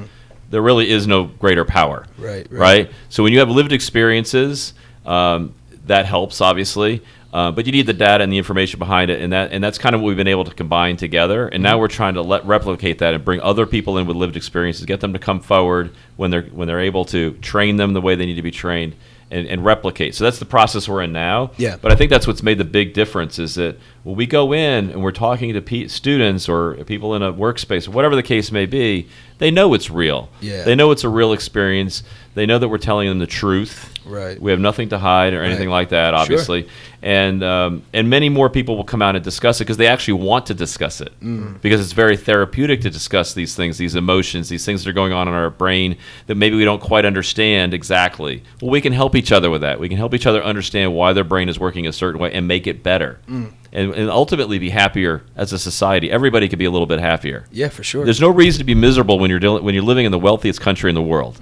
there 0.50 0.62
really 0.62 0.90
is 0.90 1.06
no 1.06 1.24
greater 1.24 1.64
power. 1.64 2.06
Mm. 2.20 2.24
Right, 2.24 2.46
right. 2.50 2.60
Right. 2.60 2.90
So 3.08 3.22
when 3.22 3.32
you 3.32 3.40
have 3.40 3.50
lived 3.50 3.72
experiences, 3.72 4.74
um, 5.04 5.54
that 5.86 6.06
helps 6.06 6.40
obviously. 6.40 7.02
Uh, 7.36 7.50
but 7.50 7.66
you 7.66 7.72
need 7.72 7.86
the 7.86 7.92
data 7.92 8.24
and 8.24 8.32
the 8.32 8.38
information 8.38 8.78
behind 8.78 9.10
it, 9.10 9.20
and 9.20 9.30
that 9.32 9.52
and 9.52 9.62
that's 9.62 9.76
kind 9.78 9.94
of 9.94 10.00
what 10.00 10.08
we've 10.08 10.16
been 10.16 10.26
able 10.36 10.44
to 10.44 10.54
combine 10.54 10.96
together. 10.96 11.40
And 11.48 11.56
Mm-hmm. 11.56 11.62
now 11.64 11.78
we're 11.78 11.88
trying 12.00 12.14
to 12.14 12.22
let 12.22 12.46
replicate 12.46 12.98
that 13.00 13.12
and 13.14 13.22
bring 13.24 13.40
other 13.40 13.66
people 13.66 13.98
in 13.98 14.06
with 14.06 14.16
lived 14.16 14.36
experiences, 14.36 14.86
get 14.86 15.00
them 15.00 15.12
to 15.12 15.18
come 15.18 15.40
forward 15.40 15.90
when 16.16 16.30
they're 16.30 16.48
when 16.58 16.66
they're 16.68 16.80
able 16.92 17.04
to 17.16 17.32
train 17.52 17.76
them 17.76 17.92
the 17.92 18.00
way 18.00 18.14
they 18.14 18.24
need 18.26 18.36
to 18.36 18.42
be 18.42 18.50
trained, 18.50 18.94
and, 19.30 19.46
and 19.48 19.64
replicate. 19.64 20.14
So 20.14 20.24
that's 20.24 20.38
the 20.38 20.44
process 20.46 20.88
we're 20.88 21.02
in 21.02 21.12
now. 21.12 21.50
Yeah. 21.58 21.76
But 21.82 21.92
I 21.92 21.94
think 21.96 22.10
that's 22.10 22.26
what's 22.26 22.42
made 22.42 22.58
the 22.58 22.64
big 22.80 22.94
difference 22.94 23.38
is 23.38 23.56
that 23.56 23.76
when 24.04 24.16
we 24.16 24.26
go 24.26 24.54
in 24.54 24.90
and 24.90 25.02
we're 25.02 25.12
talking 25.28 25.52
to 25.54 25.60
pe- 25.60 25.88
students 25.88 26.48
or 26.48 26.74
people 26.84 27.14
in 27.16 27.22
a 27.22 27.32
workspace 27.32 27.86
or 27.88 27.90
whatever 27.90 28.16
the 28.16 28.22
case 28.22 28.50
may 28.52 28.66
be, 28.66 29.08
they 29.38 29.50
know 29.50 29.74
it's 29.74 29.90
real. 29.90 30.28
Yeah. 30.40 30.64
They 30.64 30.74
know 30.74 30.90
it's 30.92 31.04
a 31.04 31.08
real 31.20 31.32
experience. 31.34 32.02
They 32.36 32.46
know 32.46 32.58
that 32.58 32.68
we're 32.68 32.78
telling 32.78 33.08
them 33.08 33.18
the 33.18 33.26
truth. 33.26 33.92
Right. 34.04 34.40
We 34.40 34.50
have 34.52 34.60
nothing 34.60 34.90
to 34.90 34.98
hide 34.98 35.32
or 35.34 35.42
anything 35.42 35.68
Right. 35.68 35.74
like 35.80 35.88
that, 35.88 36.12
obviously. 36.14 36.62
Sure. 36.62 36.70
And 37.02 37.42
um, 37.42 37.82
and 37.92 38.08
many 38.10 38.28
more 38.28 38.48
people 38.50 38.76
will 38.76 38.84
come 38.84 39.00
out 39.02 39.16
and 39.16 39.24
discuss 39.24 39.60
it 39.60 39.64
because 39.64 39.78
they 39.78 39.86
actually 39.88 40.14
want 40.22 40.46
to 40.46 40.54
discuss 40.54 41.00
it 41.00 41.12
Mm. 41.22 41.60
because 41.62 41.80
it's 41.80 41.92
very 41.92 42.16
therapeutic 42.16 42.82
to 42.82 42.90
discuss 42.90 43.32
these 43.34 43.56
things, 43.56 43.78
these 43.78 43.94
emotions, 43.96 44.48
these 44.48 44.64
things 44.66 44.84
that 44.84 44.90
are 44.90 44.92
going 44.92 45.12
on 45.12 45.28
in 45.28 45.34
our 45.34 45.50
brain 45.50 45.96
that 46.26 46.34
maybe 46.36 46.56
we 46.56 46.64
don't 46.64 46.80
quite 46.80 47.04
understand 47.06 47.72
exactly. 47.74 48.42
Well, 48.60 48.70
we 48.70 48.80
can 48.80 48.92
help 48.92 49.16
each 49.16 49.32
other 49.32 49.48
with 49.50 49.62
that. 49.62 49.80
We 49.80 49.88
can 49.88 49.96
help 49.98 50.14
each 50.14 50.26
other 50.26 50.42
understand 50.44 50.94
why 50.94 51.12
their 51.14 51.24
brain 51.24 51.48
is 51.48 51.58
working 51.58 51.86
a 51.86 51.92
certain 51.92 52.20
way 52.20 52.32
and 52.32 52.46
make 52.46 52.66
it 52.66 52.82
better, 52.82 53.18
Mm. 53.28 53.52
and, 53.72 53.94
and 53.94 54.10
ultimately 54.10 54.58
be 54.58 54.70
happier 54.70 55.22
as 55.36 55.52
a 55.52 55.58
society. 55.58 56.10
Everybody 56.10 56.48
could 56.48 56.58
be 56.58 56.66
a 56.66 56.70
little 56.70 56.86
bit 56.86 57.00
happier. 57.00 57.46
Yeah, 57.50 57.68
for 57.70 57.82
sure. 57.82 58.04
There's 58.04 58.20
no 58.20 58.28
reason 58.30 58.58
to 58.58 58.64
be 58.64 58.74
miserable 58.74 59.18
when 59.18 59.30
you're 59.30 59.40
dealing, 59.40 59.64
when 59.64 59.74
you're 59.74 59.84
living 59.84 60.04
in 60.06 60.12
the 60.12 60.18
wealthiest 60.18 60.60
country 60.60 60.90
in 60.90 60.94
the 60.94 61.02
world. 61.02 61.40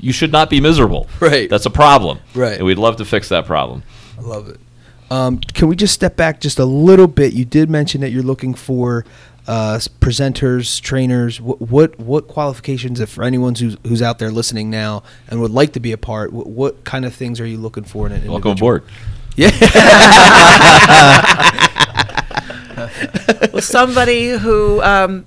You 0.00 0.12
should 0.12 0.32
not 0.32 0.50
be 0.50 0.60
miserable. 0.60 1.08
Right. 1.20 1.48
That's 1.50 1.66
a 1.66 1.70
problem. 1.70 2.18
Right. 2.34 2.56
And 2.58 2.66
we'd 2.66 2.78
love 2.78 2.96
to 2.96 3.04
fix 3.04 3.28
that 3.30 3.46
problem. 3.46 3.82
I 4.18 4.22
love 4.22 4.48
it. 4.48 4.58
Um, 5.10 5.38
can 5.38 5.68
we 5.68 5.76
just 5.76 5.94
step 5.94 6.16
back 6.16 6.40
just 6.40 6.58
a 6.58 6.64
little 6.64 7.06
bit? 7.06 7.32
You 7.32 7.44
did 7.44 7.70
mention 7.70 8.00
that 8.02 8.10
you're 8.10 8.22
looking 8.22 8.52
for 8.54 9.04
uh, 9.46 9.78
presenters, 10.00 10.80
trainers. 10.82 11.40
What, 11.40 11.60
what 11.62 11.98
what 11.98 12.28
qualifications, 12.28 13.00
if 13.00 13.08
for 13.08 13.24
anyone 13.24 13.54
who's 13.54 13.76
who's 13.86 14.02
out 14.02 14.18
there 14.18 14.30
listening 14.30 14.68
now 14.68 15.02
and 15.28 15.40
would 15.40 15.50
like 15.50 15.72
to 15.72 15.80
be 15.80 15.92
a 15.92 15.96
part, 15.96 16.30
what, 16.32 16.46
what 16.46 16.84
kind 16.84 17.06
of 17.06 17.14
things 17.14 17.40
are 17.40 17.46
you 17.46 17.56
looking 17.56 17.84
for 17.84 18.06
in 18.06 18.12
an 18.12 18.30
Welcome 18.30 18.50
individual? 18.50 18.76
aboard. 18.76 18.84
Yeah. 19.36 19.50
well, 23.52 23.62
somebody 23.62 24.30
who 24.30 24.82
um, 24.82 25.24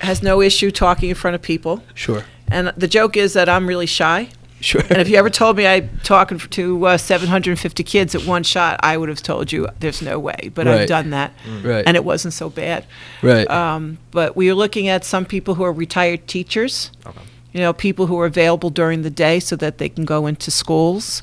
has 0.00 0.22
no 0.22 0.40
issue 0.40 0.70
talking 0.70 1.10
in 1.10 1.14
front 1.14 1.34
of 1.36 1.42
people. 1.42 1.82
sure. 1.94 2.24
And 2.50 2.72
the 2.76 2.88
joke 2.88 3.16
is 3.16 3.32
that 3.34 3.48
I'm 3.48 3.66
really 3.66 3.86
shy. 3.86 4.28
Sure. 4.60 4.82
And 4.90 4.98
if 4.98 5.08
you 5.08 5.16
ever 5.16 5.30
told 5.30 5.56
me 5.56 5.66
I'm 5.66 5.88
talking 6.02 6.38
to 6.38 6.86
uh, 6.86 6.98
750 6.98 7.82
kids 7.82 8.14
at 8.14 8.26
one 8.26 8.42
shot, 8.42 8.78
I 8.82 8.98
would 8.98 9.08
have 9.08 9.22
told 9.22 9.50
you 9.52 9.66
there's 9.80 10.02
no 10.02 10.18
way. 10.18 10.50
But 10.54 10.66
Right. 10.66 10.80
I've 10.82 10.88
done 10.88 11.10
that, 11.10 11.32
Right. 11.62 11.82
and 11.86 11.96
it 11.96 12.04
wasn't 12.04 12.34
so 12.34 12.50
bad. 12.50 12.84
right. 13.22 13.48
Um, 13.50 13.96
but 14.10 14.36
we 14.36 14.50
are 14.50 14.54
looking 14.54 14.86
at 14.88 15.02
some 15.04 15.24
people 15.24 15.54
who 15.54 15.62
are 15.64 15.72
retired 15.72 16.26
teachers. 16.26 16.90
You 17.52 17.60
know, 17.60 17.72
people 17.72 18.06
who 18.06 18.20
are 18.20 18.26
available 18.26 18.68
during 18.70 19.00
the 19.02 19.10
day 19.10 19.40
so 19.40 19.56
that 19.56 19.78
they 19.78 19.88
can 19.88 20.04
go 20.04 20.26
into 20.26 20.50
schools. 20.50 21.22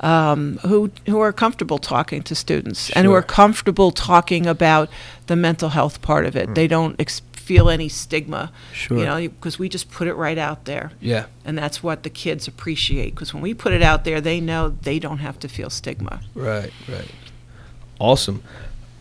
um, 0.00 0.58
who 0.62 0.90
who 1.06 1.18
are 1.18 1.32
comfortable 1.32 1.78
talking 1.78 2.22
to 2.22 2.32
students 2.34 2.88
and 2.90 3.04
who 3.04 3.12
are 3.12 3.22
comfortable 3.22 3.90
talking 3.90 4.46
about 4.46 4.88
the 5.26 5.34
mental 5.34 5.70
health 5.70 6.00
part 6.02 6.24
of 6.24 6.36
it. 6.36 6.54
They 6.54 6.68
don't 6.68 6.94
ex- 7.00 7.20
feel 7.48 7.68
any 7.70 7.88
stigma, 7.88 8.52
Sure. 8.72 8.98
you 8.98 9.04
know, 9.06 9.16
because 9.20 9.58
we 9.58 9.68
just 9.70 9.90
put 9.90 10.06
it 10.06 10.14
right 10.14 10.36
out 10.38 10.66
there. 10.66 10.92
Yeah. 11.00 11.24
And 11.46 11.56
that's 11.56 11.82
what 11.82 12.02
the 12.02 12.10
kids 12.10 12.46
appreciate 12.46 13.14
because 13.14 13.32
when 13.32 13.42
we 13.42 13.54
put 13.54 13.72
it 13.72 13.82
out 13.82 14.04
there, 14.04 14.20
they 14.20 14.38
know 14.40 14.68
they 14.82 14.98
don't 14.98 15.18
have 15.18 15.38
to 15.40 15.48
feel 15.48 15.70
stigma. 15.70 16.20
Right, 16.34 16.70
right. 16.88 17.10
Awesome. 17.98 18.42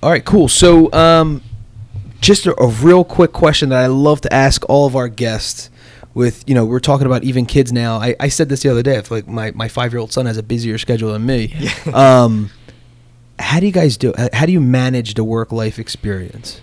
All 0.01 0.09
right, 0.09 0.23
cool. 0.23 0.47
So, 0.47 0.91
um, 0.93 1.41
just 2.21 2.45
a, 2.47 2.59
a 2.59 2.67
real 2.67 3.03
quick 3.03 3.31
question 3.33 3.69
that 3.69 3.79
I 3.83 3.87
love 3.87 4.21
to 4.21 4.33
ask 4.33 4.63
all 4.69 4.87
of 4.87 4.95
our 4.95 5.09
guests. 5.09 5.69
With 6.13 6.43
you 6.47 6.55
know, 6.55 6.65
we're 6.65 6.79
talking 6.79 7.05
about 7.05 7.23
even 7.23 7.45
kids 7.45 7.71
now. 7.71 7.97
I, 7.97 8.15
I 8.19 8.29
said 8.29 8.49
this 8.49 8.63
the 8.63 8.69
other 8.69 8.81
day. 8.81 8.97
I 8.97 9.01
feel 9.03 9.17
like 9.19 9.27
my, 9.27 9.51
my 9.51 9.67
five 9.67 9.93
year 9.93 9.99
old 9.99 10.11
son 10.11 10.25
has 10.25 10.35
a 10.37 10.41
busier 10.41 10.79
schedule 10.79 11.13
than 11.13 11.25
me. 11.27 11.53
um, 11.93 12.49
how 13.37 13.59
do 13.59 13.67
you 13.67 13.71
guys 13.71 13.97
do? 13.97 14.13
How 14.33 14.47
do 14.47 14.51
you 14.51 14.59
manage 14.61 15.13
the 15.13 15.23
work 15.23 15.51
life 15.51 15.77
experience? 15.77 16.59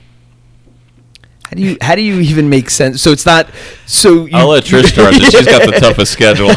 How 1.54 1.60
do 1.60 1.62
you 1.70 1.76
how 1.80 1.94
do 1.94 2.02
you 2.02 2.20
even 2.20 2.48
make 2.48 2.68
sense? 2.70 3.00
So 3.00 3.10
it's 3.10 3.26
not 3.26 3.48
so. 3.86 4.26
You, 4.26 4.36
I'll 4.36 4.48
let 4.48 4.64
Trish 4.64 4.86
start 4.86 5.14
this. 5.14 5.30
She's 5.32 5.46
got 5.46 5.62
the 5.64 5.72
toughest 5.80 6.12
schedule. 6.12 6.48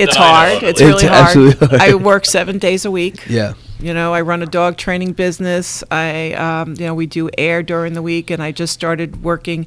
It's 0.00 0.16
hard. 0.16 0.62
It's 0.62 0.80
It's 0.80 0.80
really 0.80 1.06
hard. 1.06 1.26
absolutely 1.26 1.66
hard. 1.68 1.80
I 1.80 1.94
work 1.94 2.24
seven 2.26 2.58
days 2.58 2.84
a 2.84 2.90
week. 2.90 3.24
Yeah. 3.28 3.54
You 3.78 3.94
know, 3.94 4.14
I 4.14 4.20
run 4.22 4.42
a 4.42 4.46
dog 4.46 4.76
training 4.76 5.12
business. 5.12 5.82
I, 5.90 6.32
um, 6.34 6.74
you 6.78 6.86
know, 6.86 6.94
we 6.94 7.06
do 7.06 7.30
air 7.38 7.62
during 7.62 7.92
the 7.94 8.02
week, 8.02 8.30
and 8.30 8.42
I 8.42 8.52
just 8.52 8.72
started 8.72 9.22
working 9.22 9.66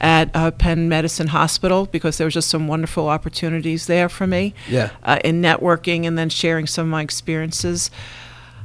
at 0.00 0.30
uh, 0.34 0.50
Penn 0.50 0.88
Medicine 0.88 1.28
Hospital 1.28 1.86
because 1.86 2.16
there 2.18 2.24
was 2.26 2.34
just 2.34 2.48
some 2.48 2.68
wonderful 2.68 3.08
opportunities 3.08 3.86
there 3.86 4.08
for 4.08 4.26
me 4.26 4.54
Yeah. 4.68 4.90
uh, 5.02 5.18
in 5.24 5.42
networking 5.42 6.06
and 6.06 6.16
then 6.18 6.30
sharing 6.30 6.66
some 6.66 6.86
of 6.86 6.90
my 6.90 7.02
experiences. 7.02 7.90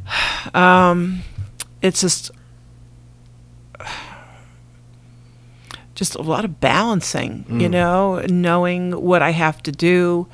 Um, 0.54 1.22
it's 1.82 2.02
just 2.02 2.32
just 5.96 6.16
a 6.16 6.22
lot 6.22 6.46
of 6.46 6.60
balancing, 6.60 7.46
you 7.62 7.70
know, 7.70 8.20
knowing 8.30 8.92
what 8.92 9.22
I 9.22 9.32
have 9.32 9.64
to 9.64 9.72
do, 9.72 10.28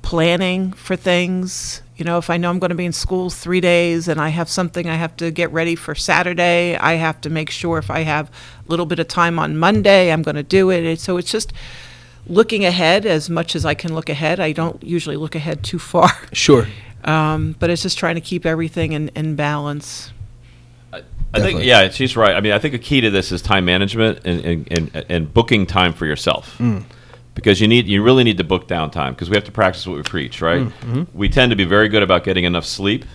planning 0.00 0.72
for 0.72 0.96
things. 0.96 1.82
You 1.96 2.04
know, 2.04 2.18
if 2.18 2.30
I 2.30 2.36
know 2.38 2.50
I'm 2.50 2.58
going 2.58 2.70
to 2.70 2.74
be 2.74 2.86
in 2.86 2.92
school 2.92 3.30
three 3.30 3.60
days 3.60 4.08
and 4.08 4.20
I 4.20 4.30
have 4.30 4.48
something 4.48 4.88
I 4.88 4.96
have 4.96 5.14
to 5.18 5.30
get 5.30 5.52
ready 5.52 5.76
for 5.76 5.94
Saturday, 5.94 6.76
I 6.76 6.94
have 6.94 7.20
to 7.20 7.30
make 7.30 7.50
sure 7.50 7.78
if 7.78 7.90
I 7.90 8.00
have 8.00 8.28
a 8.28 8.70
little 8.70 8.86
bit 8.86 8.98
of 8.98 9.06
time 9.08 9.38
on 9.38 9.56
Monday, 9.56 10.10
I'm 10.10 10.22
going 10.22 10.34
to 10.36 10.42
do 10.42 10.70
it. 10.70 10.82
It- 10.84 11.00
So 11.00 11.18
it's 11.18 11.30
just 11.30 11.52
looking 12.26 12.64
ahead 12.64 13.04
as 13.06 13.28
much 13.28 13.54
as 13.54 13.64
I 13.64 13.74
can 13.74 13.94
look 13.94 14.08
ahead. 14.08 14.40
I 14.40 14.52
don't 14.52 14.82
usually 14.82 15.16
look 15.16 15.34
ahead 15.34 15.62
too 15.62 15.78
far, 15.78 16.10
Sure. 16.32 16.66
um, 17.04 17.54
but 17.58 17.68
it's 17.70 17.82
just 17.82 17.98
trying 17.98 18.14
to 18.16 18.20
keep 18.20 18.46
everything 18.46 18.92
in, 18.92 19.08
in 19.14 19.36
balance. 19.36 20.12
I 21.34 21.40
think 21.40 21.64
yeah, 21.64 21.88
she's 21.88 22.16
right. 22.16 22.34
I 22.36 22.40
mean, 22.40 22.52
I 22.52 22.58
think 22.58 22.74
a 22.74 22.78
key 22.78 23.00
to 23.00 23.10
this 23.10 23.32
is 23.32 23.42
time 23.42 23.64
management 23.64 24.20
and 24.24 24.44
and, 24.44 24.72
and, 24.94 25.06
and 25.08 25.34
booking 25.34 25.66
time 25.66 25.92
for 25.92 26.06
yourself. 26.06 26.56
Mm. 26.58 26.84
Because 27.34 27.60
you 27.60 27.68
need 27.68 27.86
you 27.88 28.02
really 28.02 28.24
need 28.24 28.36
to 28.38 28.44
book 28.44 28.68
downtime 28.68 29.10
because 29.10 29.30
we 29.30 29.36
have 29.36 29.44
to 29.44 29.52
practice 29.52 29.86
what 29.86 29.96
we 29.96 30.02
preach, 30.02 30.42
right? 30.42 30.60
Mm-hmm. 30.62 31.04
We 31.14 31.28
tend 31.30 31.50
to 31.50 31.56
be 31.56 31.64
very 31.64 31.88
good 31.88 32.02
about 32.02 32.24
getting 32.24 32.44
enough 32.44 32.66
sleep, 32.66 33.06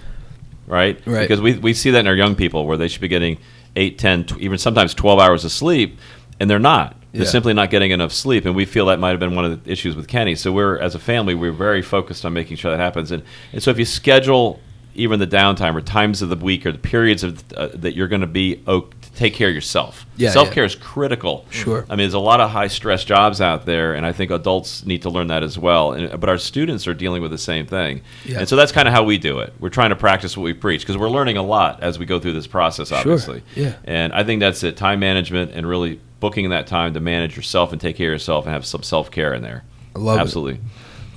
right? 0.65 0.99
Right. 1.05 1.22
Because 1.22 1.39
we, 1.39 1.53
we 1.59 1.74
see 1.74 1.91
that 1.91 1.99
in 1.99 2.07
our 2.07 2.15
young 2.15 2.34
people 2.36 2.65
where 2.65 2.78
they 2.78 2.88
should 2.88 3.01
be 3.01 3.07
getting 3.07 3.38
8, 3.76 3.99
10, 3.99 4.24
tw- 4.26 4.39
even 4.39 4.57
sometimes 4.57 4.95
12 4.95 5.20
hours 5.20 5.45
of 5.45 5.51
sleep 5.51 5.99
and 6.39 6.49
they're 6.49 6.57
not. 6.57 6.95
They're 7.13 7.24
Yeah. 7.24 7.30
simply 7.30 7.53
not 7.53 7.70
getting 7.70 7.91
enough 7.91 8.11
sleep 8.11 8.45
and 8.45 8.55
we 8.55 8.65
feel 8.65 8.88
that 8.88 8.99
might 8.99 9.11
have 9.11 9.20
been 9.20 9.36
one 9.36 9.45
of 9.45 9.63
the 9.63 9.72
issues 9.72 9.95
with 9.95 10.07
Kenny. 10.07 10.34
So 10.34 10.51
we're 10.51 10.80
as 10.80 10.95
a 10.95 10.99
family 10.99 11.36
we're 11.36 11.51
very 11.51 11.84
focused 11.84 12.26
on 12.26 12.34
making 12.34 12.57
sure 12.57 12.72
that 12.72 12.80
happens 12.80 13.11
and 13.11 13.22
and 13.53 13.61
so 13.61 13.70
if 13.70 13.78
you 13.78 13.86
schedule 13.86 14.59
even 14.98 15.20
the 15.20 15.28
downtime 15.28 15.76
or 15.76 15.82
times 15.82 16.22
of 16.22 16.30
the 16.30 16.36
week 16.36 16.66
or 16.66 16.72
the 16.72 16.78
periods 16.78 17.24
of 17.24 17.43
uh, 17.54 17.70
that 17.76 17.95
you're 17.95 18.08
going 18.08 18.22
to 18.22 18.28
be 18.28 18.62
oh, 18.68 18.82
to 18.82 19.12
take 19.14 19.34
care 19.34 19.50
of 19.50 19.56
yourself. 19.56 20.06
Yeah, 20.18 20.32
Self 20.32 20.52
care 20.52 20.64
yeah. 20.64 20.68
is 20.68 20.76
critical. 20.76 21.45
Sure. 21.50 21.86
I 21.89 21.93
mean, 21.93 22.00
there's 22.00 22.14
a 22.14 22.20
lot 22.20 22.41
of 22.41 22.50
high 22.50 22.68
stress 22.68 23.04
jobs 23.04 23.39
out 23.39 23.66
there, 23.66 23.93
and 23.93 24.06
I 24.06 24.12
think 24.12 24.32
adults 24.32 24.86
need 24.86 25.04
to 25.04 25.10
learn 25.10 25.28
that 25.28 25.43
as 25.43 25.58
well. 25.58 25.93
And, 25.93 26.20
but 26.20 26.30
our 26.30 26.38
students 26.38 26.88
are 26.88 26.93
dealing 26.93 27.22
with 27.22 27.32
the 27.32 27.38
same 27.38 27.66
thing, 27.68 28.02
Yeah. 28.26 28.39
and 28.39 28.50
so 28.50 28.56
that's 28.56 28.72
kind 28.72 28.88
of 28.88 28.93
how 28.93 29.04
we 29.04 29.18
do 29.18 29.39
it. 29.39 29.54
We're 29.60 29.70
trying 29.70 29.91
to 29.91 29.95
practice 29.95 30.36
what 30.36 30.43
we 30.43 30.54
preach 30.54 30.82
because 30.82 30.98
we're 30.98 31.10
learning 31.10 31.38
a 31.38 31.43
lot 31.43 31.84
as 31.84 32.00
we 32.00 32.06
go 32.06 32.20
through 32.20 32.34
this 32.34 32.48
process, 32.48 32.91
obviously. 32.91 33.43
Yeah. 33.56 33.76
And 33.84 34.14
I 34.14 34.24
think 34.24 34.39
that's 34.39 34.64
it: 34.64 34.78
time 34.78 35.00
management 35.00 35.52
and 35.54 35.68
really 35.68 36.00
booking 36.20 36.50
that 36.50 36.66
time 36.68 36.93
to 36.95 37.00
manage 37.00 37.36
yourself 37.36 37.72
and 37.72 37.80
take 37.80 37.95
care 37.95 38.10
of 38.10 38.16
yourself 38.16 38.45
and 38.45 38.54
have 38.54 38.66
some 38.66 38.84
self 38.84 39.12
care 39.12 39.34
in 39.34 39.43
there. 39.43 39.64
I 39.95 40.00
love 40.00 40.18
it. 40.18 40.22
Absolutely. 40.22 40.60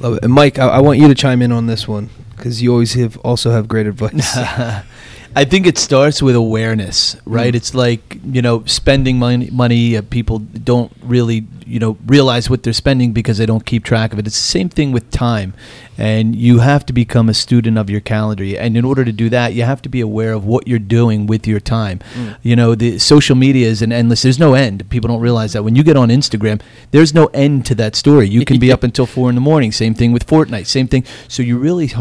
Love 0.00 0.14
it. 0.14 0.24
And 0.24 0.32
Mike, 0.32 0.58
I, 0.58 0.68
I 0.68 0.80
want 0.80 0.98
you 0.98 1.08
to 1.08 1.14
chime 1.14 1.42
in 1.42 1.52
on 1.52 1.66
this 1.66 1.86
one 1.86 2.08
because 2.40 2.62
you 2.62 2.72
always 2.72 2.94
have 2.94 3.18
also 3.18 3.50
have 3.50 3.68
great 3.68 3.86
advice. 3.86 4.36
I 5.36 5.44
think 5.44 5.66
it 5.66 5.78
starts 5.78 6.20
with 6.20 6.34
awareness, 6.34 7.16
right? 7.24 7.52
Mm. 7.52 7.56
It's 7.56 7.74
like 7.74 8.18
you 8.24 8.42
know, 8.42 8.64
spending 8.64 9.18
money. 9.18 9.48
Money 9.50 9.96
uh, 9.96 10.02
people 10.02 10.38
don't 10.38 10.92
really 11.02 11.46
you 11.66 11.78
know 11.78 11.96
realize 12.06 12.50
what 12.50 12.64
they're 12.64 12.72
spending 12.72 13.12
because 13.12 13.38
they 13.38 13.46
don't 13.46 13.64
keep 13.64 13.84
track 13.84 14.12
of 14.12 14.18
it. 14.18 14.26
It's 14.26 14.36
the 14.36 14.42
same 14.42 14.68
thing 14.68 14.90
with 14.90 15.08
time, 15.12 15.54
and 15.96 16.34
you 16.34 16.58
have 16.58 16.84
to 16.86 16.92
become 16.92 17.28
a 17.28 17.34
student 17.34 17.78
of 17.78 17.88
your 17.88 18.00
calendar. 18.00 18.42
And 18.58 18.76
in 18.76 18.84
order 18.84 19.04
to 19.04 19.12
do 19.12 19.28
that, 19.28 19.54
you 19.54 19.62
have 19.62 19.80
to 19.82 19.88
be 19.88 20.00
aware 20.00 20.32
of 20.32 20.44
what 20.44 20.66
you're 20.66 20.80
doing 20.80 21.28
with 21.28 21.46
your 21.46 21.60
time. 21.60 22.00
You 22.42 22.56
know, 22.56 22.74
the 22.74 22.98
social 22.98 23.36
media 23.36 23.68
is 23.68 23.82
an 23.82 23.92
endless. 23.92 24.22
There's 24.22 24.38
no 24.38 24.54
end. 24.54 24.90
People 24.90 25.08
don't 25.08 25.20
realize 25.20 25.52
that 25.52 25.62
when 25.62 25.76
you 25.76 25.84
get 25.84 25.96
on 25.96 26.08
Instagram, 26.08 26.60
there's 26.90 27.14
no 27.14 27.26
end 27.26 27.66
to 27.66 27.76
that 27.76 27.94
story. 27.94 28.28
You 28.28 28.44
can 28.44 28.58
be 28.58 28.72
up 28.72 28.82
until 28.82 29.06
four 29.06 29.28
in 29.28 29.36
the 29.36 29.40
morning. 29.40 29.70
Same 29.70 29.94
thing 29.94 30.10
with 30.10 30.26
Fortnite. 30.26 30.66
Same 30.66 30.88
thing. 30.88 31.04
So 31.28 31.44
you 31.44 31.56
really 31.56 31.92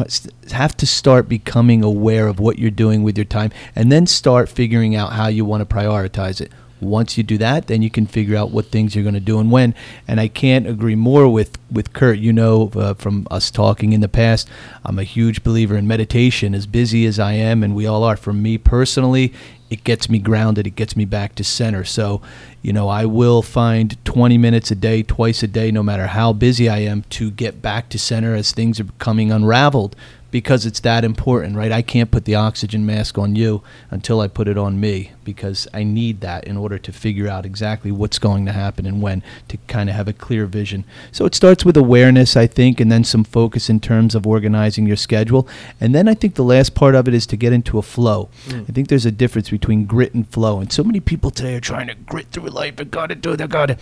have 0.52 0.76
to 0.78 0.88
start 0.88 1.30
becoming 1.30 1.84
aware 1.84 2.28
of 2.28 2.40
what 2.40 2.58
you're 2.58 2.72
doing 2.72 3.04
with 3.04 3.18
your 3.20 3.26
time, 3.26 3.51
and 3.76 3.91
then 3.91 4.07
start 4.07 4.49
figuring 4.49 4.95
out 4.95 5.13
how 5.13 5.28
you 5.28 5.45
want 5.45 5.67
to 5.67 5.76
prioritize 5.76 6.41
it. 6.41 6.51
Once 6.82 7.17
you 7.17 7.24
do 7.24 7.38
that, 7.38 7.67
then 7.67 7.82
you 7.82 7.89
can 7.89 8.05
figure 8.05 8.38
out 8.38 8.51
what 8.51 8.67
things 8.67 8.95
you're 8.95 9.03
going 9.03 9.13
to 9.13 9.20
do 9.20 9.39
and 9.39 9.51
when. 9.51 9.76
And 10.07 10.20
I 10.20 10.30
can't 10.30 10.65
agree 10.65 10.95
more 10.95 11.28
with 11.28 11.57
with 11.70 11.91
Kurt. 11.91 12.20
You 12.20 12.32
know, 12.32 12.72
uh, 12.74 12.93
from 12.93 13.28
us 13.30 13.51
talking 13.51 13.91
in 13.91 13.99
the 13.99 14.07
past, 14.07 14.47
I'm 14.86 14.97
a 14.97 15.03
huge 15.03 15.43
believer 15.43 15.76
in 15.76 15.88
meditation. 15.88 16.55
As 16.55 16.65
busy 16.65 17.05
as 17.05 17.20
I 17.20 17.34
am, 17.34 17.63
and 17.63 17.76
we 17.76 17.86
all 17.86 18.03
are. 18.05 18.15
For 18.15 18.32
me 18.32 18.57
personally, 18.57 19.34
it 19.70 19.84
gets 19.84 20.09
me 20.09 20.20
grounded. 20.20 20.67
It 20.67 20.76
gets 20.76 20.95
me 20.95 21.05
back 21.05 21.36
to 21.36 21.43
center. 21.43 21.84
So, 21.84 22.22
you 22.61 22.74
know, 22.74 22.88
I 22.88 23.05
will 23.05 23.41
find 23.41 24.03
20 24.05 24.38
minutes 24.38 24.72
a 24.72 24.76
day, 24.76 25.03
twice 25.03 25.43
a 25.43 25.47
day, 25.47 25.72
no 25.72 25.84
matter 25.84 26.07
how 26.07 26.34
busy 26.34 26.70
I 26.70 26.80
am, 26.80 27.03
to 27.11 27.30
get 27.30 27.61
back 27.61 27.89
to 27.89 27.99
center 27.99 28.34
as 28.34 28.51
things 28.51 28.80
are 28.80 28.86
becoming 28.86 29.32
unraveled 29.32 29.95
because 30.32 30.66
it's 30.66 30.80
that 30.82 31.04
important, 31.04 31.56
right? 31.56 31.72
I 31.72 31.82
can't 31.82 32.12
put 32.12 32.26
the 32.26 32.36
oxygen 32.36 32.86
mask 32.86 33.18
on 33.18 33.36
you 33.36 33.64
until 33.90 34.22
I 34.22 34.28
put 34.28 34.48
it 34.48 34.58
on 34.58 34.80
me 34.80 35.12
because 35.24 35.68
I 35.74 35.84
need 35.84 36.22
that 36.22 36.46
in 36.46 36.58
order 36.58 36.78
to 36.78 36.92
figure 36.92 37.28
out 37.28 37.46
exactly 37.46 37.92
what's 37.92 38.20
going 38.20 38.46
to 38.46 38.52
happen 38.52 38.86
and 38.86 39.02
when 39.02 39.24
to 39.48 39.58
kind 39.68 39.90
of 39.90 39.96
have 39.96 40.08
a 40.08 40.14
clear 40.14 40.46
vision. 40.46 40.86
So 41.12 41.26
it 41.26 41.36
starts 41.36 41.66
with 41.66 41.78
awareness, 41.78 42.36
I 42.36 42.48
think, 42.48 42.80
and 42.80 42.92
then 42.92 43.04
some 43.04 43.24
focus 43.24 43.70
in 43.70 43.80
terms 43.80 44.16
of 44.16 44.28
organizing 44.28 44.86
your 44.86 44.98
schedule. 44.98 45.48
And 45.80 45.94
then 45.94 46.08
I 46.08 46.14
think 46.14 46.36
the 46.36 46.44
last 46.44 46.76
part 46.76 46.96
of 46.96 47.08
it 47.08 47.14
is 47.14 47.26
to 47.28 47.38
get 47.38 47.54
into 47.54 47.78
a 47.78 47.84
flow. 47.84 48.30
Mm. 48.48 48.70
I 48.70 48.74
think 48.74 48.88
there's 48.88 49.06
a 49.06 49.12
difference 49.12 49.50
between 49.50 49.86
grit 49.86 50.14
and 50.14 50.28
flow. 50.28 50.60
And 50.60 50.72
so 50.72 50.84
many 50.84 51.00
people 51.00 51.32
today 51.32 51.56
are 51.56 51.62
trying 51.62 51.88
to 51.88 51.96
grit 51.96 52.28
through 52.32 52.50
life. 52.50 52.80
and 52.80 52.92
got 52.92 53.08
to 53.08 53.16
do 53.16 53.34
it. 53.34 53.42
I 53.42 53.48
got 53.48 53.68
to 53.68 53.78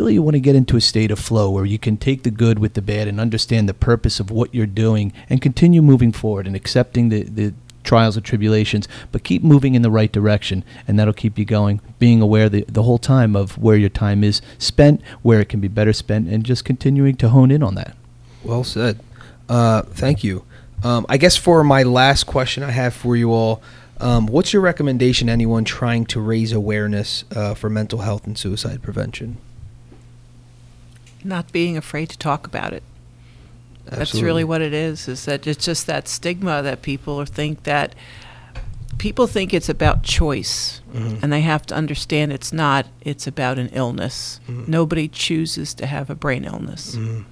really 0.00 0.14
you 0.14 0.22
want 0.22 0.34
to 0.34 0.40
get 0.40 0.56
into 0.56 0.78
a 0.78 0.80
state 0.80 1.10
of 1.10 1.18
flow 1.18 1.50
where 1.50 1.66
you 1.66 1.78
can 1.78 1.98
take 1.98 2.22
the 2.22 2.30
good 2.30 2.58
with 2.58 2.72
the 2.72 2.80
bad 2.80 3.06
and 3.06 3.20
understand 3.20 3.68
the 3.68 3.74
purpose 3.74 4.18
of 4.18 4.30
what 4.30 4.54
you're 4.54 4.64
doing 4.64 5.12
and 5.28 5.42
continue 5.42 5.82
moving 5.82 6.10
forward 6.10 6.46
and 6.46 6.56
accepting 6.56 7.10
the, 7.10 7.24
the 7.24 7.52
trials 7.84 8.16
and 8.16 8.24
tribulations 8.24 8.88
but 9.12 9.22
keep 9.22 9.42
moving 9.42 9.74
in 9.74 9.82
the 9.82 9.90
right 9.90 10.10
direction 10.10 10.64
and 10.88 10.98
that'll 10.98 11.12
keep 11.12 11.38
you 11.38 11.44
going 11.44 11.82
being 11.98 12.22
aware 12.22 12.48
the, 12.48 12.64
the 12.66 12.82
whole 12.82 12.96
time 12.96 13.36
of 13.36 13.58
where 13.58 13.76
your 13.76 13.90
time 13.90 14.24
is 14.24 14.40
spent 14.56 15.02
where 15.20 15.38
it 15.38 15.50
can 15.50 15.60
be 15.60 15.68
better 15.68 15.92
spent 15.92 16.26
and 16.28 16.44
just 16.44 16.64
continuing 16.64 17.14
to 17.14 17.28
hone 17.28 17.50
in 17.50 17.62
on 17.62 17.74
that 17.74 17.94
Well 18.42 18.64
said. 18.64 19.00
Uh, 19.50 19.82
thank 19.82 20.24
you. 20.24 20.46
Um, 20.82 21.04
I 21.10 21.18
guess 21.18 21.36
for 21.36 21.62
my 21.62 21.82
last 21.82 22.24
question 22.24 22.62
I 22.62 22.70
have 22.70 22.94
for 22.94 23.16
you 23.16 23.32
all, 23.32 23.60
um, 23.98 24.26
what's 24.28 24.54
your 24.54 24.62
recommendation 24.62 25.28
anyone 25.28 25.64
trying 25.64 26.06
to 26.06 26.20
raise 26.22 26.52
awareness 26.52 27.24
uh, 27.36 27.52
for 27.52 27.68
mental 27.68 27.98
health 27.98 28.26
and 28.26 28.38
suicide 28.38 28.80
prevention? 28.80 29.36
Not 31.24 31.52
being 31.52 31.76
afraid 31.76 32.08
to 32.10 32.18
talk 32.18 32.46
about 32.46 32.72
it. 32.72 32.82
That's 33.84 34.14
really 34.14 34.44
what 34.44 34.60
it 34.62 34.72
is. 34.72 35.08
Is 35.08 35.24
that 35.24 35.46
it's 35.46 35.64
just 35.64 35.86
that 35.86 36.06
stigma 36.06 36.62
that 36.62 36.82
people 36.82 37.24
think 37.24 37.64
that 37.64 37.94
people 38.98 39.26
think 39.26 39.52
it's 39.54 39.68
about 39.68 40.02
choice, 40.02 40.80
Mhm. 40.94 41.22
and 41.22 41.32
they 41.32 41.40
have 41.40 41.66
to 41.66 41.74
understand 41.74 42.32
it's 42.32 42.52
not. 42.52 42.86
It's 43.00 43.26
about 43.26 43.58
an 43.58 43.68
illness. 43.72 44.38
Mhm. 44.48 44.68
Nobody 44.68 45.08
chooses 45.08 45.74
to 45.74 45.86
have 45.86 46.08
a 46.10 46.14
brain 46.14 46.44
illness. 46.44 46.94
Mhm. 46.96 47.24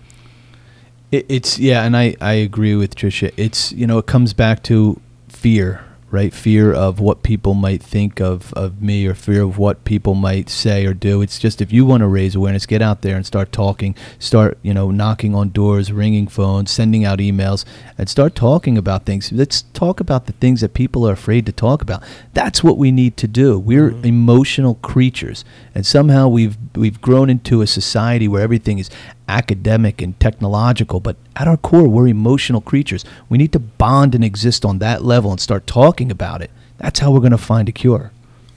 It, 1.13 1.27
it's 1.29 1.59
yeah, 1.59 1.85
and 1.85 1.97
I 1.97 2.17
I 2.21 2.33
agree 2.35 2.75
with 2.75 2.95
Trisha. 2.97 3.31
It's 3.37 3.73
you 3.73 3.87
know 3.87 3.99
it 3.99 4.07
comes 4.07 4.33
back 4.33 4.63
to 4.65 5.01
fear, 5.29 5.81
right? 6.11 6.33
Fear 6.33 6.73
of 6.73 7.01
what 7.01 7.23
people 7.23 7.55
might 7.55 7.83
think 7.83 8.21
of, 8.21 8.53
of 8.55 8.81
me 8.81 9.07
or 9.07 9.15
fear 9.15 9.43
of 9.43 9.59
what 9.59 9.85
people 9.85 10.15
might 10.15 10.49
say 10.49 10.87
or 10.87 10.95
do. 10.95 11.21
It's 11.23 11.39
just 11.39 11.61
if 11.61 11.73
you 11.73 11.85
want 11.85 12.01
to 12.01 12.07
raise 12.09 12.35
awareness, 12.35 12.67
get 12.67 12.81
out 12.83 13.03
there 13.03 13.17
and 13.17 13.27
start 13.27 13.53
talking, 13.53 13.95
start, 14.19 14.59
you 14.63 14.73
know, 14.73 14.91
knocking 14.91 15.35
on 15.35 15.51
doors, 15.51 15.93
ringing 15.93 16.27
phones, 16.27 16.71
sending 16.71 17.05
out 17.05 17.19
emails, 17.19 17.65
and 17.97 18.09
start 18.09 18.35
talking 18.35 18.79
about 18.79 19.05
things. 19.05 19.31
Let's 19.33 19.63
talk 19.63 20.01
about 20.01 20.27
the 20.27 20.33
things 20.33 20.61
that 20.63 20.75
people 20.75 21.07
are 21.09 21.13
afraid 21.13 21.45
to 21.47 21.53
talk 21.53 21.83
about. 21.83 22.03
That's 22.33 22.65
what 22.65 22.79
we 22.79 22.91
need 22.91 23.17
to 23.19 23.29
do. 23.29 23.59
We're 23.59 23.91
Mhm. 23.91 24.05
emotional 24.05 24.75
creatures, 24.77 25.45
and 25.75 25.85
somehow 25.85 26.29
we've 26.29 26.57
we've 26.75 27.01
grown 27.01 27.29
into 27.29 27.61
a 27.61 27.67
society 27.67 28.29
where 28.29 28.41
everything 28.43 28.79
is 28.79 28.89
academic 29.29 30.01
and 30.03 30.19
technological, 30.19 31.01
but 31.01 31.17
at 31.37 31.47
our 31.47 31.57
core, 31.57 31.87
we're 31.87 32.09
emotional 32.09 32.61
creatures. 32.61 33.05
We 33.29 33.39
need 33.39 33.53
to 33.53 33.59
bond 33.59 34.15
and 34.15 34.25
exist 34.25 34.65
on 34.65 34.79
that 34.79 35.05
level 35.05 35.31
and 35.31 35.41
start 35.41 35.67
talking 35.67 36.11
about 36.11 36.43
it. 36.43 36.51
That's 36.79 37.01
how 37.01 37.11
we're 37.11 37.21
going 37.21 37.33
to 37.33 37.39
find 37.39 37.69
a 37.69 37.73
cure. 37.73 38.13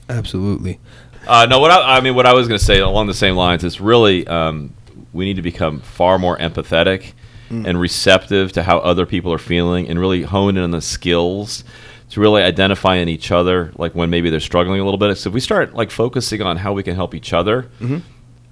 Absolutely. 0.08 0.80
Uh, 1.26 1.46
no, 1.48 1.60
what 1.60 1.70
I, 1.70 1.98
I 1.98 2.00
mean, 2.00 2.14
what 2.14 2.26
I 2.26 2.32
was 2.32 2.48
going 2.48 2.58
to 2.58 2.64
say 2.64 2.80
along 2.80 3.06
the 3.06 3.14
same 3.14 3.36
lines 3.36 3.62
is 3.62 3.80
really 3.80 4.26
um, 4.26 4.74
we 5.12 5.24
need 5.24 5.36
to 5.36 5.42
become 5.42 5.80
far 5.80 6.18
more 6.18 6.36
empathetic 6.38 7.12
and 7.50 7.78
receptive 7.78 8.50
to 8.52 8.62
how 8.62 8.78
other 8.78 9.04
people 9.04 9.30
are 9.30 9.36
feeling, 9.36 9.86
and 9.86 10.00
really 10.00 10.22
hone 10.22 10.56
in 10.56 10.62
on 10.62 10.70
the 10.70 10.80
skills 10.80 11.64
to 12.08 12.18
really 12.18 12.42
identify 12.42 12.96
in 12.96 13.10
each 13.10 13.30
other, 13.30 13.72
like 13.76 13.94
when 13.94 14.08
maybe 14.08 14.30
they're 14.30 14.40
struggling 14.40 14.80
a 14.80 14.84
little 14.84 14.96
bit. 14.96 15.14
So 15.16 15.28
if 15.28 15.34
we 15.34 15.40
start 15.40 15.74
like 15.74 15.90
focusing 15.90 16.40
on 16.40 16.56
how 16.56 16.72
we 16.72 16.82
can 16.82 16.94
help 16.94 17.14
each 17.14 17.34
other, 17.34 17.68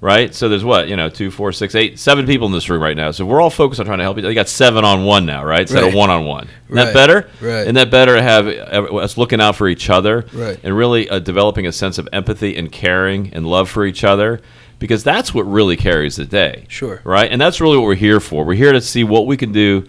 right? 0.01 0.35
So 0.35 0.49
there's 0.49 0.65
what 0.65 0.89
you 0.89 0.97
know, 0.97 1.09
two, 1.09 1.31
four, 1.31 1.53
six, 1.53 1.75
eight, 1.75 1.99
seven 1.99 2.27
people 2.27 2.47
in 2.47 2.53
this 2.53 2.69
room 2.69 2.83
right 2.83 2.97
now. 2.97 3.11
So 3.11 3.25
we're 3.27 3.41
all 3.41 3.51
focused 3.51 3.81
on 3.81 3.87
trying 3.87 3.99
to 3.99 4.05
help 4.05 4.17
each 4.19 4.23
other. 4.25 4.31
You 4.31 4.35
got 4.35 4.49
seven 4.49 4.85
on 4.85 5.05
one 5.05 5.27
now, 5.27 5.45
right? 5.45 5.61
Instead 5.63 5.83
Right. 5.83 5.89
of 5.89 5.95
one 5.95 6.11
on 6.11 6.25
one. 6.25 6.45
Isn't 6.69 6.77
Right. 6.77 6.85
that 6.87 6.95
better? 6.95 7.29
Right. 7.41 7.61
Isn't 7.63 7.75
that 7.75 7.91
better 7.91 8.17
to 8.17 8.23
have 8.23 8.47
us 8.47 9.17
looking 9.19 9.41
out 9.41 9.57
for 9.57 9.69
each 9.69 9.91
other 9.91 10.25
Right. 10.33 10.59
and 10.63 10.77
really 10.77 11.09
uh, 11.09 11.19
developing 11.19 11.67
a 11.67 11.73
sense 11.73 11.99
of 11.99 12.09
empathy 12.13 12.57
and 12.57 12.71
caring 12.73 13.31
and 13.33 13.47
love 13.47 13.69
for 13.69 13.85
each 13.85 14.05
other? 14.05 14.41
Because 14.79 15.05
that's 15.05 15.35
what 15.35 15.43
really 15.43 15.77
carries 15.77 16.17
the 16.17 16.25
day. 16.25 16.65
Sure. 16.69 17.01
Right? 17.05 17.31
And 17.31 17.39
that's 17.39 17.61
really 17.61 17.77
what 17.77 17.85
we're 17.87 17.95
here 17.97 18.19
for. 18.21 18.45
We're 18.45 18.55
here 18.55 18.73
to 18.73 18.81
see 18.81 19.05
what 19.05 19.27
we 19.27 19.37
can 19.37 19.53
do 19.53 19.85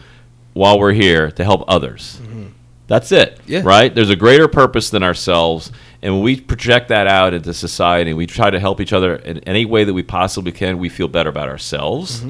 while 0.53 0.77
we're 0.77 0.91
here 0.91 1.31
to 1.31 1.43
help 1.45 1.63
others. 1.69 2.19
That's 2.87 3.13
it. 3.13 3.37
Mm-hmm. 3.39 3.51
Yeah. 3.53 3.61
Right? 3.63 3.95
There's 3.95 4.09
a 4.09 4.17
greater 4.17 4.49
purpose 4.49 4.89
than 4.89 5.01
ourselves. 5.01 5.71
And 6.03 6.15
when 6.15 6.23
we 6.23 6.39
project 6.39 6.87
that 6.89 7.05
out 7.07 7.33
into 7.33 7.53
society, 7.53 8.13
we 8.13 8.25
try 8.25 8.49
to 8.49 8.59
help 8.59 8.81
each 8.81 8.91
other 8.93 9.15
in 9.17 9.39
any 9.39 9.65
way 9.65 9.83
that 9.83 9.93
we 9.93 10.01
possibly 10.03 10.51
can, 10.51 10.79
we 10.79 10.89
feel 10.89 11.07
better 11.07 11.29
about 11.29 11.47
ourselves. 11.49 12.23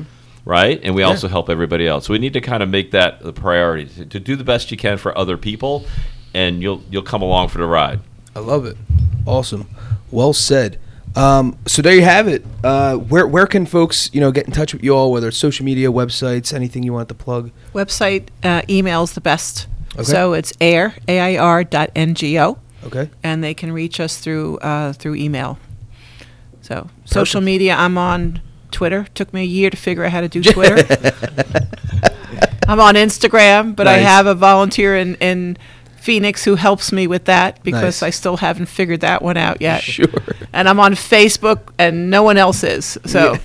Right? 0.44 0.80
And 0.84 0.96
we 0.96 1.02
Mm-hmm. 1.04 1.08
Yeah. 1.08 1.14
also 1.14 1.28
help 1.28 1.50
everybody 1.50 1.88
else. 1.88 2.08
So 2.08 2.14
we 2.14 2.20
need 2.20 2.34
to 2.34 2.42
kind 2.42 2.64
of 2.64 2.70
make 2.70 2.92
that 2.92 3.22
the 3.22 3.32
priority 3.32 3.86
to, 3.86 4.06
to 4.08 4.20
do 4.20 4.36
the 4.36 4.44
best 4.44 4.72
you 4.72 4.78
can 4.78 4.98
for 4.98 5.16
other 5.18 5.38
people, 5.38 5.86
and 6.34 6.62
you'll 6.62 6.82
you'll 6.90 7.04
come 7.04 7.22
along 7.22 7.50
for 7.50 7.60
the 7.60 7.66
ride. 7.68 8.00
I 8.36 8.40
love 8.40 8.66
it. 8.66 8.76
Awesome. 9.26 9.68
Well 10.10 10.34
said. 10.34 10.80
Um, 11.16 11.58
so 11.68 11.82
there 11.82 11.94
you 11.94 12.02
have 12.04 12.28
it. 12.28 12.44
Uh, 12.64 12.96
where 12.96 13.28
where 13.28 13.46
can 13.46 13.66
folks 13.68 14.10
you 14.14 14.20
know 14.20 14.32
get 14.32 14.48
in 14.48 14.52
touch 14.52 14.74
with 14.74 14.84
you 14.84 14.96
all? 14.96 15.12
Whether 15.12 15.28
it's 15.28 15.38
social 15.38 15.64
media, 15.64 15.90
websites, 15.92 16.54
anything 16.54 16.82
you 16.84 16.94
want 16.94 17.08
to 17.10 17.16
plug. 17.16 17.52
Website, 17.74 18.30
uh, 18.44 18.64
email's 18.68 19.14
the 19.14 19.22
best. 19.22 19.68
Okay. 19.94 20.04
So 20.04 20.34
it's 20.34 20.54
air, 20.60 20.96
A-I-R 21.08 21.66
dot 21.66 21.92
N-G-O, 21.96 22.58
Okay. 22.86 23.10
and 23.24 23.44
they 23.44 23.54
can 23.54 23.72
reach 23.72 24.00
us 24.00 24.18
through, 24.18 24.58
uh, 24.60 24.94
through 24.94 25.16
email. 25.16 25.60
So 26.62 26.90
social 27.06 27.42
media, 27.42 27.76
I'm 27.76 27.98
on 27.98 28.42
Twitter. 28.72 29.08
Took 29.14 29.34
me 29.34 29.42
a 29.42 29.46
year 29.46 29.70
to 29.70 29.78
figure 29.78 30.04
out 30.06 30.12
how 30.12 30.22
to 30.22 30.28
do 30.30 30.42
Twitter. 30.42 30.78
I'm 32.68 32.80
on 32.80 32.96
Instagram, 32.96 33.76
but 33.76 33.88
I 33.88 33.98
Nice. 33.98 34.06
have 34.06 34.26
a 34.28 34.36
volunteer 34.36 34.96
in, 34.96 35.16
in 35.16 35.58
Phoenix 35.98 36.44
who 36.46 36.56
helps 36.56 36.92
me 36.92 37.06
with 37.08 37.26
that 37.26 37.62
because 37.64 38.02
Nice. 38.02 38.04
I 38.04 38.10
still 38.12 38.38
haven't 38.38 38.68
figured 38.68 39.02
that 39.02 39.22
one 39.22 39.36
out 39.38 39.62
yet. 39.62 39.82
Sure. 39.84 40.06
And 40.54 40.70
I'm 40.70 40.80
on 40.80 40.94
Facebook, 40.94 41.74
and 41.78 42.10
no 42.10 42.24
one 42.24 42.38
else 42.38 42.64
is. 42.64 42.98
So 43.06 43.36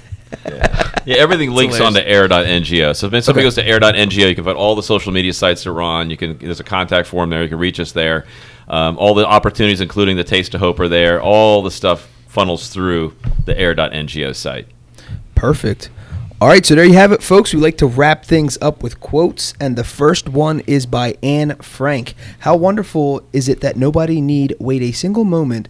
Yeah, 1.05 1.17
everything 1.19 1.51
links 1.53 1.77
hilarious. 1.77 1.99
onto 1.99 2.09
air.ngo. 2.09 2.95
So 2.97 3.07
if 3.09 3.25
somebody 3.25 3.31
Okay. 3.31 3.43
goes 3.43 3.55
to 3.57 3.67
air.ngo, 3.67 4.29
you 4.29 4.35
can 4.35 4.45
find 4.45 4.57
all 4.57 4.75
the 4.75 4.83
social 4.83 5.13
media 5.13 5.33
sites 5.33 5.65
that 5.65 5.73
we're 5.73 5.83
on. 5.83 6.11
You 6.11 6.17
can 6.17 6.39
there's 6.39 6.61
a 6.61 6.65
contact 6.65 7.09
form 7.09 7.31
there. 7.31 7.43
You 7.43 7.49
can 7.49 7.59
reach 7.59 7.81
us 7.81 7.93
there. 7.93 8.27
Um, 8.69 8.99
all 8.99 9.15
the 9.15 9.27
opportunities, 9.27 9.81
including 9.81 10.17
the 10.17 10.25
Taste 10.25 10.55
of 10.55 10.61
Hope, 10.61 10.81
are 10.81 10.89
there. 10.89 11.21
All 11.21 11.63
the 11.63 11.71
stuff 11.71 12.09
funnels 12.27 12.69
through 12.69 13.15
the 13.45 13.59
air.ngo 13.59 14.35
site. 14.35 14.67
Perfect. 15.35 15.91
All 16.39 16.49
right, 16.49 16.67
so 16.67 16.75
there 16.75 16.85
you 16.85 16.93
have 16.93 17.13
it, 17.13 17.23
folks. 17.23 17.55
We 17.55 17.61
like 17.61 17.79
to 17.79 17.87
wrap 17.87 18.23
things 18.25 18.59
up 18.61 18.83
with 18.83 19.01
quotes, 19.01 19.55
and 19.59 19.75
the 19.75 19.85
first 19.85 20.29
one 20.29 20.61
is 20.67 20.85
by 20.85 21.17
Anne 21.23 21.57
Frank. 21.63 22.15
How 22.41 22.55
wonderful 22.57 23.23
is 23.33 23.49
it 23.49 23.63
that 23.63 23.77
nobody 23.77 24.21
need 24.21 24.55
wait 24.59 24.83
a 24.83 24.93
single 24.93 25.25
moment 25.25 25.69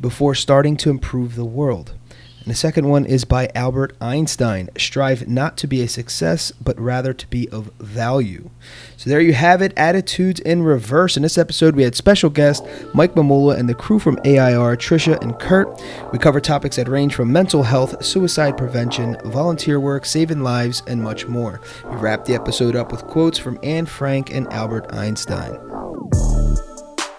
before 0.00 0.34
starting 0.34 0.76
to 0.78 0.90
improve 0.90 1.34
the 1.34 1.46
world? 1.46 1.94
And 2.42 2.50
the 2.50 2.56
second 2.56 2.88
one 2.88 3.04
is 3.04 3.24
by 3.24 3.50
Albert 3.54 3.96
Einstein. 4.00 4.68
Strive 4.76 5.28
not 5.28 5.56
to 5.58 5.68
be 5.68 5.80
a 5.80 5.88
success, 5.88 6.50
but 6.50 6.78
rather 6.78 7.14
to 7.14 7.26
be 7.28 7.48
of 7.50 7.70
value. 7.78 8.50
So 8.96 9.10
there 9.10 9.20
you 9.20 9.32
have 9.32 9.62
it, 9.62 9.72
attitudes 9.76 10.40
in 10.40 10.64
reverse. 10.64 11.16
In 11.16 11.22
this 11.22 11.38
episode, 11.38 11.76
we 11.76 11.84
had 11.84 11.94
special 11.94 12.30
guest 12.30 12.64
Mike 12.94 13.14
Mamula 13.14 13.56
and 13.56 13.68
the 13.68 13.74
crew 13.74 14.00
from 14.00 14.18
AIR, 14.24 14.76
Trisha 14.76 15.22
and 15.22 15.38
Kurt. 15.38 15.80
We 16.12 16.18
cover 16.18 16.40
topics 16.40 16.76
that 16.76 16.88
range 16.88 17.14
from 17.14 17.30
mental 17.30 17.62
health, 17.62 18.04
suicide 18.04 18.56
prevention, 18.56 19.16
volunteer 19.24 19.78
work, 19.78 20.04
saving 20.04 20.42
lives, 20.42 20.82
and 20.88 21.00
much 21.00 21.28
more. 21.28 21.60
We 21.84 21.96
wrapped 21.96 22.26
the 22.26 22.34
episode 22.34 22.74
up 22.74 22.90
with 22.90 23.06
quotes 23.06 23.38
from 23.38 23.60
Anne 23.62 23.86
Frank 23.86 24.34
and 24.34 24.52
Albert 24.52 24.92
Einstein. 24.92 25.60